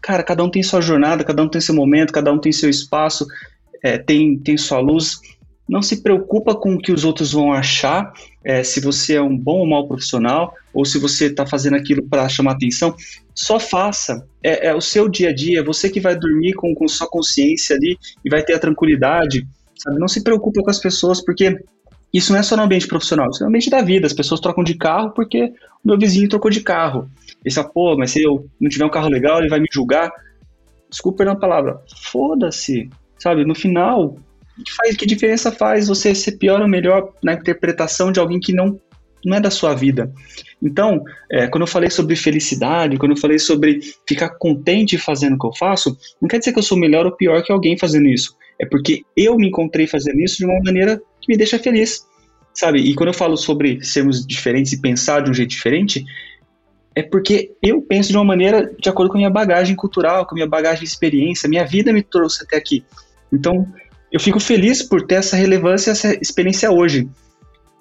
[0.00, 2.70] Cara, cada um tem sua jornada, cada um tem seu momento, cada um tem seu
[2.70, 3.26] espaço,
[3.82, 5.18] é, tem, tem sua luz.
[5.68, 8.12] Não se preocupa com o que os outros vão achar,
[8.44, 12.02] é, se você é um bom ou mau profissional, ou se você está fazendo aquilo
[12.08, 12.94] para chamar atenção.
[13.34, 14.24] Só faça.
[14.42, 17.08] É, é, o seu dia a dia, é você que vai dormir com, com sua
[17.08, 19.46] consciência ali e vai ter a tranquilidade.
[19.76, 19.98] Sabe?
[19.98, 21.56] Não se preocupa com as pessoas, porque
[22.12, 24.06] isso não é só no ambiente profissional, isso é no ambiente da vida.
[24.06, 25.52] As pessoas trocam de carro porque
[25.84, 27.08] o meu vizinho trocou de carro.
[27.44, 30.10] Esse, pô, mas se eu não tiver um carro legal, ele vai me julgar.
[30.88, 31.80] Desculpa a palavra.
[32.10, 32.90] Foda-se.
[33.18, 34.16] Sabe, no final,
[34.64, 38.52] que, faz, que diferença faz você ser pior ou melhor na interpretação de alguém que
[38.52, 38.80] não,
[39.24, 40.12] não é da sua vida?
[40.62, 45.38] Então, é, quando eu falei sobre felicidade, quando eu falei sobre ficar contente fazendo o
[45.38, 48.06] que eu faço, não quer dizer que eu sou melhor ou pior que alguém fazendo
[48.08, 48.36] isso.
[48.60, 52.06] É porque eu me encontrei fazendo isso de uma maneira que me deixa feliz,
[52.54, 52.80] sabe?
[52.80, 56.04] E quando eu falo sobre sermos diferentes e pensar de um jeito diferente,
[56.94, 60.34] é porque eu penso de uma maneira de acordo com a minha bagagem cultural, com
[60.34, 62.84] a minha bagagem de experiência, minha vida me trouxe até aqui.
[63.32, 63.66] Então,
[64.10, 67.08] eu fico feliz por ter essa relevância, essa experiência hoje.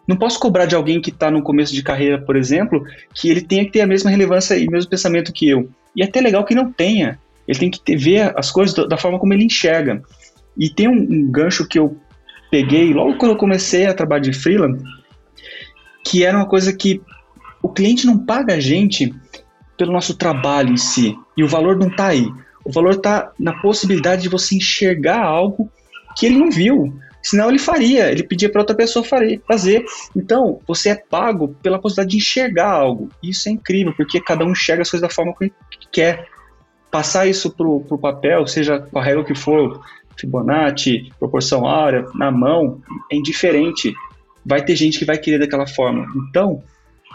[0.08, 2.84] Não posso cobrar de alguém que está no começo de carreira, por exemplo,
[3.14, 5.70] que ele tenha que ter a mesma relevância e mesmo pensamento que eu.
[5.96, 7.20] E é até legal que não tenha.
[7.48, 10.04] Ele tem que ter, ver as coisas da forma como ele enxerga.
[10.58, 11.98] E tem um, um gancho que eu
[12.50, 14.78] peguei logo quando eu comecei a trabalhar de freela,
[16.04, 17.02] que era uma coisa que
[17.62, 19.14] o cliente não paga a gente
[19.78, 22.28] pelo nosso trabalho em si, e o valor não está aí.
[22.66, 25.72] O valor está na possibilidade de você enxergar algo
[26.18, 26.93] que ele não viu.
[27.22, 29.06] Senão ele faria, ele pedia para outra pessoa
[29.47, 29.84] fazer.
[30.16, 33.10] Então, você é pago pela possibilidade de enxergar algo.
[33.22, 35.52] Isso é incrível, porque cada um enxerga as coisas da forma que
[35.91, 36.28] quer.
[36.91, 39.80] Passar isso para o papel, seja com a regra que for,
[40.20, 43.93] Fibonacci, proporção áurea, na mão, é indiferente.
[44.45, 46.05] Vai ter gente que vai querer daquela forma.
[46.30, 46.63] Então,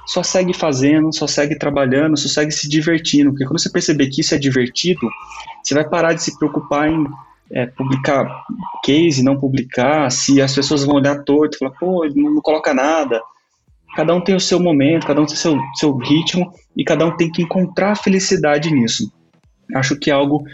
[0.07, 3.31] só segue fazendo, só segue trabalhando, só segue se divertindo.
[3.31, 5.09] Porque quando você perceber que isso é divertido,
[5.63, 7.07] você vai parar de se preocupar em
[7.51, 8.45] é, publicar
[8.83, 13.21] case, não publicar, se as pessoas vão olhar torto, falar, pô, ele não, coloca nada.
[13.97, 17.07] Cada um tem o seu momento, cada um tem o seu, seu ritmo e cada
[17.07, 19.11] um tem que encontrar felicidade nisso.
[19.75, 20.45] Acho que é algo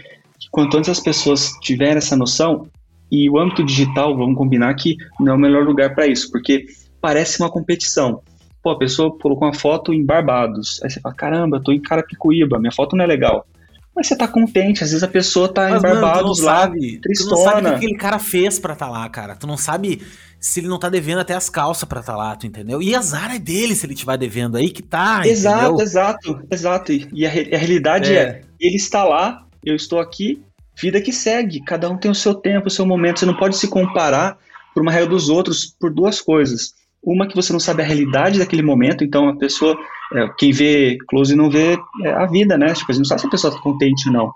[0.51, 2.67] quanto antes as pessoas tiverem essa noção,
[3.11, 6.65] e o âmbito digital, vamos combinar que não é o melhor lugar para isso, porque
[7.01, 8.21] parece uma competição.
[8.63, 11.81] Pô, a pessoa colocou uma foto em Barbados, aí você fala, caramba, eu tô em
[11.81, 13.45] Carapicuíba, minha foto não é legal.
[13.93, 14.83] mas você tá contente.
[14.83, 17.35] Às vezes a pessoa tá embarbado lá, sabe, tristona.
[17.35, 19.35] Tu não sabe o que aquele cara fez pra tá lá, cara.
[19.35, 20.01] Tu não sabe
[20.39, 22.81] se ele não tá devendo até as calças pra tá lá, tu entendeu?
[22.81, 25.83] E azar é dele se ele estiver devendo aí que tá, Exato, entendeu?
[25.83, 26.91] exato, exato.
[26.93, 28.21] E a, a realidade é.
[28.21, 30.41] é, ele está lá, eu estou aqui,
[30.75, 31.61] vida que segue.
[31.61, 33.19] Cada um tem o seu tempo, o seu momento.
[33.19, 34.37] Você não pode se comparar
[34.73, 36.73] por uma regra dos outros por duas coisas.
[37.03, 39.75] Uma que você não sabe a realidade daquele momento, então a pessoa,
[40.13, 42.73] é, quem vê close não vê é, a vida, né?
[42.73, 44.31] Tipo, você não sabe se a pessoa está contente ou não.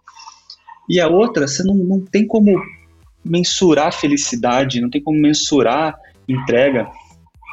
[0.89, 2.59] E a outra, você não, não tem como
[3.23, 5.95] mensurar felicidade, não tem como mensurar
[6.27, 6.87] entrega.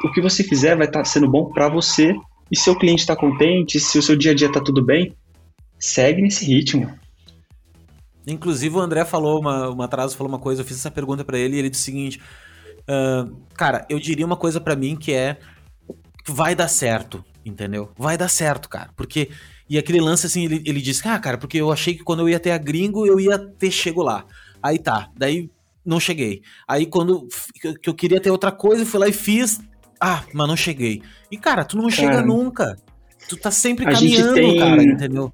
[0.03, 2.15] O que você fizer vai estar tá sendo bom para você
[2.51, 5.15] e seu cliente está contente, se o seu dia a dia está tudo bem,
[5.79, 6.91] segue nesse ritmo.
[8.25, 11.37] Inclusive o André falou uma, uma atraso falou uma coisa, eu fiz essa pergunta para
[11.37, 12.21] ele e ele disse o seguinte:
[12.81, 15.37] uh, cara, eu diria uma coisa para mim que é
[16.27, 17.91] vai dar certo, entendeu?
[17.97, 19.29] Vai dar certo, cara, porque
[19.69, 22.29] e aquele lance assim ele, ele disse, ah, cara, porque eu achei que quando eu
[22.29, 24.25] ia ter a gringo eu ia ter chego lá.
[24.61, 25.49] Aí tá, daí
[25.85, 26.41] não cheguei.
[26.67, 27.27] Aí quando
[27.81, 29.59] que eu queria ter outra coisa, eu fui lá e fiz.
[29.99, 31.01] Ah, mas não cheguei.
[31.31, 32.77] E cara, tu não cara, chega nunca.
[33.27, 34.59] Tu tá sempre caminhando, tem...
[34.59, 35.33] cara, entendeu?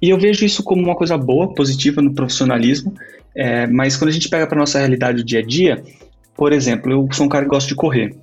[0.00, 2.94] E eu vejo isso como uma coisa boa, positiva no profissionalismo.
[3.34, 5.82] É, mas quando a gente pega para nossa realidade do dia a dia,
[6.36, 8.14] por exemplo, eu sou um cara que gosta de correr.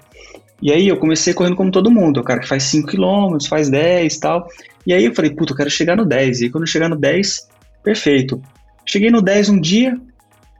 [0.61, 3.69] E aí eu comecei correndo como todo mundo, o cara que faz 5 km, faz
[3.69, 4.47] 10 e tal.
[4.87, 6.41] E aí eu falei, puta, eu quero chegar no 10.
[6.41, 7.47] E quando eu chegar no 10,
[7.83, 8.41] perfeito.
[8.85, 9.99] Cheguei no 10 um dia,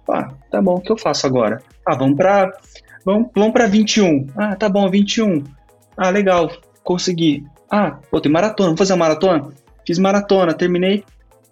[0.09, 1.61] ah, tá bom, o que eu faço agora?
[1.85, 2.51] Ah, vamos para
[3.05, 4.27] vamos, vamos para 21.
[4.35, 5.43] Ah, tá bom, 21.
[5.97, 6.51] Ah, legal,
[6.83, 7.45] consegui.
[7.69, 9.49] Ah, pô, tem maratona, vamos fazer uma maratona?
[9.85, 11.03] Fiz maratona, terminei.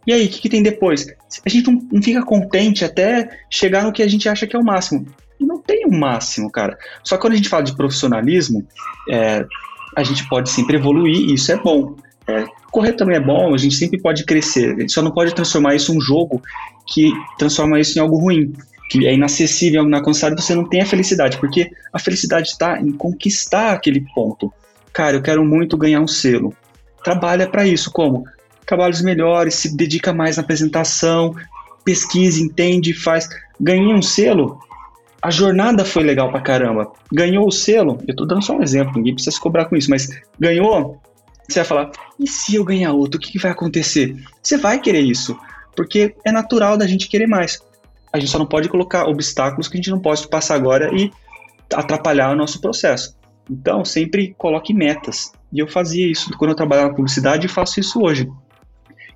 [0.06, 1.08] E aí, o que, que, tem depois?
[1.46, 4.60] A gente não, não, fica contente até chegar no que a gente acha que é
[4.60, 5.06] o máximo.
[5.40, 6.78] E não tem o um máximo, cara.
[7.04, 8.68] Só que quando a gente fala de profissionalismo,
[9.10, 9.46] é,
[9.96, 11.96] a gente pode sempre evoluir e isso é bom.
[12.28, 14.76] É, correr também é bom, a gente sempre pode crescer.
[14.76, 16.42] A gente só não pode transformar isso em um jogo
[16.88, 18.54] que transforma isso em algo ruim,
[18.90, 22.92] que é inacessível, algo inalcançável, você não tem a felicidade, porque a felicidade está em
[22.92, 24.52] conquistar aquele ponto.
[24.92, 26.54] Cara, eu quero muito ganhar um selo.
[27.04, 28.26] Trabalha para isso, como?
[28.66, 31.36] Trabalhos melhores, se dedica mais na apresentação,
[31.84, 33.28] pesquisa, entende, faz.
[33.60, 34.60] Ganhei um selo,
[35.24, 36.92] a jornada foi legal pra caramba.
[37.12, 39.90] Ganhou o selo, eu tô dando só um exemplo, ninguém precisa se cobrar com isso,
[39.90, 41.02] mas ganhou,
[41.48, 44.16] você vai falar, e se eu ganhar outro, o que, que vai acontecer?
[44.42, 45.38] Você vai querer isso,
[45.76, 47.62] porque é natural da gente querer mais.
[48.12, 51.10] A gente só não pode colocar obstáculos que a gente não pode passar agora e
[51.74, 53.16] atrapalhar o nosso processo.
[53.50, 55.32] Então, sempre coloque metas.
[55.52, 58.30] E eu fazia isso quando eu trabalhava na publicidade e faço isso hoje.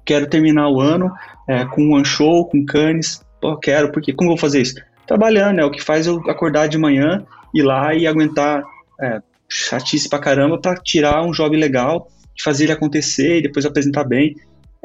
[0.06, 1.12] Quero terminar o ano
[1.48, 3.22] é, com um show, com canes.
[3.42, 4.76] Pô, quero, porque como eu vou fazer isso?
[5.06, 8.64] Trabalhando, é o que faz eu acordar de manhã, ir lá e aguentar
[9.02, 12.08] é, chatice pra caramba para tirar um job legal
[12.42, 14.36] fazer ele acontecer e depois apresentar bem.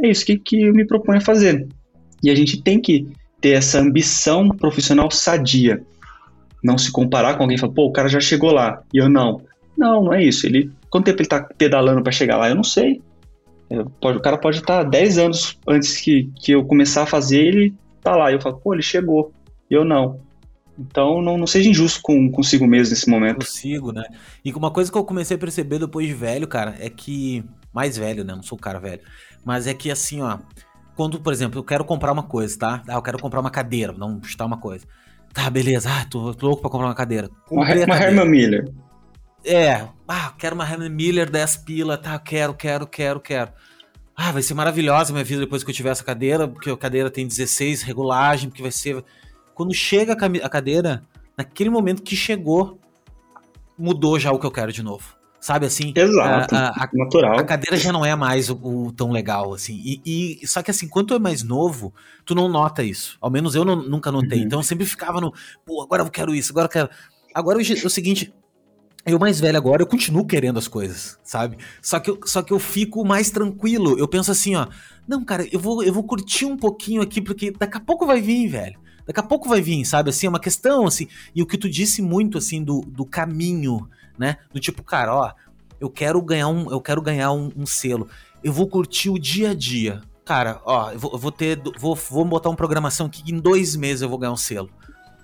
[0.02, 1.66] É isso que, que eu me proponho a fazer.
[2.22, 3.06] E a gente tem que
[3.40, 5.82] ter essa ambição profissional sadia.
[6.62, 9.08] Não se comparar com alguém e falar, pô, o cara já chegou lá e eu
[9.08, 9.42] não.
[9.76, 10.46] Não, não é isso.
[10.46, 12.48] Ele, quanto tempo ele está pedalando para chegar lá?
[12.48, 13.00] Eu não sei.
[13.70, 17.06] É, pode, o cara pode estar tá 10 anos antes que, que eu começar a
[17.06, 18.30] fazer, ele tá lá.
[18.30, 19.32] E eu falo, pô, ele chegou.
[19.70, 20.20] Eu não.
[20.78, 23.36] Então não, não seja injusto com, consigo mesmo nesse momento.
[23.36, 24.04] Consigo, né?
[24.44, 27.44] E uma coisa que eu comecei a perceber depois de velho, cara, é que.
[27.72, 28.34] Mais velho, né?
[28.34, 29.00] Não sou o cara velho.
[29.44, 30.38] Mas é que assim, ó.
[30.94, 32.82] Quando, por exemplo, eu quero comprar uma coisa, tá?
[32.86, 34.86] Ah, eu quero comprar uma cadeira, não chutar uma coisa.
[35.32, 35.90] Tá, beleza.
[35.90, 37.30] Ah, tô, tô louco pra comprar uma cadeira.
[37.46, 38.72] Comprei uma, uma Herman Miller.
[39.44, 39.86] É.
[40.06, 42.18] Ah, quero uma Herman Miller 10 pila, tá?
[42.18, 43.50] Quero, quero, quero, quero.
[44.14, 46.76] Ah, vai ser maravilhosa a minha vida depois que eu tiver essa cadeira, porque a
[46.76, 49.02] cadeira tem 16 regulagem, porque vai ser
[49.54, 51.02] quando chega a cadeira,
[51.36, 52.78] naquele momento que chegou,
[53.78, 55.16] mudou já o que eu quero de novo.
[55.42, 55.92] Sabe assim?
[55.96, 56.54] Exato.
[56.54, 57.36] A, a, natural.
[57.36, 59.74] A cadeira já não é mais o, o tão legal, assim.
[59.84, 61.92] E, e, só que assim, quando tu é mais novo,
[62.24, 63.18] tu não nota isso.
[63.20, 64.38] Ao menos eu não, nunca notei.
[64.38, 64.44] Uhum.
[64.44, 65.34] Então eu sempre ficava no,
[65.66, 66.88] pô, agora eu quero isso, agora eu quero.
[67.34, 68.32] Agora o, o seguinte,
[69.04, 71.58] eu mais velho agora, eu continuo querendo as coisas, sabe?
[71.82, 73.98] Só que, eu, só que eu fico mais tranquilo.
[73.98, 74.68] Eu penso assim, ó.
[75.08, 78.20] Não, cara, eu vou, eu vou curtir um pouquinho aqui, porque daqui a pouco vai
[78.20, 78.78] vir, velho.
[79.04, 80.10] Daqui a pouco vai vir, sabe?
[80.10, 81.08] Assim, é uma questão, assim.
[81.34, 84.38] E o que tu disse muito, assim, do, do caminho, né?
[84.52, 85.32] Do tipo, cara, ó,
[85.80, 88.08] eu quero ganhar um, eu quero ganhar um, um selo.
[88.42, 90.00] Eu vou curtir o dia a dia.
[90.24, 91.60] Cara, ó, eu vou, eu vou ter.
[91.78, 94.70] Vou, vou botar uma programação que em dois meses eu vou ganhar um selo.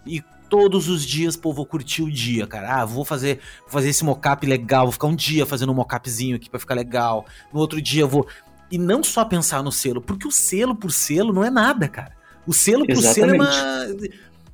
[0.04, 2.80] E todos os dias, pô, vou curtir o dia, cara.
[2.80, 6.36] Ah, vou fazer, vou fazer esse mocap legal, vou ficar um dia fazendo um mocapzinho
[6.36, 7.26] aqui para ficar legal.
[7.52, 8.26] No outro dia eu vou.
[8.70, 12.12] E não só pensar no selo, porque o selo por selo não é nada, cara.
[12.46, 13.50] O selo pro selo é uma.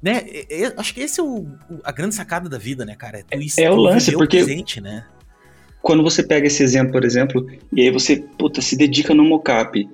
[0.04, 0.22] Né?
[0.50, 1.46] É, acho que esse é o,
[1.82, 3.24] a grande sacada da vida, né, cara?
[3.30, 4.36] É, é o lance, porque.
[4.36, 5.06] Presente, né?
[5.80, 9.88] Quando você pega esse exemplo, por exemplo, e aí você, puta, se dedica no mocap,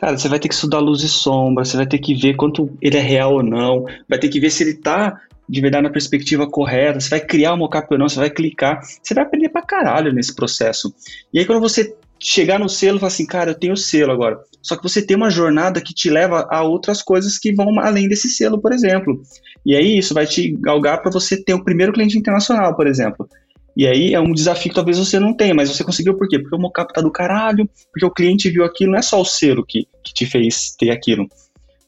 [0.00, 2.70] Cara, você vai ter que estudar luz e sombra, você vai ter que ver quanto
[2.80, 5.90] ele é real ou não, vai ter que ver se ele tá de verdade na
[5.90, 9.24] perspectiva correta, você vai criar o um mockup ou não, você vai clicar, você vai
[9.24, 10.94] aprender pra caralho nesse processo.
[11.34, 14.38] E aí quando você chegar no selo e falar assim, cara, eu tenho selo agora.
[14.62, 18.08] Só que você tem uma jornada que te leva a outras coisas que vão além
[18.08, 19.22] desse selo, por exemplo.
[19.64, 23.28] E aí isso vai te galgar para você ter o primeiro cliente internacional, por exemplo.
[23.76, 26.38] E aí é um desafio que talvez você não tenha, mas você conseguiu por quê?
[26.38, 29.24] Porque o mockup tá do caralho, porque o cliente viu aquilo, não é só o
[29.24, 31.28] selo que, que te fez ter aquilo,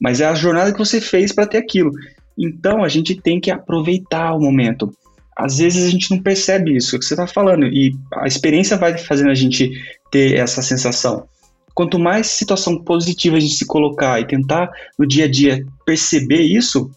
[0.00, 1.90] mas é a jornada que você fez para ter aquilo.
[2.38, 4.92] Então a gente tem que aproveitar o momento.
[5.36, 8.26] Às vezes a gente não percebe isso, é o que você está falando, e a
[8.26, 9.72] experiência vai fazendo a gente
[10.10, 11.26] ter essa sensação.
[11.74, 16.42] Quanto mais situação positiva a gente se colocar e tentar no dia a dia perceber
[16.42, 16.90] isso,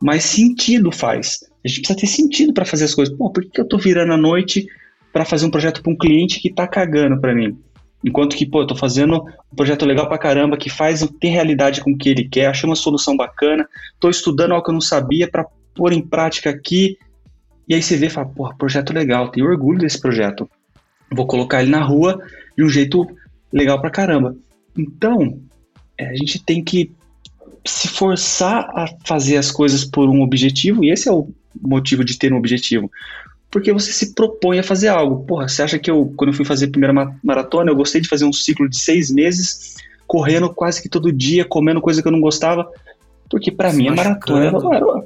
[0.00, 1.40] mais sentido faz.
[1.64, 3.16] A gente precisa ter sentido para fazer as coisas.
[3.16, 4.66] Pô, por que eu estou virando a noite
[5.12, 7.58] para fazer um projeto para um cliente que está cagando para mim?
[8.04, 11.80] Enquanto que, pô, eu tô fazendo um projeto legal pra caramba, que faz ter realidade
[11.80, 13.68] com o que ele quer, achei uma solução bacana,
[13.98, 16.96] tô estudando algo que eu não sabia para pôr em prática aqui.
[17.68, 20.48] E aí você vê e fala, pô, projeto legal, tenho orgulho desse projeto.
[21.10, 22.22] Vou colocar ele na rua
[22.58, 23.06] de um jeito
[23.52, 24.36] legal pra caramba.
[24.76, 25.40] Então,
[25.96, 26.92] é, a gente tem que
[27.64, 31.28] se forçar a fazer as coisas por um objetivo, e esse é o
[31.60, 32.90] motivo de ter um objetivo
[33.50, 35.24] porque você se propõe a fazer algo.
[35.24, 38.08] Porra, você acha que eu, quando eu fui fazer a primeira maratona, eu gostei de
[38.08, 39.76] fazer um ciclo de seis meses,
[40.06, 42.70] correndo quase que todo dia, comendo coisa que eu não gostava?
[43.30, 45.04] Porque para mim a maratona era,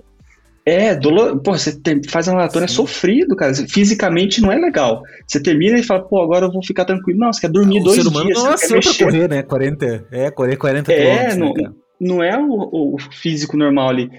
[0.64, 2.74] é, dolor, pô, você tem, faz a maratona é Sim.
[2.74, 3.52] é sofrido, cara.
[3.54, 5.02] Fisicamente não é legal.
[5.26, 7.18] Você termina e fala, pô, agora eu vou ficar tranquilo.
[7.18, 8.38] Não, você quer dormir o dois ser humano dias.
[8.38, 9.42] Não nasceu pra correr, né?
[9.42, 14.10] 40, é, 40, 40 é, não, né, não é o, o, físico normal ali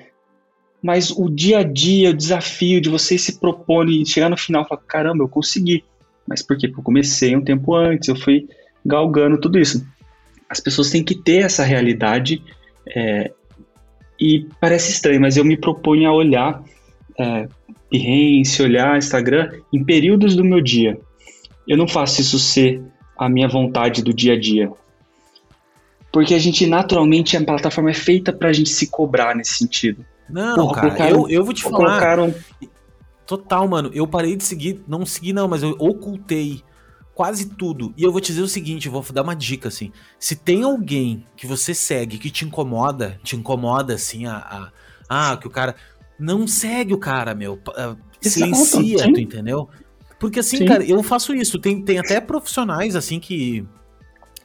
[0.84, 4.64] mas o dia a dia, o desafio de você se propor e chegar no final
[4.64, 5.82] e falar, caramba, eu consegui.
[6.28, 6.68] Mas por quê?
[6.68, 8.50] Porque eu comecei um tempo antes, eu fui
[8.86, 9.88] galgando tudo isso.
[10.50, 12.44] As pessoas têm que ter essa realidade
[12.86, 13.32] é,
[14.24, 16.64] e parece estranho, mas eu me proponho a olhar
[17.20, 17.46] é,
[17.92, 20.98] Behance, olhar Instagram em períodos do meu dia.
[21.68, 22.82] Eu não faço isso ser
[23.18, 24.72] a minha vontade do dia a dia.
[26.10, 30.06] Porque a gente, naturalmente, a plataforma é feita para a gente se cobrar nesse sentido.
[30.30, 31.76] Não, Porra, cara, colocaram, eu, eu vou te falar.
[31.76, 32.34] Colocaram...
[33.28, 33.92] Total, mano.
[33.94, 36.62] Eu parei de seguir, não segui não, mas eu ocultei
[37.14, 37.94] quase tudo.
[37.96, 39.92] E eu vou te dizer o seguinte, vou dar uma dica assim.
[40.20, 44.72] Se tem alguém que você segue que te incomoda, te incomoda assim a, a
[45.10, 45.76] ah, que o cara
[46.18, 49.70] não segue o cara, meu, uh, silencia, tu entendeu?
[50.20, 50.66] Porque assim, Sim.
[50.66, 51.60] cara, eu faço isso.
[51.60, 53.66] Tem, tem até profissionais assim que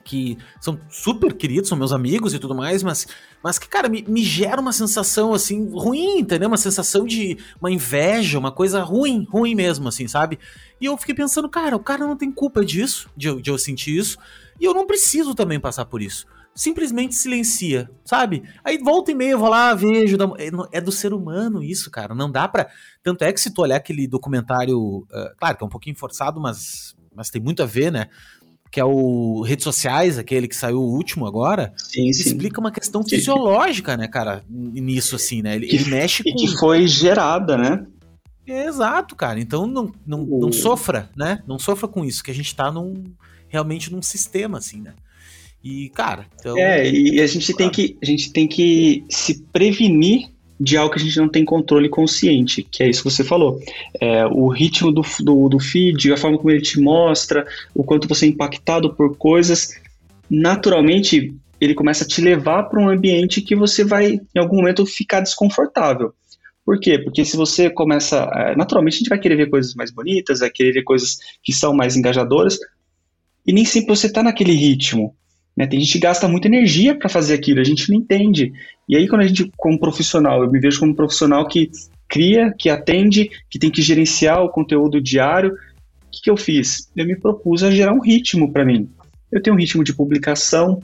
[0.08, 3.06] que são super queridos, são meus amigos e tudo mais, mas,
[3.42, 6.48] mas que, cara, me, me gera uma sensação, assim, ruim, entendeu?
[6.48, 10.38] Uma sensação de uma inveja, uma coisa ruim, ruim mesmo, assim, sabe?
[10.80, 13.96] E eu fiquei pensando, cara, o cara não tem culpa disso, de, de eu sentir
[13.96, 14.18] isso,
[14.60, 16.26] e eu não preciso também passar por isso
[16.58, 18.42] simplesmente silencia, sabe?
[18.64, 20.16] Aí volta e meia eu vou lá, vejo.
[20.36, 22.16] É, é do ser humano isso, cara.
[22.16, 22.68] Não dá pra.
[23.00, 24.76] Tanto é que se tu olhar aquele documentário.
[24.78, 28.08] Uh, claro que é um pouquinho forçado, mas, mas tem muito a ver, né?
[28.70, 32.28] Que é o Redes Sociais, aquele que saiu o último agora, sim, sim.
[32.28, 35.56] explica uma questão fisiológica, né, cara, nisso, assim, né?
[35.56, 36.30] Ele, que, ele mexe com...
[36.30, 37.86] E que foi gerada, né?
[38.46, 39.38] exato, cara.
[39.38, 40.40] Então não, não, o...
[40.40, 41.42] não sofra, né?
[41.46, 43.04] Não sofra com isso, que a gente tá num,
[43.48, 44.94] realmente num sistema, assim, né?
[45.62, 46.56] E, cara, então...
[46.56, 47.58] É, e a gente, claro.
[47.58, 51.44] tem que, a gente tem que se prevenir de algo que a gente não tem
[51.44, 53.60] controle consciente, que é isso que você falou.
[54.00, 58.08] É, o ritmo do, do, do feed, a forma como ele te mostra, o quanto
[58.08, 59.70] você é impactado por coisas,
[60.28, 64.86] naturalmente ele começa a te levar para um ambiente que você vai, em algum momento,
[64.86, 66.12] ficar desconfortável.
[66.64, 66.98] Por quê?
[66.98, 68.30] Porque se você começa.
[68.34, 71.52] É, naturalmente a gente vai querer ver coisas mais bonitas, vai querer ver coisas que
[71.52, 72.58] são mais engajadoras,
[73.46, 75.14] e nem sempre você está naquele ritmo.
[75.56, 75.66] Né?
[75.66, 78.52] Tem gente que gasta muita energia para fazer aquilo, a gente não entende.
[78.88, 81.70] E aí, quando a gente, como profissional, eu me vejo como um profissional que
[82.08, 86.90] cria, que atende, que tem que gerenciar o conteúdo diário, o que, que eu fiz?
[86.96, 88.88] Eu me propus a gerar um ritmo para mim.
[89.30, 90.82] Eu tenho um ritmo de publicação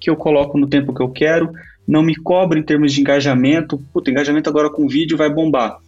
[0.00, 1.52] que eu coloco no tempo que eu quero,
[1.86, 3.78] não me cobro em termos de engajamento.
[3.92, 5.78] Puta, engajamento agora com vídeo vai bombar.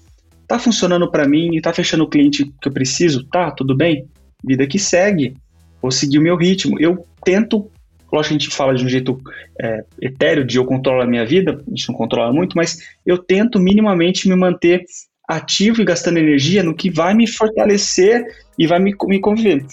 [0.46, 1.60] Tá funcionando para mim?
[1.60, 3.24] Tá fechando o cliente que eu preciso?
[3.24, 4.06] Tá, tudo bem?
[4.44, 5.34] Vida que segue.
[5.82, 6.78] Vou seguir o meu ritmo.
[6.78, 7.68] Eu tento
[8.12, 9.18] Lógico que a gente fala de um jeito
[9.60, 13.18] é, etéreo, de eu controlo a minha vida, a gente não controla muito, mas eu
[13.18, 14.84] tento minimamente me manter
[15.28, 18.24] ativo e gastando energia no que vai me fortalecer
[18.58, 19.64] e vai me, me conviver.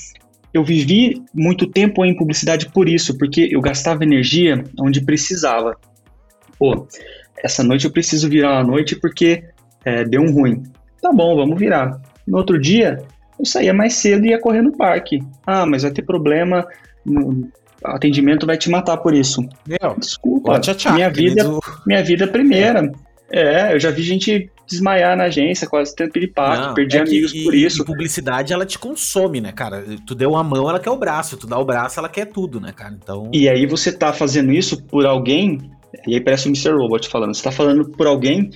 [0.53, 5.75] Eu vivi muito tempo em publicidade por isso, porque eu gastava energia onde precisava.
[6.57, 6.87] Pô,
[7.43, 9.43] essa noite eu preciso virar a noite porque
[9.83, 10.63] é, deu um ruim.
[11.01, 11.99] Tá bom, vamos virar.
[12.25, 13.03] No outro dia,
[13.37, 15.23] eu saía mais cedo e ia correr no parque.
[15.45, 16.65] Ah, mas vai ter problema
[17.05, 17.51] no,
[17.83, 19.41] atendimento vai te matar por isso.
[19.67, 21.43] Meu, Desculpa, tchau, tchau, minha vida,
[21.85, 22.91] minha vida primeira.
[23.31, 27.43] É, eu já vi gente desmaiar na agência, quase tendo piripaque, perdi é amigos que,
[27.43, 27.81] por isso.
[27.81, 29.83] E publicidade, ela te consome, né, cara?
[30.05, 32.61] Tu deu a mão, ela quer o braço, tu dá o braço, ela quer tudo,
[32.61, 32.95] né, cara?
[33.01, 33.31] Então...
[33.33, 35.57] E aí você tá fazendo isso por alguém,
[36.07, 36.73] e aí parece o Mr.
[36.73, 38.51] Robot falando, você tá falando por alguém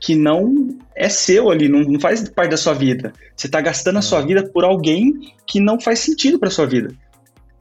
[0.00, 3.12] que não é seu ali, não, não faz parte da sua vida.
[3.36, 4.26] Você tá gastando a sua é.
[4.26, 5.12] vida por alguém
[5.46, 6.88] que não faz sentido pra sua vida.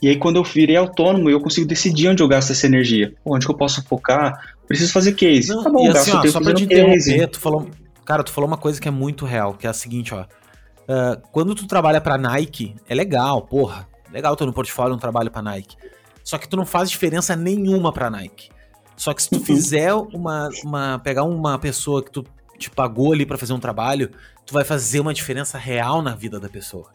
[0.02, 3.14] E aí, quando eu virei autônomo, eu consigo decidir onde eu gasto essa energia.
[3.24, 4.56] Onde que eu posso focar?
[4.68, 5.50] Preciso fazer case.
[5.50, 7.70] Não, tá bom, assim, gasto ó, tempo só pra te interromper, tu falou,
[8.06, 10.24] Cara, tu falou uma coisa que é muito real, que é a seguinte, ó.
[10.24, 13.88] Uh, quando tu trabalha pra Nike, é legal, porra.
[14.12, 15.78] Legal ter no portfólio um trabalho pra Nike.
[16.24, 18.50] Só que tu não faz diferença nenhuma pra Nike.
[18.98, 19.46] Só que se tu uhum.
[19.46, 21.00] fizer uma, uma.
[21.00, 22.26] pegar uma pessoa que tu
[22.58, 24.12] te pagou ali para fazer um trabalho,
[24.46, 26.92] tu vai fazer uma diferença real na vida da pessoa.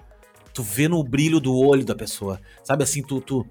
[0.57, 2.41] Tu vê no brilho do olho da pessoa.
[2.65, 3.47] Sabe assim, tu, tu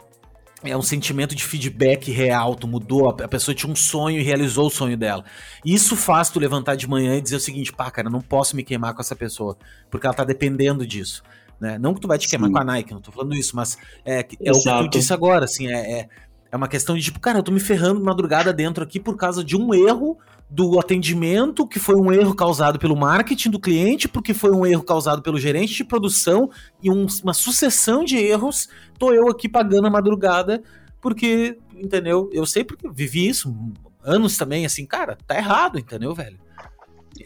[0.64, 4.66] é um sentimento de feedback real, tu mudou, a pessoa tinha um sonho e realizou
[4.66, 5.24] o sonho dela.
[5.64, 8.64] Isso faz tu levantar de manhã e dizer o seguinte, pá, cara, não posso me
[8.64, 9.56] queimar com essa pessoa,
[9.92, 11.22] porque ela tá dependendo disso.
[11.62, 11.78] Né?
[11.78, 12.54] Não que tu vai te queimar Sim.
[12.54, 15.46] com a Nike, não tô falando isso, mas é, é o que tu disse agora,
[15.46, 16.10] assim, é, é,
[16.52, 19.44] é uma questão de tipo, cara, eu tô me ferrando madrugada dentro aqui por causa
[19.44, 20.18] de um erro
[20.50, 24.84] do atendimento, que foi um erro causado pelo marketing do cliente, porque foi um erro
[24.84, 26.50] causado pelo gerente de produção
[26.82, 28.70] e um, uma sucessão de erros.
[28.98, 30.62] Tô eu aqui pagando a madrugada,
[31.02, 32.30] porque, entendeu?
[32.32, 33.56] Eu sei porque vivi isso
[34.04, 36.38] anos também, assim, cara, tá errado, entendeu, velho?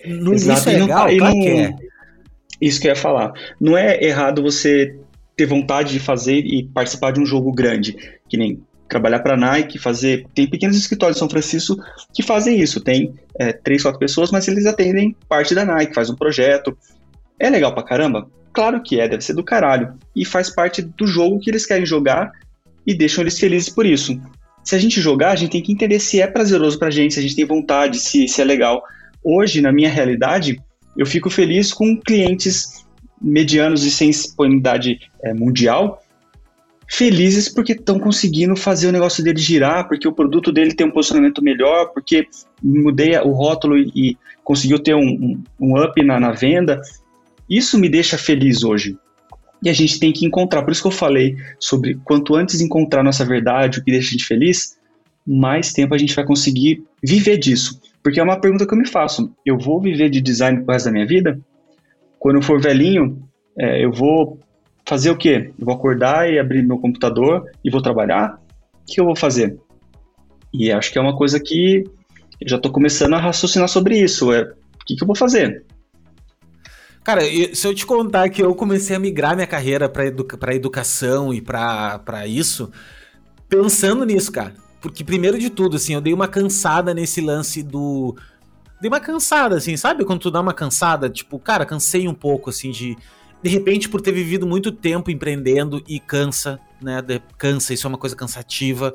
[0.05, 1.75] No Exato, é legal, tá, claro não, que é.
[2.61, 3.33] Isso que eu ia falar.
[3.59, 4.97] Não é errado você
[5.35, 7.95] ter vontade de fazer e participar de um jogo grande,
[8.27, 10.25] que nem trabalhar para a Nike, fazer.
[10.33, 11.77] Tem pequenos escritórios em São Francisco
[12.13, 12.81] que fazem isso.
[12.81, 16.75] Tem é, três, quatro pessoas, mas eles atendem parte da Nike, faz um projeto.
[17.39, 18.27] É legal pra caramba?
[18.51, 19.93] Claro que é, deve ser do caralho.
[20.15, 22.31] E faz parte do jogo que eles querem jogar
[22.85, 24.19] e deixam eles felizes por isso.
[24.63, 27.19] Se a gente jogar, a gente tem que entender se é prazeroso pra gente, se
[27.19, 28.83] a gente tem vontade, se, se é legal.
[29.23, 30.61] Hoje, na minha realidade,
[30.97, 32.85] eu fico feliz com clientes
[33.21, 36.01] medianos e sem disponibilidade é, mundial
[36.89, 40.91] felizes porque estão conseguindo fazer o negócio dele girar, porque o produto dele tem um
[40.91, 42.27] posicionamento melhor, porque
[42.61, 46.81] mudei o rótulo e, e conseguiu ter um, um, um up na, na, venda.
[47.47, 48.97] Isso me deixa feliz hoje.
[49.61, 53.03] E a gente tem que encontrar, por isso que eu falei sobre quanto antes encontrar
[53.03, 54.77] nossa verdade, o que deixa a gente feliz,
[55.27, 57.79] mais tempo a gente vai conseguir viver disso.
[58.01, 60.85] Porque é uma pergunta que eu me faço: eu vou viver de design pro resto
[60.85, 61.39] da minha vida?
[62.17, 63.21] Quando eu for velhinho,
[63.57, 64.39] é, eu vou
[64.89, 65.53] fazer o quê?
[65.57, 68.41] Eu vou acordar e abrir meu computador e vou trabalhar?
[68.81, 69.55] O que eu vou fazer?
[70.51, 71.83] E acho que é uma coisa que
[72.41, 74.33] eu já estou começando a raciocinar sobre isso.
[74.33, 75.63] É, o que, que eu vou fazer?
[77.03, 77.21] Cara,
[77.53, 81.39] se eu te contar que eu comecei a migrar minha carreira para educa educação e
[81.39, 82.71] para isso,
[83.47, 84.53] pensando nisso, cara.
[84.81, 88.15] Porque, primeiro de tudo, assim, eu dei uma cansada nesse lance do.
[88.81, 90.05] Dei uma cansada, assim, sabe?
[90.05, 92.97] Quando tu dá uma cansada, tipo, cara, cansei um pouco, assim, de
[93.41, 97.01] de repente, por ter vivido muito tempo empreendendo e cansa, né?
[97.01, 98.93] De, cansa, isso é uma coisa cansativa.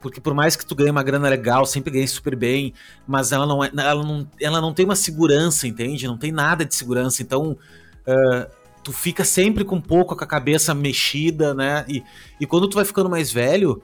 [0.00, 2.74] Porque por mais que tu ganhe uma grana legal, sempre ganhe super bem,
[3.06, 6.06] mas ela não, é, ela não, ela não tem uma segurança, entende?
[6.06, 7.22] Não tem nada de segurança.
[7.22, 8.50] Então, uh,
[8.82, 11.86] tu fica sempre com um pouco com a cabeça mexida, né?
[11.88, 12.02] E,
[12.38, 13.82] e quando tu vai ficando mais velho,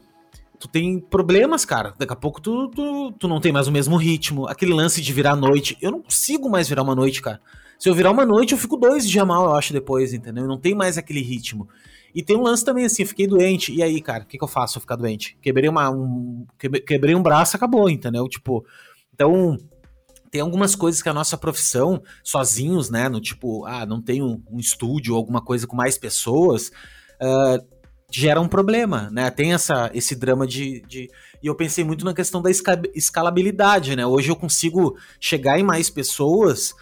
[0.58, 1.94] tu tem problemas, cara.
[1.98, 4.46] Daqui a pouco tu, tu, tu não tem mais o mesmo ritmo.
[4.46, 5.78] Aquele lance de virar noite.
[5.80, 7.40] Eu não consigo mais virar uma noite, cara.
[7.80, 10.46] Se eu virar uma noite, eu fico dois dias mal, eu acho, depois, entendeu?
[10.46, 11.66] Não tem mais aquele ritmo.
[12.14, 13.72] E tem um lance também assim, fiquei doente.
[13.72, 15.38] E aí, cara, o que, que eu faço se eu ficar doente?
[15.40, 16.46] Quebrei uma, um,
[16.86, 18.28] quebrei um braço, acabou, entendeu?
[18.28, 18.66] Tipo,
[19.14, 19.56] então
[20.30, 23.08] tem algumas coisas que a nossa profissão, sozinhos, né?
[23.08, 26.70] No tipo, ah, não tem um, um estúdio ou alguma coisa com mais pessoas,
[27.18, 27.66] uh,
[28.10, 29.30] gera um problema, né?
[29.30, 31.08] Tem essa, esse drama de, de.
[31.42, 32.50] E eu pensei muito na questão da
[32.94, 34.04] escalabilidade, né?
[34.04, 36.74] Hoje eu consigo chegar em mais pessoas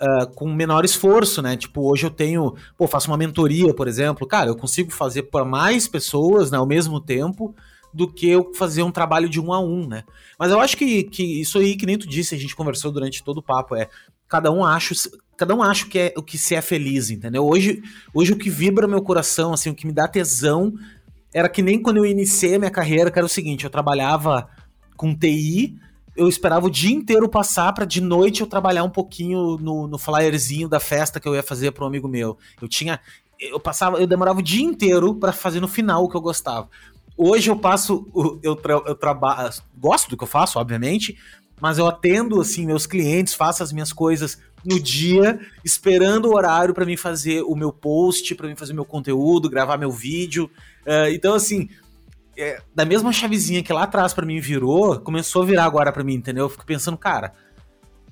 [0.00, 1.56] uh, com menor esforço, né?
[1.56, 5.44] Tipo, hoje eu tenho, pô, faço uma mentoria, por exemplo, cara, eu consigo fazer para
[5.44, 7.54] mais pessoas, né, ao mesmo tempo,
[7.92, 10.02] do que eu fazer um trabalho de um a um, né?
[10.38, 13.22] Mas eu acho que, que isso aí, que nem tu disse, a gente conversou durante
[13.22, 13.88] todo o papo, é
[14.28, 14.94] cada um acha,
[15.36, 17.46] cada um acha que é o que se é feliz, entendeu?
[17.46, 20.72] Hoje, hoje o que vibra meu coração, assim, o que me dá tesão,
[21.32, 24.48] era que nem quando eu iniciei a minha carreira, que era o seguinte, eu trabalhava
[24.96, 25.76] com TI,
[26.16, 29.98] eu esperava o dia inteiro passar para de noite eu trabalhar um pouquinho no, no
[29.98, 32.38] flyerzinho da festa que eu ia fazer para um amigo meu.
[32.60, 33.00] Eu tinha.
[33.38, 36.68] Eu passava, eu demorava o dia inteiro para fazer no final o que eu gostava.
[37.16, 38.06] Hoje eu passo.
[38.42, 39.52] Eu, tra, eu trabalho.
[39.76, 41.18] Gosto do que eu faço, obviamente,
[41.60, 46.72] mas eu atendo assim meus clientes, faço as minhas coisas no dia, esperando o horário
[46.72, 50.50] para mim fazer o meu post, para mim fazer meu conteúdo, gravar meu vídeo.
[50.86, 51.68] Uh, então, assim,
[52.36, 56.04] é, da mesma chavezinha que lá atrás para mim virou, começou a virar agora para
[56.04, 56.44] mim, entendeu?
[56.44, 57.32] Eu fico pensando, cara,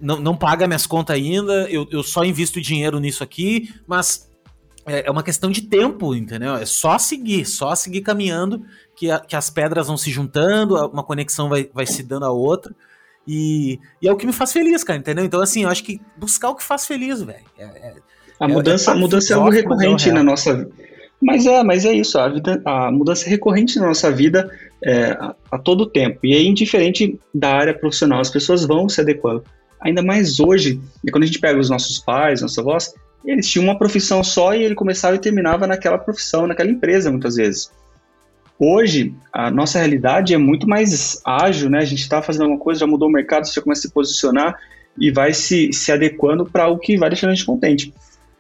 [0.01, 4.31] não, não paga minhas contas ainda, eu, eu só invisto dinheiro nisso aqui, mas
[4.87, 6.57] é, é uma questão de tempo, entendeu?
[6.57, 8.65] É só seguir, só seguir caminhando,
[8.97, 12.31] que, a, que as pedras vão se juntando, uma conexão vai, vai se dando a
[12.31, 12.75] outra.
[13.27, 15.25] E, e, é o que me faz feliz, cara, entendeu?
[15.25, 17.45] Então, assim, eu acho que buscar o que faz feliz, velho.
[17.57, 17.95] É, é,
[18.41, 20.92] a mudança, é, a mudança é algo recorrente na nossa vida.
[21.23, 24.51] Mas é, mas é isso, a, vida, a mudança é recorrente na nossa vida
[24.85, 26.19] é, a, a, todo tempo.
[26.25, 29.45] E é indiferente da área profissional, as pessoas vão se adequando.
[29.81, 32.93] Ainda mais hoje, e quando a gente pega os nossos pais, nossa avós,
[33.25, 37.37] eles tinham uma profissão só e ele começava e terminava naquela profissão, naquela empresa, muitas
[37.37, 37.71] vezes.
[38.59, 41.79] Hoje, a nossa realidade é muito mais ágil, né?
[41.79, 43.93] A gente está fazendo alguma coisa, já mudou o mercado, você já começa a se
[43.93, 44.57] posicionar
[44.99, 47.95] e vai se, se adequando para o que vai deixando a gente contente.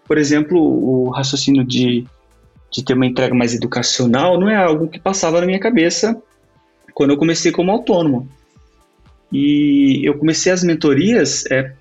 [0.05, 2.05] Por exemplo, o raciocínio de,
[2.73, 6.21] de ter uma entrega mais educacional não é algo que passava na minha cabeça
[6.95, 8.29] quando eu comecei como autônomo.
[9.31, 11.73] E eu comecei as mentorias é,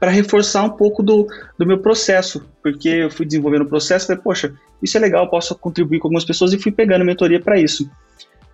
[0.00, 1.26] para reforçar um pouco do,
[1.58, 5.28] do meu processo, porque eu fui desenvolvendo o processo e falei, poxa, isso é legal,
[5.28, 7.90] posso contribuir com algumas pessoas e fui pegando mentoria para isso.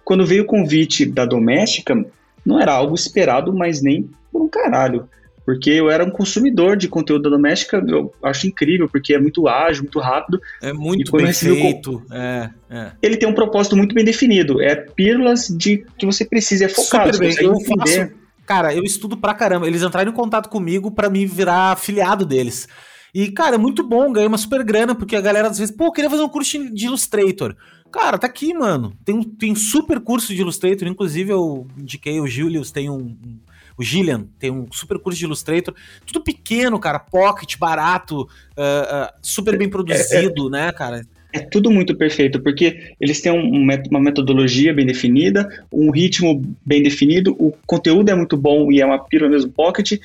[0.05, 2.05] Quando veio o convite da doméstica,
[2.45, 5.09] não era algo esperado, mas nem por um caralho.
[5.45, 9.83] Porque eu era um consumidor de conteúdo doméstica, eu acho incrível, porque é muito ágil,
[9.83, 10.41] muito rápido.
[10.63, 12.03] É muito bem feito.
[12.11, 12.93] É, é.
[13.03, 14.63] Ele tem um propósito muito bem definido.
[14.63, 17.13] É pílulas de que você precisa, é focado.
[17.13, 17.45] Super bem.
[17.45, 18.11] Eu faço,
[18.47, 19.67] cara, eu estudo pra caramba.
[19.67, 22.67] Eles entraram em contato comigo para me virar afiliado deles.
[23.15, 25.93] E, cara, é muito bom, ganhei uma super grana, porque a galera às vezes, pô,
[25.93, 27.55] queria fazer um curso de Illustrator.
[27.93, 28.93] Cara, tá aqui, mano.
[29.05, 33.39] Tem um, tem super curso de Illustrator, inclusive eu indiquei o Julius, tem um, um
[33.77, 35.75] o Gillian tem um super curso de Illustrator,
[36.07, 41.03] tudo pequeno, cara, pocket, barato, uh, uh, super bem produzido, é, é, né, cara?
[41.33, 46.83] É tudo muito perfeito, porque eles têm um, uma metodologia bem definida, um ritmo bem
[46.83, 49.99] definido, o conteúdo é muito bom e é uma pílula mesmo pocket,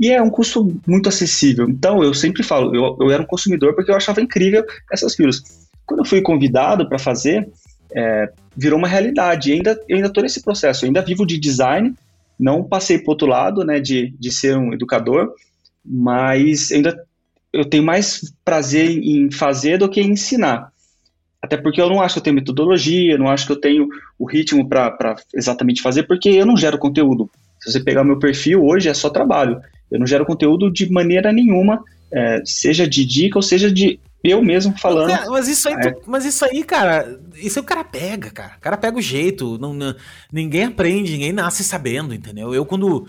[0.00, 1.68] e é um custo muito acessível.
[1.68, 5.42] Então, eu sempre falo, eu, eu era um consumidor porque eu achava incrível essas pílulas.
[5.84, 7.46] Quando eu fui convidado para fazer,
[7.94, 9.50] é, virou uma realidade.
[9.50, 11.94] E ainda, eu ainda estou nesse processo, eu ainda vivo de design,
[12.40, 15.34] não passei para outro lado, né, de, de ser um educador,
[15.84, 16.96] mas ainda
[17.52, 20.72] eu tenho mais prazer em fazer do que em ensinar.
[21.42, 23.88] Até porque eu não acho que eu tenho metodologia, não acho que eu tenho
[24.18, 27.30] o ritmo para exatamente fazer, porque eu não gero conteúdo.
[27.60, 29.60] Se você pegar meu perfil hoje, é só trabalho.
[29.90, 34.42] Eu não gero conteúdo de maneira nenhuma, é, seja de dica ou seja de eu
[34.42, 35.10] mesmo falando.
[35.10, 35.92] Mas, mas isso aí, é.
[35.92, 38.54] tu, mas isso aí, cara, isso aí o cara pega, cara.
[38.56, 39.58] O cara pega o jeito.
[39.58, 39.94] Não, não,
[40.32, 42.54] ninguém aprende, ninguém nasce sabendo, entendeu?
[42.54, 43.06] Eu quando.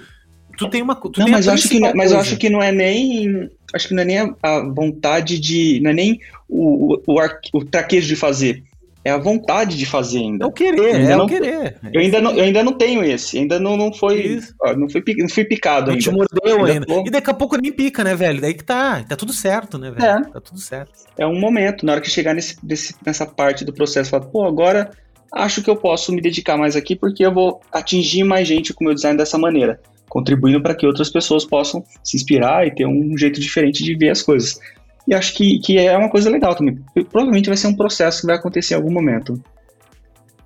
[0.58, 0.96] Tu tem uma.
[0.96, 3.50] Tu não, mas, eu acho que, mas eu acho que não é nem.
[3.74, 5.80] Acho que não é nem a, vontade de.
[5.82, 8.64] Não é nem o, o, o, o traquejo de fazer
[9.03, 10.45] é a vontade de fazer ainda.
[10.45, 11.78] É o querer, é não, o querer.
[11.91, 14.40] Eu ainda, não, eu ainda não tenho esse, ainda não, não foi.
[14.61, 16.03] Ó, não, fui, não fui picado não ainda.
[16.03, 16.86] te mordeu ainda.
[16.94, 17.07] ainda.
[17.07, 18.40] E daqui a pouco nem pica, né, velho?
[18.40, 20.06] Daí que tá, tá tudo certo, né, velho?
[20.06, 20.22] É.
[20.32, 20.91] Tá tudo certo.
[21.18, 24.45] É um momento, na hora que chegar nesse, nesse, nessa parte do processo, falar, pô,
[24.45, 24.91] agora
[25.34, 28.84] acho que eu posso me dedicar mais aqui porque eu vou atingir mais gente com
[28.84, 29.80] o meu design dessa maneira,
[30.10, 34.10] contribuindo para que outras pessoas possam se inspirar e ter um jeito diferente de ver
[34.10, 34.60] as coisas.
[35.07, 36.80] E acho que, que é uma coisa legal também.
[37.10, 39.41] Provavelmente vai ser um processo que vai acontecer em algum momento.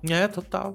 [0.08, 0.74] É, total.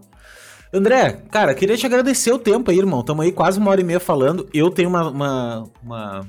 [0.73, 3.01] André, cara, queria te agradecer o tempo aí, irmão.
[3.01, 4.47] Estamos aí quase uma hora e meia falando.
[4.53, 6.27] Eu tenho uma, uma, uma.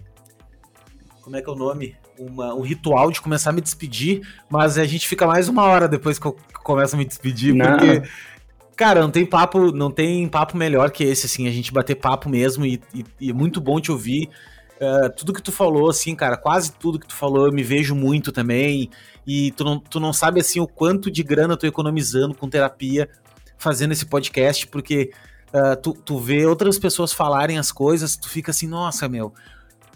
[1.21, 1.95] Como é que é o nome?
[2.19, 5.87] Uma, um ritual de começar a me despedir, mas a gente fica mais uma hora
[5.87, 7.77] depois que eu começo a me despedir, não.
[7.77, 8.03] porque.
[8.75, 12.29] Cara, não tem papo, não tem papo melhor que esse, assim, a gente bater papo
[12.29, 14.29] mesmo e, e, e é muito bom te ouvir.
[14.83, 17.95] Uh, tudo que tu falou, assim, cara, quase tudo que tu falou, eu me vejo
[17.95, 18.91] muito também.
[19.25, 22.49] E tu não, tu não sabe, assim, o quanto de grana eu tô economizando com
[22.49, 23.09] terapia
[23.57, 25.13] fazendo esse podcast, porque
[25.55, 29.33] uh, tu, tu vê outras pessoas falarem as coisas, tu fica assim, nossa, meu.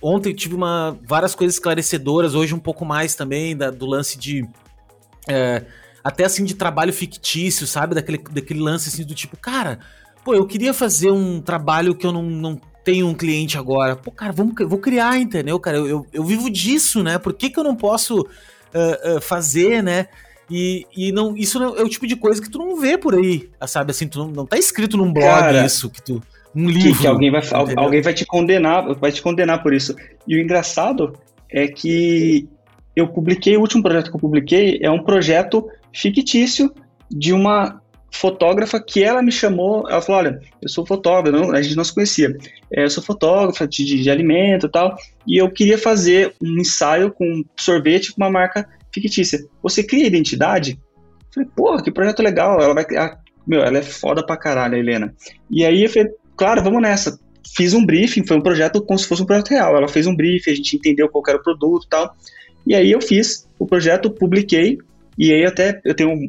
[0.01, 4.17] Ontem eu tive uma, várias coisas esclarecedoras, hoje um pouco mais também, da, do lance
[4.17, 4.43] de.
[4.43, 5.67] Uh,
[6.05, 7.97] até assim, de trabalho fictício, sabe?
[7.97, 9.81] Daquele, daquele lance assim do tipo, cara,
[10.25, 13.97] pô, eu queria fazer um trabalho que eu não, não tenho um cliente agora.
[13.97, 15.77] Pô, cara, vamos, vou criar, entendeu, cara?
[15.77, 17.19] Eu, eu, eu vivo disso, né?
[17.19, 20.07] Por que, que eu não posso uh, uh, fazer, né?
[20.49, 23.51] E, e não, isso é o tipo de coisa que tu não vê por aí,
[23.67, 23.91] sabe?
[23.91, 26.23] Assim, tu não, não tá escrito num blog cara, isso, que tu.
[26.55, 26.93] Um livro.
[26.93, 27.43] Que, que alguém, vai,
[27.77, 29.97] alguém vai te condenar, vai te condenar por isso.
[30.27, 31.19] E o engraçado
[31.51, 32.49] é que
[32.95, 36.73] eu publiquei, o último projeto que eu publiquei é um projeto fictício
[37.11, 41.61] de uma fotógrafa que ela me chamou, ela falou, olha, eu sou fotógrafa, não, a
[41.61, 42.37] gente não se conhecia,
[42.73, 44.97] é, eu sou fotógrafa de, de, de alimento e tal,
[45.27, 49.45] e eu queria fazer um ensaio com sorvete com uma marca fictícia.
[49.63, 50.73] Você cria identidade?
[50.73, 52.87] Eu falei, porra, que projeto legal, ela vai
[53.47, 55.15] meu, ela é foda pra caralho, a Helena.
[55.49, 57.19] E aí eu falei, claro, vamos nessa.
[57.55, 59.77] Fiz um briefing, foi um projeto como se fosse um projeto real.
[59.77, 62.17] Ela fez um briefing, a gente entendeu qual era o produto e tal.
[62.67, 64.79] E aí eu fiz o projeto, publiquei,
[65.17, 66.29] e aí até eu tenho,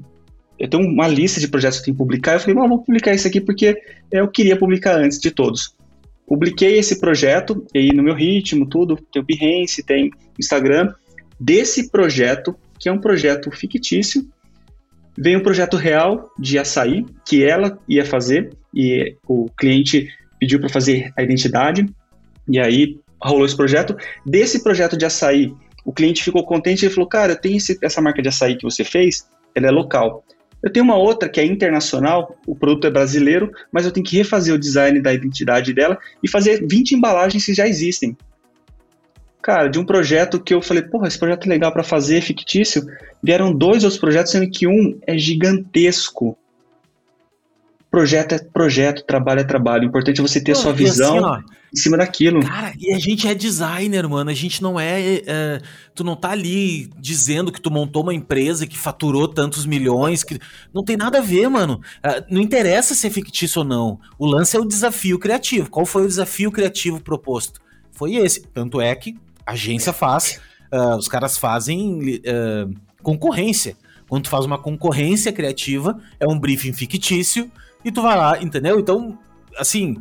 [0.60, 2.34] eu tenho uma lista de projetos que eu tenho que publicar.
[2.34, 3.78] Eu falei, não, vou publicar isso aqui porque
[4.12, 5.76] eu queria publicar antes de todos.
[6.28, 10.94] Publiquei esse projeto, e aí no meu ritmo, tudo, tem o Behance, tem Instagram.
[11.40, 14.28] Desse projeto, que é um projeto fictício,
[15.18, 20.10] veio um projeto real de açaí, que ela ia fazer, e o cliente
[20.40, 21.86] pediu para fazer a identidade,
[22.48, 23.96] e aí rolou esse projeto.
[24.26, 25.54] Desse projeto de açaí,
[25.86, 29.28] o cliente ficou contente e falou: Cara, tem essa marca de açaí que você fez,
[29.56, 30.24] ela é local.
[30.68, 34.18] Eu tenho uma outra que é internacional, o produto é brasileiro, mas eu tenho que
[34.18, 38.18] refazer o design da identidade dela e fazer 20 embalagens que já existem.
[39.42, 42.86] Cara, de um projeto que eu falei, porra, esse projeto é legal para fazer, fictício,
[43.24, 46.38] vieram dois outros projetos, sendo que um é gigantesco
[47.90, 49.84] projeto é projeto, trabalho é trabalho.
[49.84, 52.42] O importante é você ter Pô, sua visão assim, ó, em cima daquilo.
[52.42, 54.30] Cara, e a gente é designer, mano.
[54.30, 55.62] A gente não é, é,
[55.94, 60.24] Tu não tá ali dizendo que tu montou uma empresa que faturou tantos milhões.
[60.24, 60.40] que
[60.74, 61.82] Não tem nada a ver, mano.
[61.98, 64.00] Uh, não interessa se é fictício ou não.
[64.18, 65.70] O lance é o desafio criativo.
[65.70, 67.60] Qual foi o desafio criativo proposto?
[67.92, 68.42] Foi esse.
[68.54, 70.40] Tanto é que a agência faz.
[70.72, 73.76] Uh, os caras fazem uh, concorrência.
[74.08, 77.52] Quando tu faz uma concorrência criativa, é um briefing fictício
[77.84, 78.80] e tu vai lá, entendeu?
[78.80, 79.18] Então,
[79.58, 79.98] assim,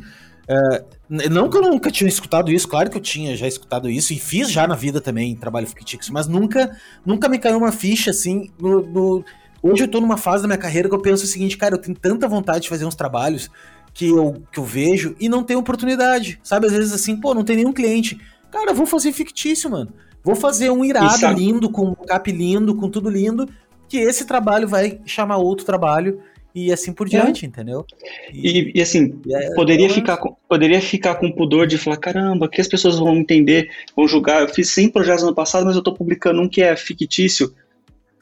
[0.47, 4.13] é, não que eu nunca tinha escutado isso, claro que eu tinha já escutado isso
[4.13, 8.11] e fiz já na vida também trabalho fictício, mas nunca, nunca me caiu uma ficha
[8.11, 9.25] assim no, no...
[9.63, 11.81] Hoje eu tô numa fase da minha carreira que eu penso o seguinte, cara, eu
[11.81, 13.49] tenho tanta vontade de fazer uns trabalhos
[13.93, 16.67] que eu, que eu vejo e não tenho oportunidade, sabe?
[16.67, 18.21] Às vezes assim, pô, não tem nenhum cliente.
[18.51, 19.91] Cara, vou fazer fictício, mano.
[20.23, 23.49] Vou fazer um irado lindo, com um cap lindo, com tudo lindo,
[23.89, 26.21] que esse trabalho vai chamar outro trabalho
[26.57, 27.47] e assim por diante, é.
[27.47, 27.85] entendeu?
[28.33, 32.49] E, e, e assim, é, poderia, ficar com, poderia ficar com pudor de falar, caramba,
[32.49, 34.41] que as pessoas vão entender, vão julgar.
[34.41, 37.53] Eu fiz 100 projetos no passado, mas eu tô publicando um que é fictício.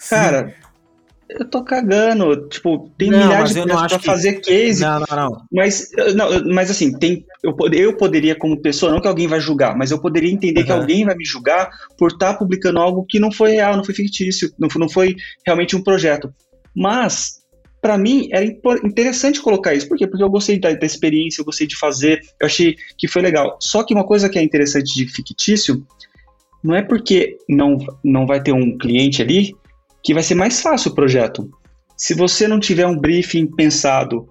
[0.10, 0.53] Cara,
[1.30, 2.49] eu tô cagando.
[2.49, 4.06] Tipo, tem não, milhares de projetos pra que...
[4.06, 4.82] fazer case.
[4.82, 5.41] Não, não, não.
[5.49, 9.78] Mas, não, mas assim, tem, eu, eu poderia, como pessoa, não que alguém vai julgar,
[9.78, 10.66] mas eu poderia entender uhum.
[10.66, 13.84] que alguém vai me julgar por estar tá publicando algo que não foi real, não
[13.86, 16.34] foi fictício, não, não foi realmente um projeto.
[16.76, 17.44] Mas
[17.86, 18.44] para mim era
[18.84, 19.88] interessante colocar isso.
[19.88, 20.07] Por quê?
[20.07, 23.57] Porque eu gostei da, da, experiência, eu gostei de fazer, eu achei que foi legal.
[23.62, 25.86] Só que uma coisa que é interessante de fictício
[26.64, 29.56] não é porque não, não vai ter um cliente ali
[30.03, 31.48] que vai ser mais fácil o projeto.
[31.95, 34.28] Se você não tiver um briefing pensado,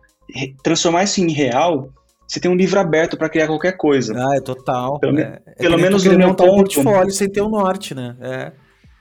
[0.60, 1.92] transformar isso em real,
[2.26, 4.14] você tem um livro aberto para criar qualquer coisa.
[4.16, 4.98] Ah, é total.
[4.98, 6.52] Pelo, é, é pelo menos no meu ponto.
[6.52, 8.16] Um portfólio sem ter o um norte, né?
[8.20, 8.52] É.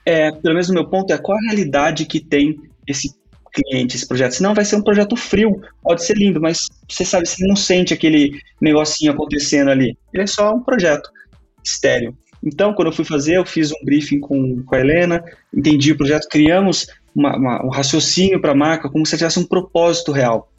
[0.06, 2.56] é, pelo menos no meu ponto é qual a realidade que tem
[2.88, 3.23] esse
[3.54, 4.34] cliente esse projeto.
[4.34, 5.62] Senão vai ser um projeto frio.
[5.82, 9.98] Pode ser lindo, mas você sabe, você não sente aquele negocinho acontecendo ali.
[10.14, 11.10] Ele é só um projeto
[11.64, 12.18] estéreo.
[12.44, 15.24] Então, quando eu fui fazer, eu fiz um briefing com, com a Helena,
[15.56, 19.46] entendi o projeto, criamos uma, uma, um raciocínio para a marca como se tivesse um
[19.46, 20.52] propósito real.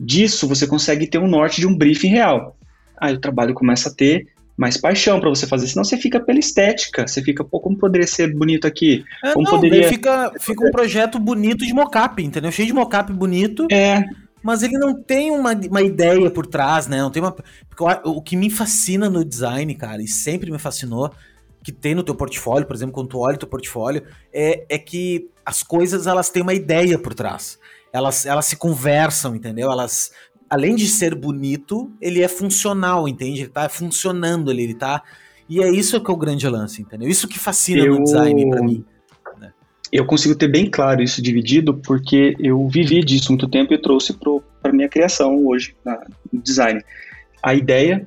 [0.00, 2.56] Disso, você consegue ter um norte de um briefing real.
[3.00, 4.26] Aí o trabalho começa a ter
[4.62, 8.06] mais paixão para você fazer, senão você fica pela estética, você fica, pô, como poderia
[8.06, 9.04] ser bonito aqui?
[9.24, 9.88] É, como não, poderia...
[9.88, 12.52] fica, fica um projeto bonito de mocap, entendeu?
[12.52, 13.66] Cheio de mocap bonito.
[13.72, 14.04] É.
[14.40, 16.98] Mas ele não tem uma, uma ideia por trás, né?
[16.98, 17.32] Não tem uma.
[17.68, 21.12] Porque o que me fascina no design, cara, e sempre me fascinou,
[21.62, 24.78] que tem no teu portfólio, por exemplo, quando tu olha o teu portfólio, é, é
[24.78, 27.58] que as coisas elas têm uma ideia por trás.
[27.92, 29.70] Elas, elas se conversam, entendeu?
[29.70, 30.12] Elas
[30.52, 33.40] além de ser bonito, ele é funcional, entende?
[33.40, 35.02] Ele tá funcionando ali, ele tá.
[35.48, 37.08] E é isso que é o grande lance, entendeu?
[37.08, 37.94] Isso que fascina eu...
[37.94, 38.84] no design para mim.
[39.40, 39.50] Né?
[39.90, 44.14] Eu consigo ter bem claro isso dividido, porque eu vivi disso muito tempo e trouxe
[44.60, 45.74] para minha criação hoje,
[46.30, 46.82] no design.
[47.42, 48.06] A ideia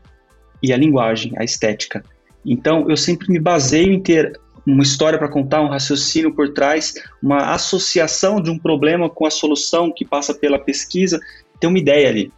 [0.61, 2.05] e a linguagem, a estética.
[2.45, 6.93] Então, eu sempre me baseio em ter uma história para contar, um raciocínio por trás,
[7.23, 11.19] uma associação de um problema com a solução que passa pela pesquisa
[11.59, 12.31] ter uma ideia ali.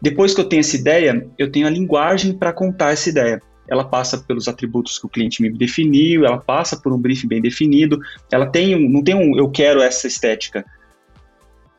[0.00, 3.42] Depois que eu tenho essa ideia, eu tenho a linguagem para contar essa ideia.
[3.68, 7.40] Ela passa pelos atributos que o cliente me definiu, ela passa por um briefing bem
[7.40, 7.98] definido,
[8.30, 10.64] ela tem, não tem um eu quero essa estética.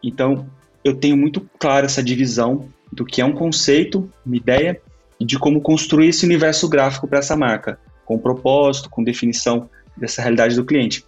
[0.03, 0.49] Então,
[0.83, 4.81] eu tenho muito claro essa divisão do que é um conceito, uma ideia,
[5.19, 10.21] e de como construir esse universo gráfico para essa marca, com propósito, com definição dessa
[10.21, 11.03] realidade do cliente.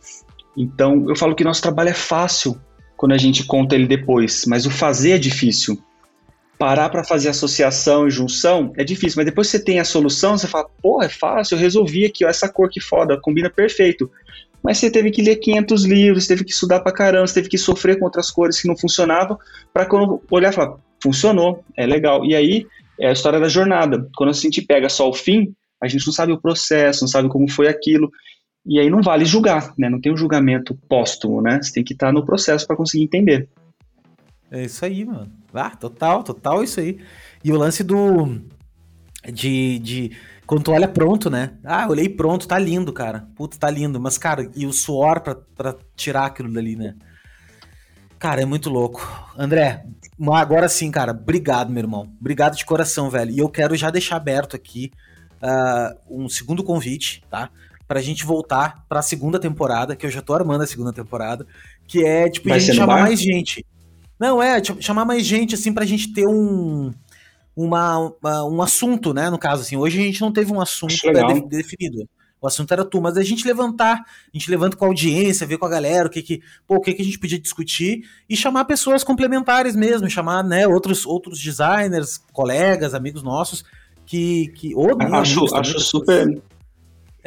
[0.57, 2.59] Então, eu falo que nosso trabalho é fácil
[2.99, 5.81] quando a gente conta ele depois, mas o fazer é difícil.
[6.57, 10.47] Parar para fazer associação e junção é difícil, mas depois você tem a solução, você
[10.47, 14.11] fala, pô, é fácil, eu resolvi aqui, ó, essa cor que foda, combina perfeito.
[14.61, 17.57] mas você teve que ler 500 livros, teve que estudar pra caramba, você teve que
[17.57, 19.37] sofrer com outras cores que não funcionavam,
[19.73, 22.25] para quando olhar e falar, funcionou, é legal.
[22.25, 22.67] E aí
[22.99, 24.09] é a história da jornada.
[24.17, 27.29] Quando a gente pega só o fim, a gente não sabe o processo, não sabe
[27.29, 28.11] como foi aquilo.
[28.65, 29.89] E aí não vale julgar, né?
[29.89, 31.61] Não tem um julgamento póstumo, né?
[31.61, 33.49] Você tem que estar no processo para conseguir entender.
[34.51, 35.31] É isso aí, mano.
[35.53, 36.99] Ah, total, total isso aí.
[37.43, 38.41] E o lance do.
[39.31, 39.79] De.
[39.79, 40.11] de
[40.45, 41.51] quando tu olha pronto, né?
[41.63, 43.27] Ah, olhei pronto, tá lindo, cara.
[43.35, 43.99] Puta, tá lindo.
[43.99, 46.95] Mas, cara, e o suor pra, pra tirar aquilo dali, né?
[48.17, 49.07] Cara, é muito louco.
[49.37, 49.85] André,
[50.33, 52.11] agora sim, cara, obrigado, meu irmão.
[52.19, 53.31] Obrigado de coração, velho.
[53.31, 54.91] E eu quero já deixar aberto aqui
[55.41, 57.49] uh, um segundo convite, tá?
[57.89, 61.47] Pra gente voltar pra segunda temporada, que eu já tô armando a segunda temporada,
[61.87, 63.65] que é, tipo, a gente chamar mais gente.
[64.19, 66.93] Não, é, chamar mais gente, assim, pra gente ter um,
[67.55, 69.31] uma, uma, um assunto, né?
[69.31, 70.93] No caso, assim, hoje a gente não teve um assunto
[71.49, 72.07] definido.
[72.39, 75.57] O assunto era tu, mas a gente levantar, a gente levanta com a audiência, ver
[75.57, 78.37] com a galera o que que, pô, o que que a gente podia discutir e
[78.37, 83.65] chamar pessoas complementares mesmo, chamar, né, outros outros designers, colegas, amigos nossos
[84.05, 86.41] que que ou acho, amigos, acho super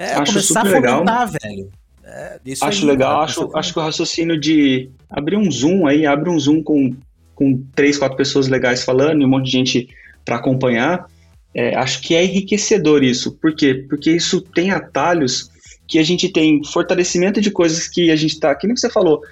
[0.03, 1.41] é, acho começar super a fomentar, legal.
[1.43, 1.71] velho.
[2.05, 6.05] É, acho aí, legal, cara, acho, acho que o raciocínio de abrir um Zoom aí,
[6.05, 6.95] abre um Zoom com,
[7.35, 9.89] com três, quatro pessoas legais falando e um monte de gente
[10.25, 11.07] para acompanhar,
[11.55, 13.33] é, acho que é enriquecedor isso.
[13.33, 13.87] Por quê?
[13.89, 15.51] Porque isso tem atalhos
[15.87, 19.23] que a gente tem fortalecimento de coisas que a gente tá, que nem você falou,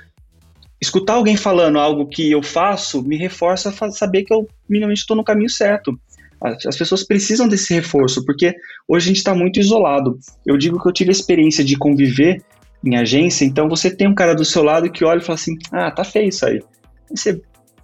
[0.81, 5.17] escutar alguém falando algo que eu faço me reforça a saber que eu minimamente estou
[5.17, 5.99] no caminho certo.
[6.43, 8.55] As pessoas precisam desse reforço, porque
[8.89, 10.19] hoje a gente está muito isolado.
[10.47, 12.43] Eu digo que eu tive a experiência de conviver
[12.85, 15.57] em agência, então você tem um cara do seu lado que olha e fala assim:
[15.71, 16.55] ah, tá feio isso aí.
[16.55, 17.41] Aí você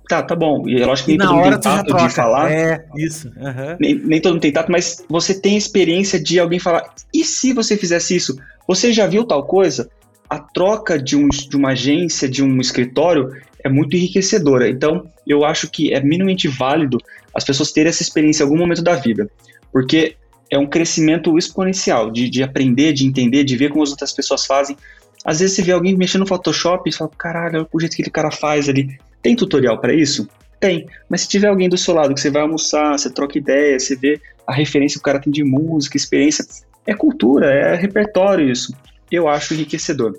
[0.09, 0.69] Tá, tá bom.
[0.69, 2.51] E eu acho que nem todo mundo tem tato de falar.
[2.53, 3.29] É, isso.
[3.29, 3.77] Uhum.
[3.81, 6.95] Nem, nem, todo mundo tem tato, mas você tem experiência de alguém falar.
[7.13, 8.37] E se você fizesse isso?
[8.69, 9.91] Você já viu tal coisa?
[10.31, 13.31] A troca de, um, de uma agência, de um escritório,
[13.67, 14.69] é muito enriquecedora.
[14.69, 16.99] Então, eu acho que é minimamente válido
[17.35, 19.29] as pessoas terem essa experiência em algum momento da vida.
[19.73, 20.17] Porque
[20.51, 24.47] é um crescimento exponencial de, de aprender, de entender, de ver como as outras pessoas
[24.47, 24.77] fazem.
[25.25, 28.13] Às vezes você vê alguém mexendo no Photoshop e fala, caralho, o jeito que aquele
[28.13, 28.97] cara faz ali.
[29.21, 30.29] Tem tutorial para isso?
[30.61, 30.87] Tem.
[31.09, 33.97] Mas se tiver alguém do seu lado que você vai almoçar, você troca ideia, você
[33.97, 36.47] vê a referência que o cara tem de música, experiência,
[36.87, 38.73] é cultura, é repertório isso.
[39.11, 40.17] Eu acho enriquecedor.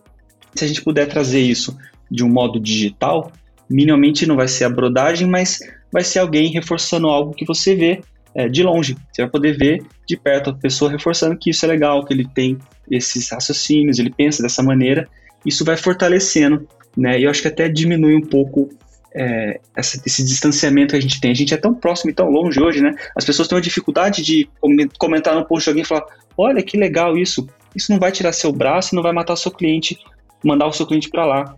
[0.53, 1.77] Se a gente puder trazer isso
[2.09, 3.31] de um modo digital,
[3.69, 5.59] minimamente não vai ser a brodagem, mas
[5.91, 8.01] vai ser alguém reforçando algo que você vê
[8.33, 8.95] é, de longe.
[9.11, 12.27] Você vai poder ver de perto a pessoa reforçando que isso é legal, que ele
[12.33, 12.57] tem
[12.89, 15.07] esses raciocínios, ele pensa dessa maneira.
[15.45, 17.19] Isso vai fortalecendo, né?
[17.19, 18.69] E eu acho que até diminui um pouco
[19.13, 21.31] é, essa, esse distanciamento que a gente tem.
[21.31, 22.95] A gente é tão próximo e tão longe hoje, né?
[23.15, 24.47] As pessoas têm uma dificuldade de
[24.97, 26.05] comentar no post de alguém e falar:
[26.37, 27.47] olha que legal isso.
[27.75, 29.97] Isso não vai tirar seu braço, não vai matar o seu cliente,
[30.43, 31.55] mandar o seu cliente para lá.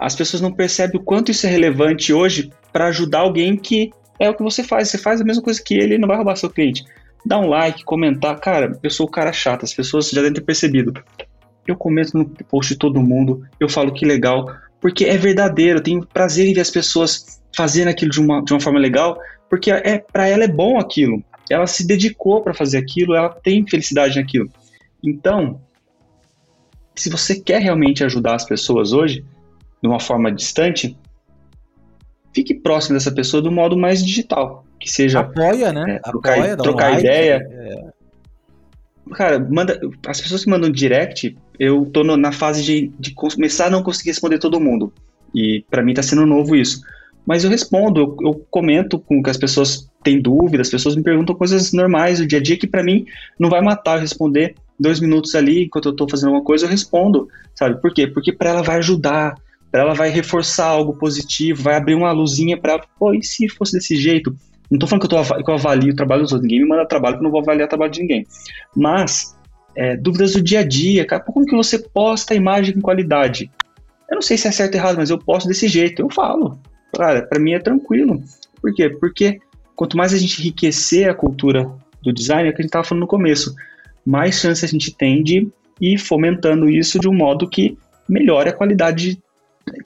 [0.00, 4.30] As pessoas não percebem o quanto isso é relevante hoje para ajudar alguém que é
[4.30, 4.88] o que você faz.
[4.88, 6.84] Você faz a mesma coisa que ele e não vai roubar seu cliente.
[7.24, 8.40] Dá um like, comentar.
[8.40, 10.94] Cara, eu sou o cara chato, as pessoas já devem ter percebido.
[11.66, 14.50] Eu comento no post de todo mundo, eu falo que legal,
[14.80, 18.54] porque é verdadeiro, eu tenho prazer em ver as pessoas fazendo aquilo de uma, de
[18.54, 19.18] uma forma legal,
[19.50, 21.22] porque é para ela é bom aquilo.
[21.50, 24.48] Ela se dedicou para fazer aquilo, ela tem felicidade naquilo.
[25.04, 25.60] Então,
[26.94, 29.24] se você quer realmente ajudar as pessoas hoje,
[29.82, 30.96] de uma forma distante,
[32.34, 35.96] fique próximo dessa pessoa do modo mais digital, que seja apoia, né?
[35.96, 37.48] É, trocar, apoia, trocar um like, ideia.
[37.50, 38.00] É
[39.10, 43.66] cara, manda, as pessoas que mandam direct, eu tô no, na fase de, de começar
[43.66, 44.92] a não conseguir responder todo mundo.
[45.34, 46.80] E para mim tá sendo novo isso.
[47.26, 51.02] Mas eu respondo, eu, eu, comento com que as pessoas têm dúvidas, as pessoas me
[51.02, 53.04] perguntam coisas normais do dia a dia que para mim
[53.38, 56.70] não vai matar eu responder dois minutos ali enquanto eu tô fazendo alguma coisa, eu
[56.70, 57.80] respondo, sabe?
[57.80, 58.06] Por quê?
[58.06, 59.34] Porque para ela vai ajudar,
[59.72, 63.96] ela vai reforçar algo positivo, vai abrir uma luzinha para pô, e se fosse desse
[63.96, 64.34] jeito?
[64.70, 66.48] Não estou falando que eu, tô, que eu avalio o trabalho dos outros.
[66.48, 68.26] Ninguém me manda trabalho que eu não vou avaliar o trabalho de ninguém.
[68.74, 69.36] Mas,
[69.74, 73.50] é, dúvidas do dia a dia, cara, como que você posta a imagem com qualidade?
[74.08, 76.02] Eu não sei se é certo ou errado, mas eu posto desse jeito.
[76.02, 76.58] Eu falo.
[76.96, 78.22] Cara, para mim é tranquilo.
[78.60, 78.88] Por quê?
[78.88, 79.40] Porque
[79.74, 81.68] quanto mais a gente enriquecer a cultura
[82.02, 83.54] do design, é o que a gente estava falando no começo,
[84.04, 85.48] mais chance a gente tem de
[85.80, 87.76] ir fomentando isso de um modo que
[88.08, 89.20] melhore a qualidade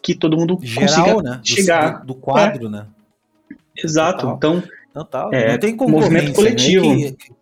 [0.02, 1.40] que todo mundo Geral, consiga né?
[1.44, 2.00] chegar.
[2.00, 2.70] Do, do quadro, é.
[2.70, 2.86] né?
[3.76, 4.26] Exato.
[4.26, 4.36] Total.
[4.36, 5.32] Então, Total.
[5.32, 6.34] É, não tem movimento né?
[6.34, 6.94] coletivo.
[6.94, 7.12] Né?
[7.12, 7.32] Que,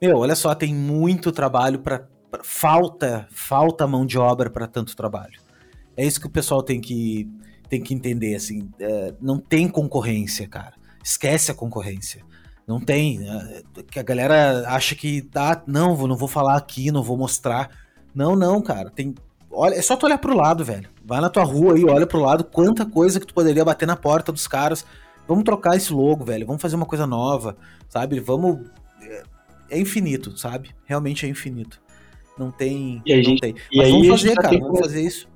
[0.00, 2.04] meu, olha só, tem muito trabalho para
[2.42, 5.40] falta, falta mão de obra para tanto trabalho.
[5.96, 7.28] É isso que o pessoal tem que
[7.68, 10.74] tem que entender assim, é, não tem concorrência, cara.
[11.02, 12.22] Esquece a concorrência.
[12.66, 17.02] Não tem, é, que a galera acha que tá, não, não vou falar aqui, não
[17.02, 17.70] vou mostrar.
[18.12, 19.14] Não, não, cara, tem
[19.50, 20.88] olha, é só tu olhar pro lado, velho.
[21.10, 23.96] Vai na tua rua aí, olha pro lado, quanta coisa que tu poderia bater na
[23.96, 24.86] porta dos caras.
[25.26, 26.46] Vamos trocar esse logo, velho.
[26.46, 27.56] Vamos fazer uma coisa nova,
[27.88, 28.20] sabe?
[28.20, 28.60] Vamos.
[29.02, 29.22] É,
[29.70, 30.70] é infinito, sabe?
[30.84, 31.82] Realmente é infinito.
[32.38, 33.02] Não tem.
[33.04, 33.56] E não gente, tem.
[33.74, 34.56] Mas vamos fazer, cara.
[34.56, 35.28] Vamos fazer isso.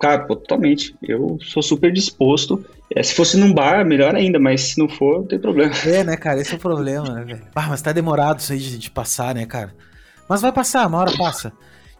[0.00, 0.96] Cara, pô, totalmente.
[1.00, 2.66] Eu sou super disposto.
[2.92, 5.72] É, se fosse num bar, melhor ainda, mas se não for, não tem problema.
[5.86, 6.40] É, né, cara?
[6.40, 7.42] Esse é o problema, né, velho?
[7.54, 9.72] Ah, mas tá demorado isso aí de, de passar, né, cara?
[10.28, 11.52] Mas vai passar, uma hora passa.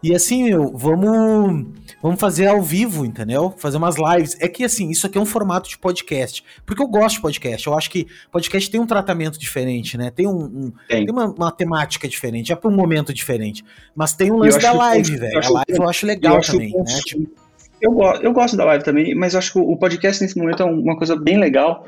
[0.03, 1.67] E assim, meu, vamos,
[2.03, 3.55] vamos fazer ao vivo, entendeu?
[3.57, 4.37] Fazer umas lives.
[4.41, 6.43] É que assim, isso aqui é um formato de podcast.
[6.67, 7.67] Porque eu gosto de podcast.
[7.67, 10.11] Eu acho que podcast tem um tratamento diferente, né?
[10.11, 11.07] Tem, um, um tem.
[11.07, 13.65] tem uma, uma, temática diferente, é para um momento diferente.
[13.95, 15.39] Mas tem um lance da live, velho.
[15.39, 17.01] A live eu acho legal eu também, acho né?
[17.05, 17.43] Tipo...
[17.81, 20.67] Eu, eu gosto da live também, mas eu acho que o podcast nesse momento é
[20.67, 21.85] uma coisa bem legal,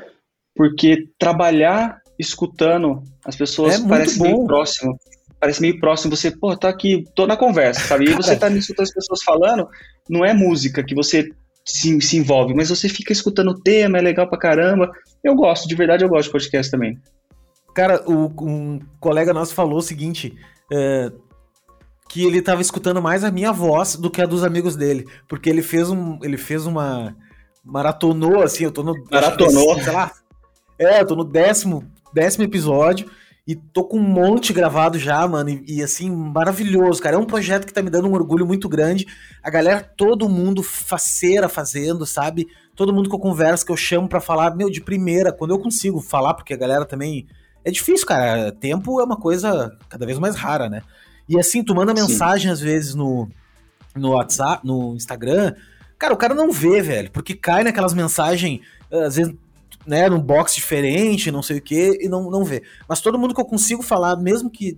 [0.55, 4.97] porque trabalhar escutando as pessoas é parece bem próximo
[5.45, 8.05] parece meio próximo, você, pô, tá aqui, tô na conversa, sabe?
[8.05, 9.67] E você tá escutando as pessoas falando,
[10.09, 11.29] não é música que você
[11.63, 14.91] se, se envolve, mas você fica escutando o tema, é legal pra caramba.
[15.23, 16.99] Eu gosto, de verdade eu gosto de podcast também.
[17.75, 20.35] Cara, o, um colega nosso falou o seguinte,
[20.73, 21.11] é,
[22.09, 25.47] que ele tava escutando mais a minha voz do que a dos amigos dele, porque
[25.47, 27.15] ele fez um, ele fez uma
[27.63, 30.11] maratonou assim, eu tô no maratonou, sei lá.
[30.79, 33.07] É, eu tô no décimo, décimo episódio
[33.47, 35.49] e tô com um monte gravado já, mano.
[35.51, 37.15] E, e, assim, maravilhoso, cara.
[37.15, 39.05] É um projeto que tá me dando um orgulho muito grande.
[39.43, 42.47] A galera, todo mundo faceira fazendo, sabe?
[42.75, 45.59] Todo mundo que eu converso, que eu chamo para falar, meu, de primeira, quando eu
[45.59, 47.27] consigo falar, porque a galera também.
[47.63, 48.51] É difícil, cara.
[48.51, 50.81] Tempo é uma coisa cada vez mais rara, né?
[51.29, 52.53] E assim, tu manda mensagem Sim.
[52.53, 53.27] às vezes no,
[53.95, 55.53] no WhatsApp, no Instagram.
[55.97, 58.59] Cara, o cara não vê, velho, porque cai naquelas mensagens,
[58.91, 59.33] às vezes
[59.85, 62.63] né, num box diferente, não sei o que, e não, não vê.
[62.87, 64.77] Mas todo mundo que eu consigo falar, mesmo que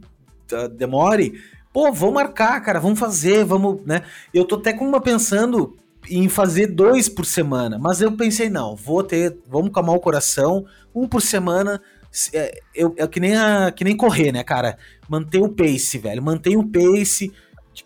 [0.51, 1.39] uh, demore,
[1.71, 4.03] pô, vamos marcar, cara, vamos fazer, vamos, né?
[4.33, 5.77] Eu tô até com uma pensando
[6.09, 10.65] em fazer dois por semana, mas eu pensei, não, vou ter, vamos calmar o coração,
[10.93, 11.81] um por semana,
[12.33, 14.77] é, eu, é que, nem a, que nem correr, né, cara?
[15.09, 17.31] Manter o pace, velho, mantém o pace.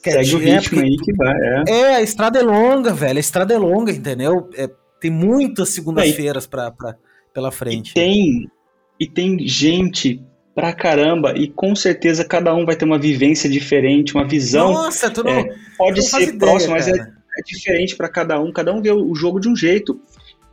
[0.01, 1.63] Segue o ritmo aí que vai, é.
[1.67, 4.49] É, a estrada é longa, velho, a estrada é longa, entendeu?
[4.55, 4.69] É,
[5.01, 6.95] tem muitas segundas-feiras pra, pra
[7.33, 7.91] pela frente.
[7.91, 8.51] E tem,
[8.99, 10.21] e tem gente
[10.53, 14.73] pra caramba, e com certeza cada um vai ter uma vivência diferente, uma visão.
[14.73, 18.51] Nossa, tu não, é, pode ser próximo, mas é, é, diferente para cada um.
[18.51, 19.99] Cada um vê o jogo de um jeito.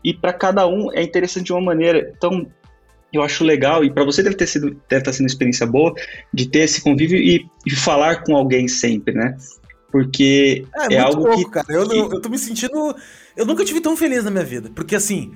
[0.04, 2.12] E para cada um é interessante de uma maneira.
[2.16, 2.46] Então,
[3.12, 5.66] eu acho legal, e para você deve ter sido deve estar tá sendo uma experiência
[5.66, 5.92] boa
[6.32, 9.36] de ter esse convívio e, e falar com alguém sempre, né?
[9.90, 11.50] Porque é, é algo louco, que.
[11.50, 11.66] Cara.
[11.70, 12.94] Eu, eu, eu tô me sentindo.
[13.36, 14.70] Eu nunca tive tão feliz na minha vida.
[14.74, 15.32] Porque assim,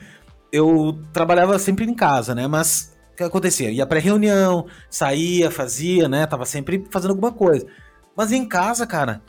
[0.52, 2.46] eu trabalhava sempre em casa, né?
[2.46, 3.70] Mas o que acontecia?
[3.70, 6.26] Ia pra reunião, saía, fazia, né?
[6.26, 7.66] Tava sempre fazendo alguma coisa.
[8.14, 9.22] Mas em casa, cara,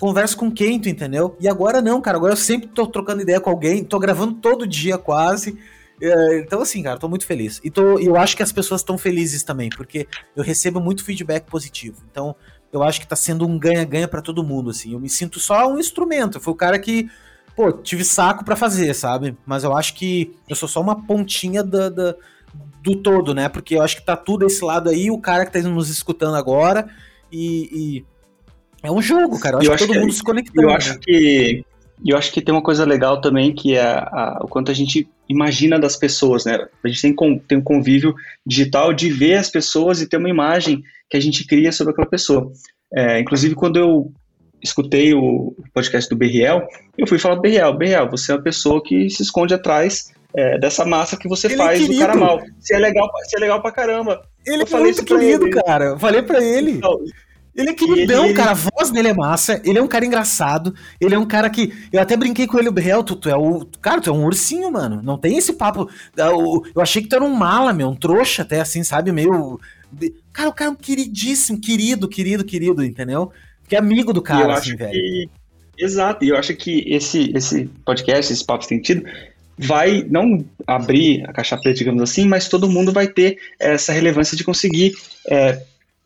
[0.00, 1.36] converso com quem, tu entendeu?
[1.38, 2.16] E agora não, cara.
[2.16, 5.58] Agora eu sempre tô trocando ideia com alguém, tô gravando todo dia quase.
[6.00, 7.60] É, então, assim, cara, tô muito feliz.
[7.62, 11.44] E tô, eu acho que as pessoas estão felizes também, porque eu recebo muito feedback
[11.44, 12.02] positivo.
[12.10, 12.34] Então,
[12.72, 14.94] eu acho que tá sendo um ganha-ganha para todo mundo, assim.
[14.94, 16.40] Eu me sinto só um instrumento.
[16.40, 17.08] Foi o cara que
[17.56, 19.36] pô, tive saco para fazer, sabe?
[19.46, 22.14] Mas eu acho que eu sou só uma pontinha da, da,
[22.82, 23.48] do todo, né?
[23.48, 26.36] Porque eu acho que tá tudo esse lado aí, o cara que tá nos escutando
[26.36, 26.88] agora,
[27.30, 28.04] e, e...
[28.82, 29.56] é um jogo, cara.
[29.56, 30.62] Eu acho, eu que todo que, mundo se conectando.
[30.62, 30.76] Eu né?
[30.76, 31.64] acho que
[32.04, 35.08] eu acho que tem uma coisa legal também que é a, o quanto a gente
[35.28, 36.58] imagina das pessoas, né?
[36.84, 38.14] A gente tem, tem um convívio
[38.44, 42.08] digital de ver as pessoas e ter uma imagem que a gente cria sobre aquela
[42.08, 42.50] pessoa.
[42.92, 44.12] É, inclusive, quando eu
[44.62, 46.66] escutei o podcast do Berriel,
[46.96, 50.58] eu fui falar do Berriel, Berriel, você é uma pessoa que se esconde atrás é,
[50.58, 52.40] dessa massa que você ele é faz é do cara mal.
[52.58, 54.22] Você é legal, você é legal pra caramba.
[54.46, 55.62] Ele eu é muito querido, ele.
[55.62, 55.84] cara.
[55.86, 56.72] Eu falei pra ele.
[56.72, 56.98] Então,
[57.54, 58.52] ele é queridão, ele, cara.
[58.52, 59.60] A voz dele é massa.
[59.62, 60.74] Ele é um cara engraçado.
[60.98, 61.72] Ele é um cara que.
[61.92, 63.02] Eu até brinquei com ele, o Berriel.
[63.04, 63.66] Tu, tu, é o.
[63.80, 65.02] Cara, tu é um ursinho, mano.
[65.02, 65.88] Não tem esse papo.
[66.16, 67.88] Eu achei que tu era um mala, meu.
[67.88, 69.12] Um trouxa, até assim, sabe?
[69.12, 69.60] Meio.
[70.32, 73.30] Cara, o cara é um queridíssimo, querido, querido, querido, entendeu?
[73.72, 74.92] Que é amigo do cara, assim, velho.
[74.92, 75.30] Que,
[75.78, 79.02] exato, e eu acho que esse, esse podcast, esse Papo Sentido,
[79.56, 84.36] vai não abrir a caixa preta, digamos assim, mas todo mundo vai ter essa relevância
[84.36, 84.92] de conseguir
[85.26, 85.62] é,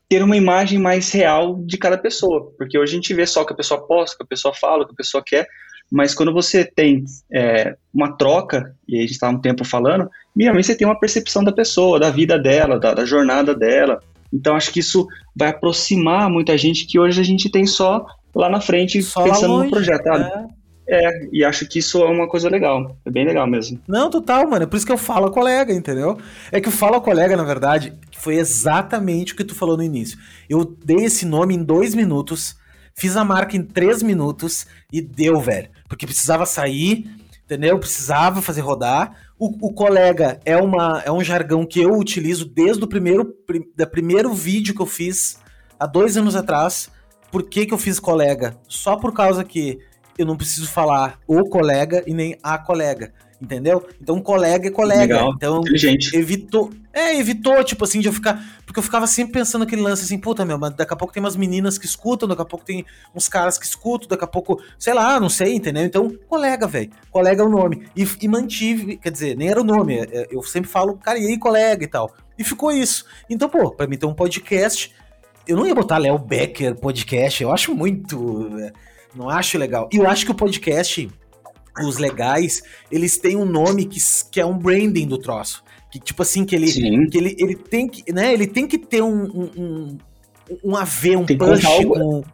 [0.09, 2.53] ter uma imagem mais real de cada pessoa.
[2.57, 4.55] Porque hoje a gente vê só o que a pessoa posta, o que a pessoa
[4.55, 5.49] fala, o que a pessoa quer,
[5.91, 10.69] mas quando você tem é, uma troca, e a gente está um tempo falando, minimamente
[10.69, 14.01] você tem uma percepção da pessoa, da vida dela, da, da jornada dela,
[14.37, 18.05] então acho que isso vai aproximar muita gente que hoje a gente tem só
[18.35, 20.07] lá na frente só pensando longe, no projeto.
[20.07, 20.47] É.
[20.89, 22.97] é, e acho que isso é uma coisa legal.
[23.05, 23.81] É bem legal mesmo.
[23.89, 24.65] Não, total, mano.
[24.65, 26.19] É por isso que eu falo colega, entendeu?
[26.53, 30.19] É que o Fala Colega, na verdade, foi exatamente o que tu falou no início.
[30.49, 32.57] Eu dei esse nome em dois minutos
[32.99, 35.69] Fiz a marca em três minutos e deu, velho.
[35.87, 37.07] Porque precisava sair,
[37.47, 37.79] entendeu?
[37.79, 39.17] Precisava fazer rodar.
[39.39, 43.63] O, o, colega é, uma, é um jargão que eu utilizo desde o primeiro, prim,
[43.75, 45.39] da primeiro vídeo que eu fiz
[45.79, 46.91] há dois anos atrás.
[47.31, 48.59] Por que, que eu fiz colega?
[48.69, 49.79] Só por causa que
[50.19, 53.13] eu não preciso falar o colega e nem a colega.
[53.41, 53.87] Entendeu?
[54.01, 55.15] Então, colega é colega.
[55.15, 55.61] Legal, então,
[56.15, 56.71] evitou.
[56.93, 58.43] É, evitou, tipo assim, de eu ficar.
[58.65, 61.23] Porque eu ficava sempre pensando aquele lance assim, puta, meu, mas daqui a pouco tem
[61.23, 64.63] umas meninas que escutam, daqui a pouco tem uns caras que escutam, daqui a pouco,
[64.79, 65.85] sei lá, não sei, entendeu?
[65.85, 66.91] Então, colega, velho.
[67.11, 67.87] Colega é o nome.
[67.95, 69.99] E, e, mantive, quer dizer, nem era o nome.
[69.99, 72.15] É, é, eu sempre falo, cara, e aí, colega e tal.
[72.39, 73.05] E ficou isso.
[73.29, 74.95] Então, pô, pra mim ter um podcast.
[75.47, 78.59] Eu não ia botar Léo Becker podcast, eu acho muito.
[78.59, 78.73] É,
[79.15, 79.91] não acho legal.
[79.93, 81.09] E eu acho que o podcast
[81.85, 83.99] os legais, eles têm um nome que,
[84.31, 85.63] que é um branding do troço.
[85.91, 86.71] Que, tipo assim, que ele,
[87.09, 89.99] que ele, ele tem que, né, ele tem que ter um, um, um,
[90.65, 92.25] um AV, um tem punch com,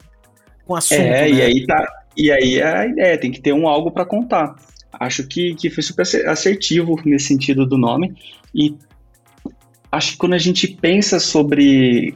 [0.65, 1.31] com assunto, É, né?
[1.31, 1.87] e aí tá,
[2.17, 4.57] e aí é a ideia, tem que ter um algo para contar.
[4.93, 8.15] Acho que, que foi super assertivo nesse sentido do nome,
[8.55, 8.75] e
[9.91, 12.15] acho que quando a gente pensa sobre,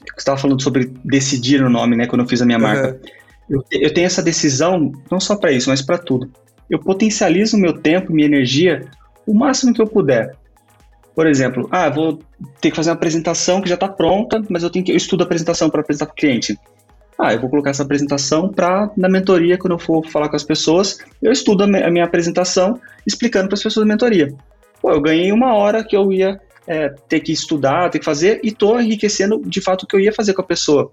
[0.00, 2.98] você estava falando sobre decidir o nome, né, quando eu fiz a minha marca,
[3.50, 3.62] uhum.
[3.70, 6.30] eu, eu tenho essa decisão, não só para isso, mas para tudo
[6.68, 8.86] eu potencializo o meu tempo, minha energia,
[9.26, 10.34] o máximo que eu puder.
[11.14, 12.20] Por exemplo, ah, vou
[12.60, 15.22] ter que fazer uma apresentação que já está pronta, mas eu tenho que eu estudo
[15.22, 16.58] a apresentação para apresentar para o cliente.
[17.18, 20.44] Ah, eu vou colocar essa apresentação para na mentoria quando eu for falar com as
[20.44, 24.32] pessoas, eu estudo a, a minha apresentação explicando para as pessoas da mentoria.
[24.80, 28.40] Pô, eu ganhei uma hora que eu ia é, ter que estudar, ter que fazer
[28.44, 30.92] e estou enriquecendo de fato o que eu ia fazer com a pessoa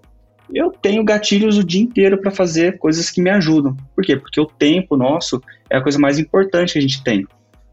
[0.54, 3.76] eu tenho gatilhos o dia inteiro para fazer coisas que me ajudam.
[3.94, 4.16] Por quê?
[4.16, 7.26] Porque o tempo nosso é a coisa mais importante que a gente tem.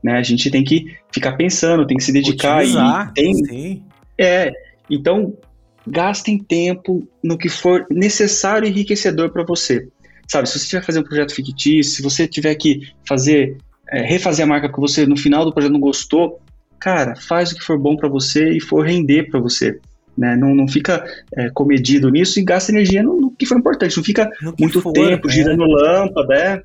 [0.03, 0.17] Né?
[0.17, 3.83] A gente tem que ficar pensando, tem que se dedicar Utilizar, e tem, sim.
[4.19, 4.51] é.
[4.89, 5.37] Então
[5.85, 9.87] gastem tempo no que for necessário e enriquecedor para você.
[10.27, 13.57] Sabe, se você tiver que fazer um projeto fictício, se você tiver que fazer
[13.89, 16.39] é, refazer a marca que você no final do projeto não gostou,
[16.79, 19.79] cara, faz o que for bom para você e for render para você.
[20.17, 20.35] Né?
[20.35, 21.03] Não, não fica
[21.35, 23.97] é, comedido nisso e gasta energia no, no que for importante.
[23.97, 24.29] Não fica
[24.59, 25.31] muito for, tempo é.
[25.31, 26.63] girando lâmpada, né?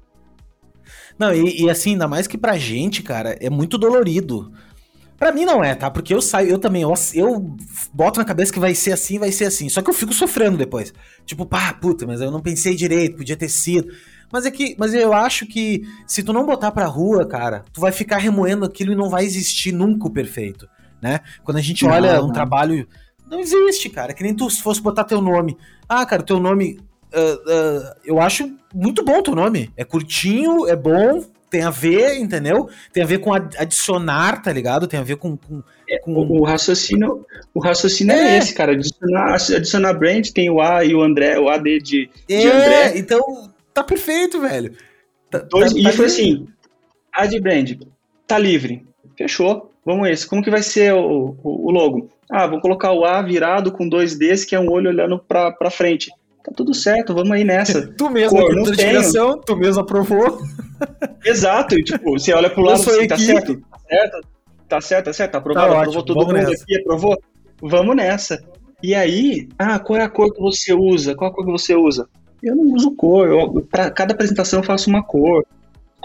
[1.19, 4.53] Não, e, e, assim, ainda mais que pra gente, cara, é muito dolorido.
[5.19, 5.91] Pra mim não é, tá?
[5.91, 7.57] Porque eu saio, eu também, eu, eu
[7.93, 9.69] boto na cabeça que vai ser assim, vai ser assim.
[9.69, 10.95] Só que eu fico sofrendo depois.
[11.27, 13.93] Tipo, pá, puta, mas eu não pensei direito, podia ter sido.
[14.33, 17.81] Mas é que, mas eu acho que se tu não botar pra rua, cara, tu
[17.81, 20.69] vai ficar remoendo aquilo e não vai existir nunca o perfeito,
[21.03, 21.21] né?
[21.43, 22.87] Quando a gente olha um trabalho
[23.31, 24.13] não existe, cara.
[24.13, 25.57] Que nem tu se fosse botar teu nome.
[25.89, 26.81] Ah, cara, teu nome.
[27.13, 29.71] Uh, uh, eu acho muito bom teu nome.
[29.77, 32.69] É curtinho, é bom, tem a ver, entendeu?
[32.93, 34.87] Tem a ver com adicionar, tá ligado?
[34.87, 35.37] Tem a ver com.
[35.37, 36.13] com, é, com...
[36.13, 37.25] O, raciocínio,
[37.55, 38.35] o raciocínio é.
[38.35, 38.39] é.
[38.39, 38.73] esse, cara.
[38.73, 42.99] Adicionar, adicionar brand, tem o A e o André, o AD de, é, de André.
[42.99, 44.75] Então, tá perfeito, velho.
[45.31, 46.47] Tá, Dois, tá, e tá foi assim:
[47.13, 47.73] A de brand,
[48.27, 48.87] tá livre.
[49.19, 49.73] Fechou.
[49.85, 50.27] Vamos esse.
[50.27, 52.09] Como que vai ser o, o, o logo?
[52.31, 55.51] Ah, vou colocar o A virado com dois Ds, que é um olho olhando pra,
[55.51, 56.09] pra frente.
[56.45, 57.89] Tá tudo certo, vamos aí nessa.
[57.99, 59.37] tu mesmo Cor, não tenho.
[59.45, 60.39] tu mesmo aprovou.
[61.25, 64.29] Exato, e, tipo, você olha pro lado assim, tá certo, tá certo,
[64.69, 66.63] tá certo, tá certo, tá aprovado, tá aprovou todo mundo nessa.
[66.63, 67.19] aqui, aprovou.
[67.61, 68.41] Vamos nessa.
[68.81, 71.17] E aí, ah, qual é a cor que você usa?
[71.17, 72.07] Qual a cor que você usa?
[72.41, 75.45] Eu não uso cor, pra cada apresentação eu faço uma cor.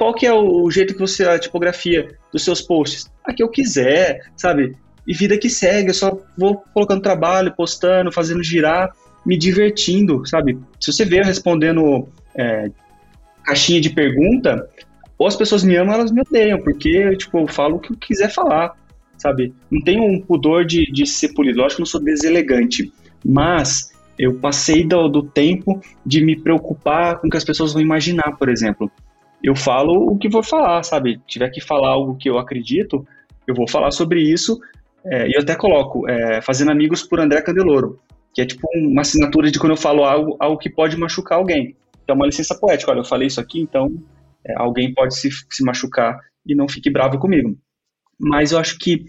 [0.04, 3.10] Qual que é o jeito que você, a tipografia dos seus posts?
[3.24, 4.76] A que eu quiser, sabe?
[5.06, 5.90] e vida que segue.
[5.90, 8.92] Eu só vou colocando trabalho, postando, fazendo girar,
[9.26, 10.58] me divertindo, sabe?
[10.80, 12.70] Se você vê eu respondendo é,
[13.44, 14.68] caixinha de pergunta,
[15.18, 17.98] ou as pessoas me amam, elas me odeiam, porque tipo, eu falo o que eu
[17.98, 18.74] quiser falar,
[19.18, 19.54] sabe?
[19.70, 22.92] Não tenho um pudor de, de ser polido, lógico que não sou deselegante,
[23.24, 27.82] mas eu passei do, do tempo de me preocupar com o que as pessoas vão
[27.82, 28.92] imaginar, por exemplo.
[29.44, 31.22] Eu falo o que vou falar, sabe?
[31.28, 33.06] Tiver que falar algo que eu acredito,
[33.46, 34.60] eu vou falar sobre isso
[35.06, 38.00] é, e eu até coloco, é, fazendo amigos por André Candeloro,
[38.34, 41.76] que é tipo uma assinatura de quando eu falo algo, algo que pode machucar alguém.
[42.04, 42.92] Então, é uma licença poética.
[42.92, 43.92] Olha, eu falei isso aqui, então
[44.46, 47.58] é, alguém pode se, se machucar e não fique bravo comigo.
[48.18, 49.06] Mas eu acho que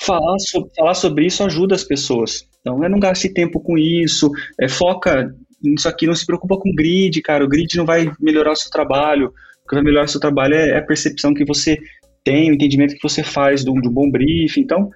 [0.00, 2.48] falar, so, falar sobre isso ajuda as pessoas.
[2.60, 4.30] Então, é não gaste tempo com isso,
[4.60, 7.44] é, foca nisso aqui, não se preocupa com grid, cara.
[7.44, 9.32] O grid não vai melhorar o seu trabalho.
[9.66, 11.76] O que vai melhorar seu trabalho é, é a percepção que você
[12.22, 14.60] tem, o entendimento que você faz de um, de um bom briefing.
[14.60, 14.90] Então,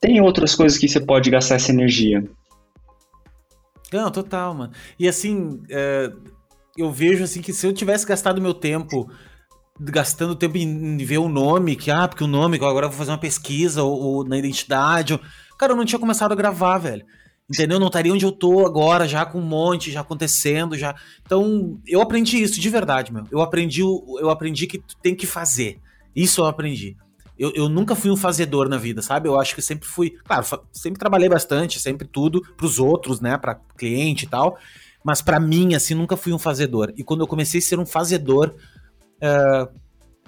[0.00, 2.24] tem outras coisas que você pode gastar essa energia.
[3.92, 4.72] Não, total, mano.
[4.96, 6.12] E assim, é,
[6.78, 9.10] eu vejo assim que se eu tivesse gastado meu tempo
[9.80, 13.10] gastando tempo em, ver o nome, que ah, porque o nome, agora eu vou fazer
[13.10, 15.20] uma pesquisa ou, ou na identidade, ou...
[15.58, 17.04] cara, eu não tinha começado a gravar, velho.
[17.48, 17.78] Entendeu?
[17.78, 20.94] Não estaria onde eu tô agora, já com um monte, já acontecendo, já.
[21.22, 23.24] Então, eu aprendi isso de verdade, meu.
[23.30, 25.78] Eu aprendi, eu aprendi que tu tem que fazer.
[26.16, 26.96] Isso eu aprendi.
[27.38, 29.28] Eu, eu nunca fui um fazedor na vida, sabe?
[29.28, 30.10] Eu acho que sempre fui.
[30.24, 33.36] Claro, sempre trabalhei bastante, sempre tudo pros outros, né?
[33.36, 34.58] Pra cliente e tal.
[35.04, 36.94] Mas para mim, assim, nunca fui um fazedor.
[36.96, 38.54] E quando eu comecei a ser um fazedor,
[39.16, 39.68] uh,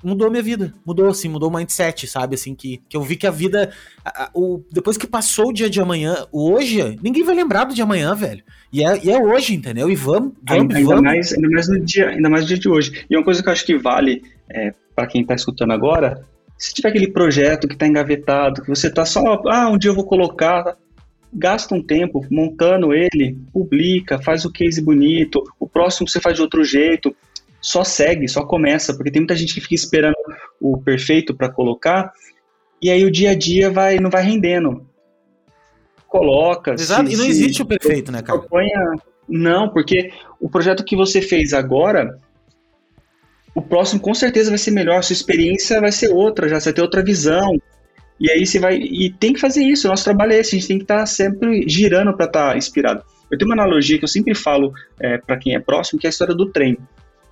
[0.07, 0.73] mudou a minha vida.
[0.87, 2.37] Mudou, assim, mudou o mindset, sabe?
[2.37, 3.73] Assim, que, que eu vi que a vida.
[4.05, 7.75] A, a, o, depois que passou o dia de amanhã, hoje, ninguém vai lembrar do
[7.75, 8.43] de amanhã, velho.
[8.73, 9.91] E é, e é hoje, entendeu?
[9.91, 11.03] E vamos, vamos, ainda, vamos.
[11.03, 13.05] Mais, ainda mais no dia, ainda mais no dia de hoje.
[13.11, 16.25] E uma coisa que eu acho que vale é, para quem tá escutando agora,
[16.57, 19.95] se tiver aquele projeto que tá engavetado, que você tá só, ah, um dia eu
[19.95, 20.77] vou colocar,
[21.33, 26.43] gasta um tempo montando ele, publica, faz o case bonito, o próximo você faz de
[26.43, 27.15] outro jeito,
[27.67, 30.15] só segue, só começa, porque tem muita gente que fica esperando
[30.61, 32.13] o perfeito para colocar,
[32.81, 34.87] e aí o dia a dia vai não vai rendendo.
[36.07, 36.75] Coloca.
[36.75, 38.39] Exato, se, e não existe o perfeito, né, cara?
[38.39, 38.95] Proponha,
[39.29, 42.21] não, porque o projeto que você fez agora,
[43.53, 46.75] o próximo com certeza vai ser melhor, sua experiência vai ser outra, já você vai
[46.75, 47.51] ter outra visão.
[48.21, 48.77] E aí você vai.
[48.77, 50.99] E tem que fazer isso, o nosso trabalho é esse, a gente tem que estar
[50.99, 53.03] tá sempre girando para estar tá inspirado.
[53.29, 56.09] Eu tenho uma analogia que eu sempre falo é, para quem é próximo, que é
[56.09, 56.79] a história do trem.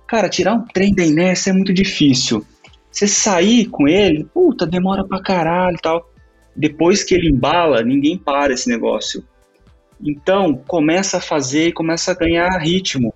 [0.07, 2.45] Cara, tirar um trem da inércia é muito difícil.
[2.91, 6.09] Você sair com ele, puta, demora pra caralho e tal.
[6.55, 9.23] Depois que ele embala, ninguém para esse negócio.
[10.03, 13.13] Então, começa a fazer e começa a ganhar ritmo.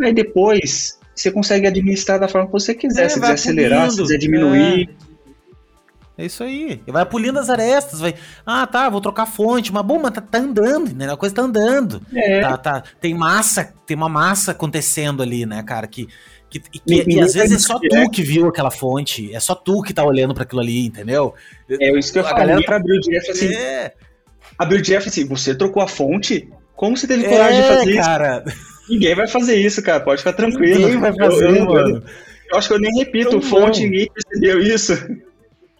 [0.00, 3.04] Aí depois, você consegue administrar da forma que você quiser.
[3.04, 4.88] É, se quiser acelerar, se quiser diminuir.
[4.88, 5.09] É.
[6.20, 6.82] É isso aí.
[6.86, 8.14] E vai pulindo as arestas, vai.
[8.44, 9.72] Ah, tá, vou trocar fonte.
[9.72, 11.10] Mas bom, mas tá, tá andando, né?
[11.10, 12.02] A coisa tá andando.
[12.14, 12.42] É.
[12.42, 15.86] Tá, tá, tem massa, tem uma massa acontecendo ali, né, cara?
[15.86, 16.06] Que,
[16.50, 19.34] que, que e, e às vezes é só tu que viu aquela fonte.
[19.34, 21.32] É só tu que tá olhando para aquilo ali, entendeu?
[21.70, 23.54] É isso que eu a galera pra abrir o Jeff assim.
[23.54, 23.94] É.
[24.58, 26.50] Abrir o Jeff assim, você trocou a fonte?
[26.76, 28.44] Como você teve coragem é, de fazer cara.
[28.46, 28.56] isso?
[28.90, 30.00] Ninguém vai fazer isso, cara.
[30.00, 30.80] Pode ficar tranquilo.
[30.80, 31.96] Ninguém vai fazer, eu, mano.
[31.96, 32.02] Eu,
[32.52, 34.92] eu acho que eu nem repito, então, fonte, ninguém percebeu isso.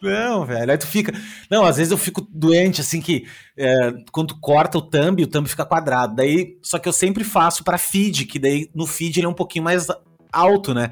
[0.03, 0.71] Não, velho.
[0.71, 1.13] Aí tu fica.
[1.51, 5.27] Não, às vezes eu fico doente, assim, que é, quando tu corta o thumb, o
[5.27, 6.15] thumb fica quadrado.
[6.15, 9.35] Daí, só que eu sempre faço para feed, que daí no feed ele é um
[9.35, 9.87] pouquinho mais
[10.33, 10.91] alto, né?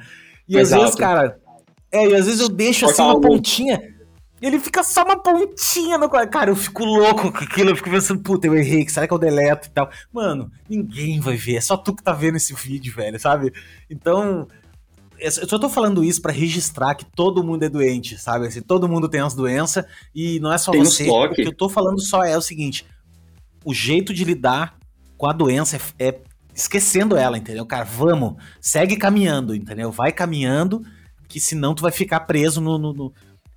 [0.49, 0.85] E mais às alto.
[0.85, 1.39] vezes, cara.
[1.91, 3.27] É, e às vezes eu deixo Corta assim uma algo.
[3.29, 3.81] pontinha.
[4.41, 7.71] Ele fica só uma pontinha no Cara, eu fico louco com aquilo.
[7.71, 9.91] Eu fico pensando, puta, eu errei, será que eu deleto e tal?
[10.13, 11.57] Mano, ninguém vai ver.
[11.57, 13.53] É só tu que tá vendo esse vídeo, velho, sabe?
[13.91, 14.47] Então,
[15.19, 18.47] eu só tô falando isso para registrar que todo mundo é doente, sabe?
[18.47, 19.85] Assim, todo mundo tem as doenças
[20.15, 21.09] e não é só tem você.
[21.09, 22.87] O que eu tô falando só é o seguinte:
[23.65, 24.77] o jeito de lidar
[25.17, 26.21] com a doença é, é
[26.55, 27.67] esquecendo ela, entendeu?
[27.67, 29.91] Cara, vamos, segue caminhando, entendeu?
[29.91, 30.83] Vai caminhando,
[31.29, 33.13] que senão tu vai ficar preso no, no, no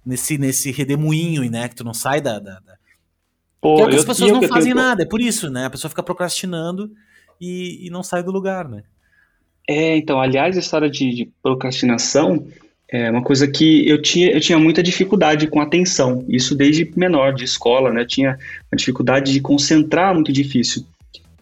[0.05, 1.67] nesse, nesse redemoinho, né?
[1.67, 2.39] Que tu não sai da.
[2.39, 2.75] da, da...
[3.59, 4.75] Pô, que é que as pessoas não fazem tenho...
[4.75, 5.65] nada, é por isso, né?
[5.65, 6.91] A pessoa fica procrastinando
[7.39, 8.83] e, e não sai do lugar, né?
[9.67, 12.45] É, então, aliás, a história de, de, procrastinação
[12.89, 17.33] é uma coisa que eu tinha, eu tinha muita dificuldade com atenção, isso desde menor,
[17.33, 18.01] de escola, né?
[18.01, 18.37] Eu tinha
[18.71, 20.85] uma dificuldade de concentrar muito difícil.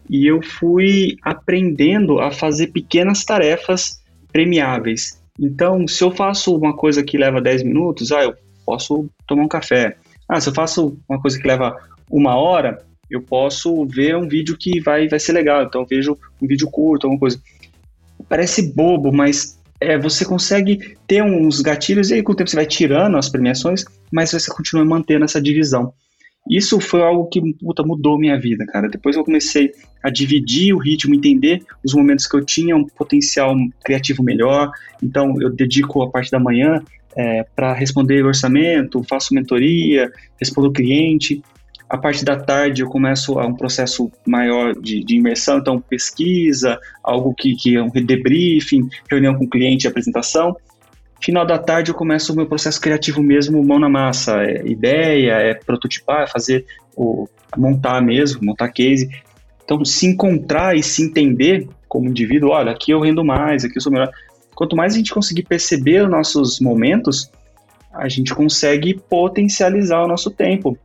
[0.08, 4.00] E eu fui aprendendo a fazer pequenas tarefas
[4.32, 5.20] premiáveis.
[5.38, 8.34] Então, se eu faço uma coisa que leva 10 minutos, ah, eu
[8.64, 9.96] posso tomar um café.
[10.28, 11.76] Ah, se eu faço uma coisa que leva
[12.10, 15.64] uma hora, eu posso ver um vídeo que vai, vai ser legal.
[15.64, 17.40] Então, eu vejo um vídeo curto, alguma coisa
[18.30, 22.56] parece bobo, mas é, você consegue ter uns gatilhos e aí com o tempo você
[22.56, 25.92] vai tirando as premiações, mas você continua mantendo essa divisão.
[26.48, 28.88] Isso foi algo que puta, mudou minha vida, cara.
[28.88, 33.54] Depois eu comecei a dividir o ritmo, entender os momentos que eu tinha um potencial
[33.84, 34.70] criativo melhor.
[35.02, 36.82] Então eu dedico a parte da manhã
[37.16, 41.42] é, para responder orçamento, faço mentoria, respondo cliente
[41.90, 46.78] a parte da tarde eu começo a um processo maior de, de imersão, então pesquisa,
[47.02, 50.56] algo que, que é um debriefing, reunião com o cliente, apresentação.
[51.20, 55.32] Final da tarde eu começo o meu processo criativo mesmo, mão na massa, é ideia,
[55.32, 56.64] é prototipar, é fazer
[56.96, 59.10] o montar mesmo, montar case.
[59.64, 63.82] Então se encontrar e se entender como indivíduo, olha, aqui eu rendo mais, aqui eu
[63.82, 64.10] sou melhor.
[64.54, 67.28] Quanto mais a gente conseguir perceber os nossos momentos,
[67.92, 70.78] a gente consegue potencializar o nosso tempo.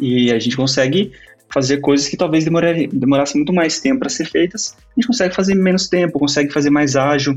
[0.00, 1.12] E a gente consegue
[1.48, 5.34] fazer coisas que talvez demorasse, demorasse muito mais tempo para ser feitas, a gente consegue
[5.34, 7.34] fazer menos tempo, consegue fazer mais ágil.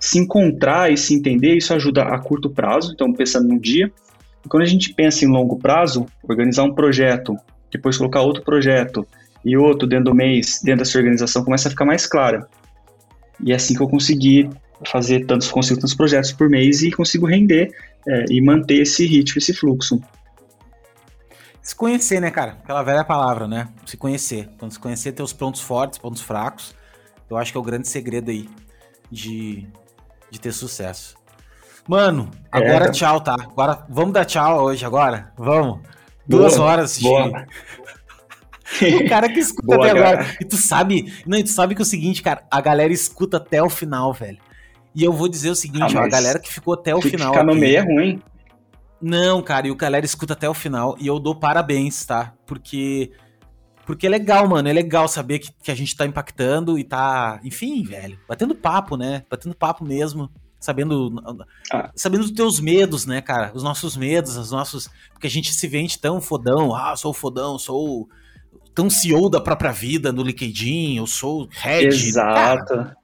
[0.00, 3.90] Se encontrar e se entender, isso ajuda a curto prazo, então pensando num dia.
[4.44, 7.36] E quando a gente pensa em longo prazo, organizar um projeto,
[7.70, 9.06] depois colocar outro projeto
[9.44, 12.48] e outro dentro do mês, dentro dessa organização, começa a ficar mais clara.
[13.42, 14.50] E é assim que eu consegui
[14.84, 17.72] fazer tantos, consigo tantos projetos por mês e consigo render
[18.06, 20.00] é, e manter esse ritmo, esse fluxo.
[21.66, 22.58] Se conhecer, né, cara?
[22.62, 23.66] Aquela velha palavra, né?
[23.84, 24.48] Se conhecer.
[24.56, 26.76] Quando se conhecer, ter os pontos fortes, pontos fracos.
[27.28, 28.48] Eu acho que é o grande segredo aí
[29.10, 29.66] de,
[30.30, 31.16] de ter sucesso.
[31.88, 32.90] Mano, é, agora é.
[32.92, 33.34] tchau, tá?
[33.34, 35.32] Agora vamos dar tchau hoje agora?
[35.36, 35.80] Vamos.
[36.24, 37.32] Duas boa, horas boa.
[39.02, 40.36] o cara que escuta boa, até agora.
[40.40, 43.38] E tu sabe, não, e tu sabe que é o seguinte, cara, a galera escuta
[43.38, 44.38] até o final, velho.
[44.94, 47.32] E eu vou dizer o seguinte, ah, ó, a galera que ficou até o final.
[47.32, 48.22] Ficar no meio é ruim.
[49.00, 50.96] Não, cara, e o galera escuta até o final.
[50.98, 52.34] E eu dou parabéns, tá?
[52.46, 53.12] Porque.
[53.84, 54.68] Porque é legal, mano.
[54.68, 57.40] É legal saber que, que a gente tá impactando e tá.
[57.44, 58.18] Enfim, velho.
[58.28, 59.24] Batendo papo, né?
[59.30, 61.22] Batendo papo mesmo sabendo
[61.72, 61.90] ah.
[61.94, 63.52] sabendo dos teus medos, né, cara?
[63.54, 64.90] Os nossos medos, os nossos.
[65.12, 68.08] Porque a gente se vende tão fodão, ah, sou fodão, sou
[68.74, 71.86] tão CEO da própria vida no LinkedIn, eu sou head.
[71.86, 72.74] Exato.
[72.74, 72.96] Cara,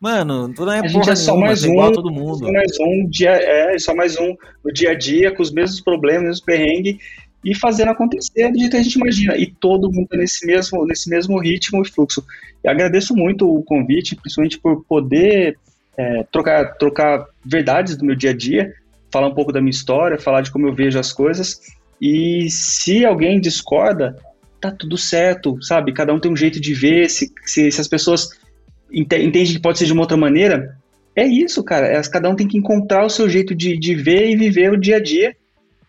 [0.00, 2.38] mano, tu não é a gente é só nenhuma, mais é um, todo mundo.
[2.38, 4.34] Só mais um dia, é, só mais um
[4.64, 6.96] no dia a dia, com os mesmos problemas, mesmos perrengues,
[7.44, 9.36] e fazendo acontecer do jeito que a gente imagina.
[9.36, 12.24] E todo mundo nesse mesmo, nesse mesmo ritmo e fluxo.
[12.62, 15.56] Eu agradeço muito o convite, principalmente por poder
[15.96, 18.74] é, trocar, trocar verdades do meu dia a dia,
[19.10, 21.60] falar um pouco da minha história, falar de como eu vejo as coisas.
[22.00, 24.16] E se alguém discorda,
[24.60, 25.92] tá tudo certo, sabe?
[25.92, 27.08] Cada um tem um jeito de ver.
[27.08, 28.30] Se, se, se as pessoas
[28.92, 30.76] entendem que pode ser de uma outra maneira,
[31.14, 31.86] é isso, cara.
[31.86, 34.80] É, cada um tem que encontrar o seu jeito de, de ver e viver o
[34.80, 35.34] dia a dia,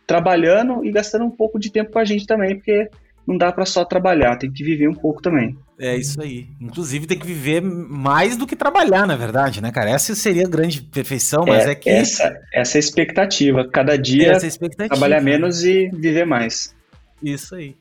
[0.08, 2.90] trabalhando e gastando um pouco de tempo com a gente também, porque
[3.28, 5.56] não dá para só trabalhar, tem que viver um pouco também.
[5.80, 6.48] É isso aí.
[6.60, 9.92] Inclusive tem que viver mais do que trabalhar, na verdade, né, cara?
[9.92, 11.90] Essa seria a grande perfeição, mas é, é que.
[11.90, 13.70] Essa, essa é a expectativa.
[13.70, 16.76] Cada dia é trabalhar menos e viver mais.
[17.22, 17.76] Isso aí.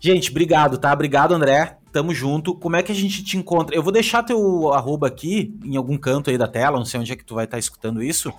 [0.00, 0.92] Gente, obrigado, tá?
[0.92, 1.77] Obrigado, André.
[1.92, 2.54] Tamo junto.
[2.54, 3.74] Como é que a gente te encontra?
[3.74, 7.12] Eu vou deixar teu arroba aqui, em algum canto aí da tela, não sei onde
[7.12, 8.32] é que tu vai estar tá escutando isso.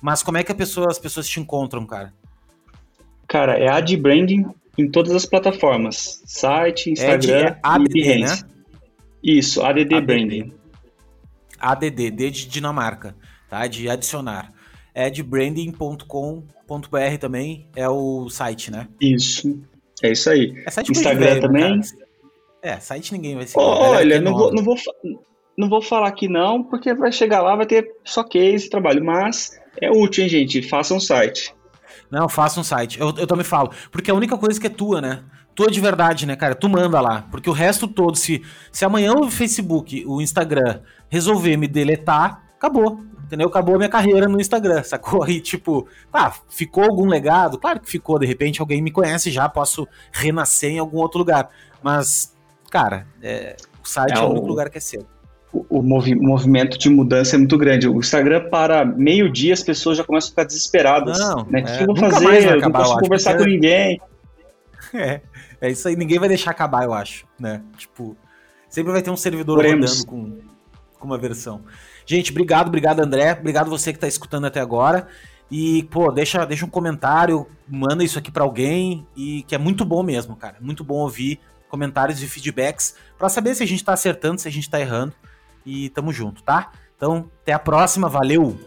[0.00, 2.12] Mas como é que pessoa, as pessoas te encontram, cara?
[3.28, 4.46] Cara, é Ad Branding
[4.76, 6.22] em todas as plataformas.
[6.24, 8.42] Site, Instagram é ADD, e Behance.
[8.42, 8.50] Né?
[9.22, 10.52] Isso, ADD, ADD Branding.
[11.58, 13.14] ADD, D de Dinamarca,
[13.48, 13.66] tá?
[13.66, 14.52] De adicionar.
[14.94, 18.88] Adbranding.com.br também é o site, né?
[19.00, 19.62] Isso.
[20.02, 20.54] É isso aí.
[20.66, 21.80] É Instagram também.
[22.62, 23.62] É, site ninguém vai seguir.
[23.62, 24.76] Olha, não vou, não, vou,
[25.56, 29.04] não vou falar que não, porque vai chegar lá, vai ter só case, trabalho.
[29.04, 30.62] Mas é útil, hein, gente?
[30.62, 31.54] Faça um site.
[32.10, 33.00] Não, faça um site.
[33.00, 33.70] Eu, eu também falo.
[33.90, 35.22] Porque a única coisa que é tua, né?
[35.54, 36.54] Tua de verdade, né, cara?
[36.54, 37.26] Tu manda lá.
[37.30, 38.42] Porque o resto todo, se,
[38.72, 43.00] se amanhã o Facebook, o Instagram, resolver me deletar, acabou.
[43.24, 43.46] Entendeu?
[43.46, 45.22] Acabou a minha carreira no Instagram, sacou?
[45.22, 47.58] Aí, tipo, ah, ficou algum legado?
[47.58, 51.48] Claro que ficou, de repente alguém me conhece já, posso renascer em algum outro lugar.
[51.80, 52.36] Mas,
[52.70, 55.06] cara, é, o site é, é o único lugar que é seu
[55.52, 57.88] o, movi movimento de mudança é muito grande.
[57.88, 61.18] O Instagram, para meio-dia, as pessoas já começam a ficar desesperadas.
[61.18, 61.60] Não, né?
[61.60, 62.44] O que, é, eu vou fazer?
[62.44, 64.00] Eu acabar, não posso eu conversar com ninguém.
[64.92, 65.20] É,
[65.60, 67.62] é isso aí, ninguém vai deixar acabar, eu acho, né?
[67.76, 68.16] Tipo,
[68.68, 70.00] sempre vai ter um servidor Oremos.
[70.00, 70.38] rodando com,
[70.98, 71.60] com uma versão.
[72.04, 73.30] Gente, obrigado, obrigado, André.
[73.38, 75.06] Obrigado você que está escutando até agora.
[75.48, 79.84] E, pô, deixa, deixa um comentário, manda isso aqui para alguém, e que é muito
[79.84, 80.56] bom mesmo, cara.
[80.60, 81.38] Muito bom ouvir
[81.70, 85.14] comentários e feedbacks para saber se a gente tá acertando, se a gente tá errando.
[85.64, 86.72] E tamo junto, tá?
[86.96, 88.58] Então, até a próxima, valeu!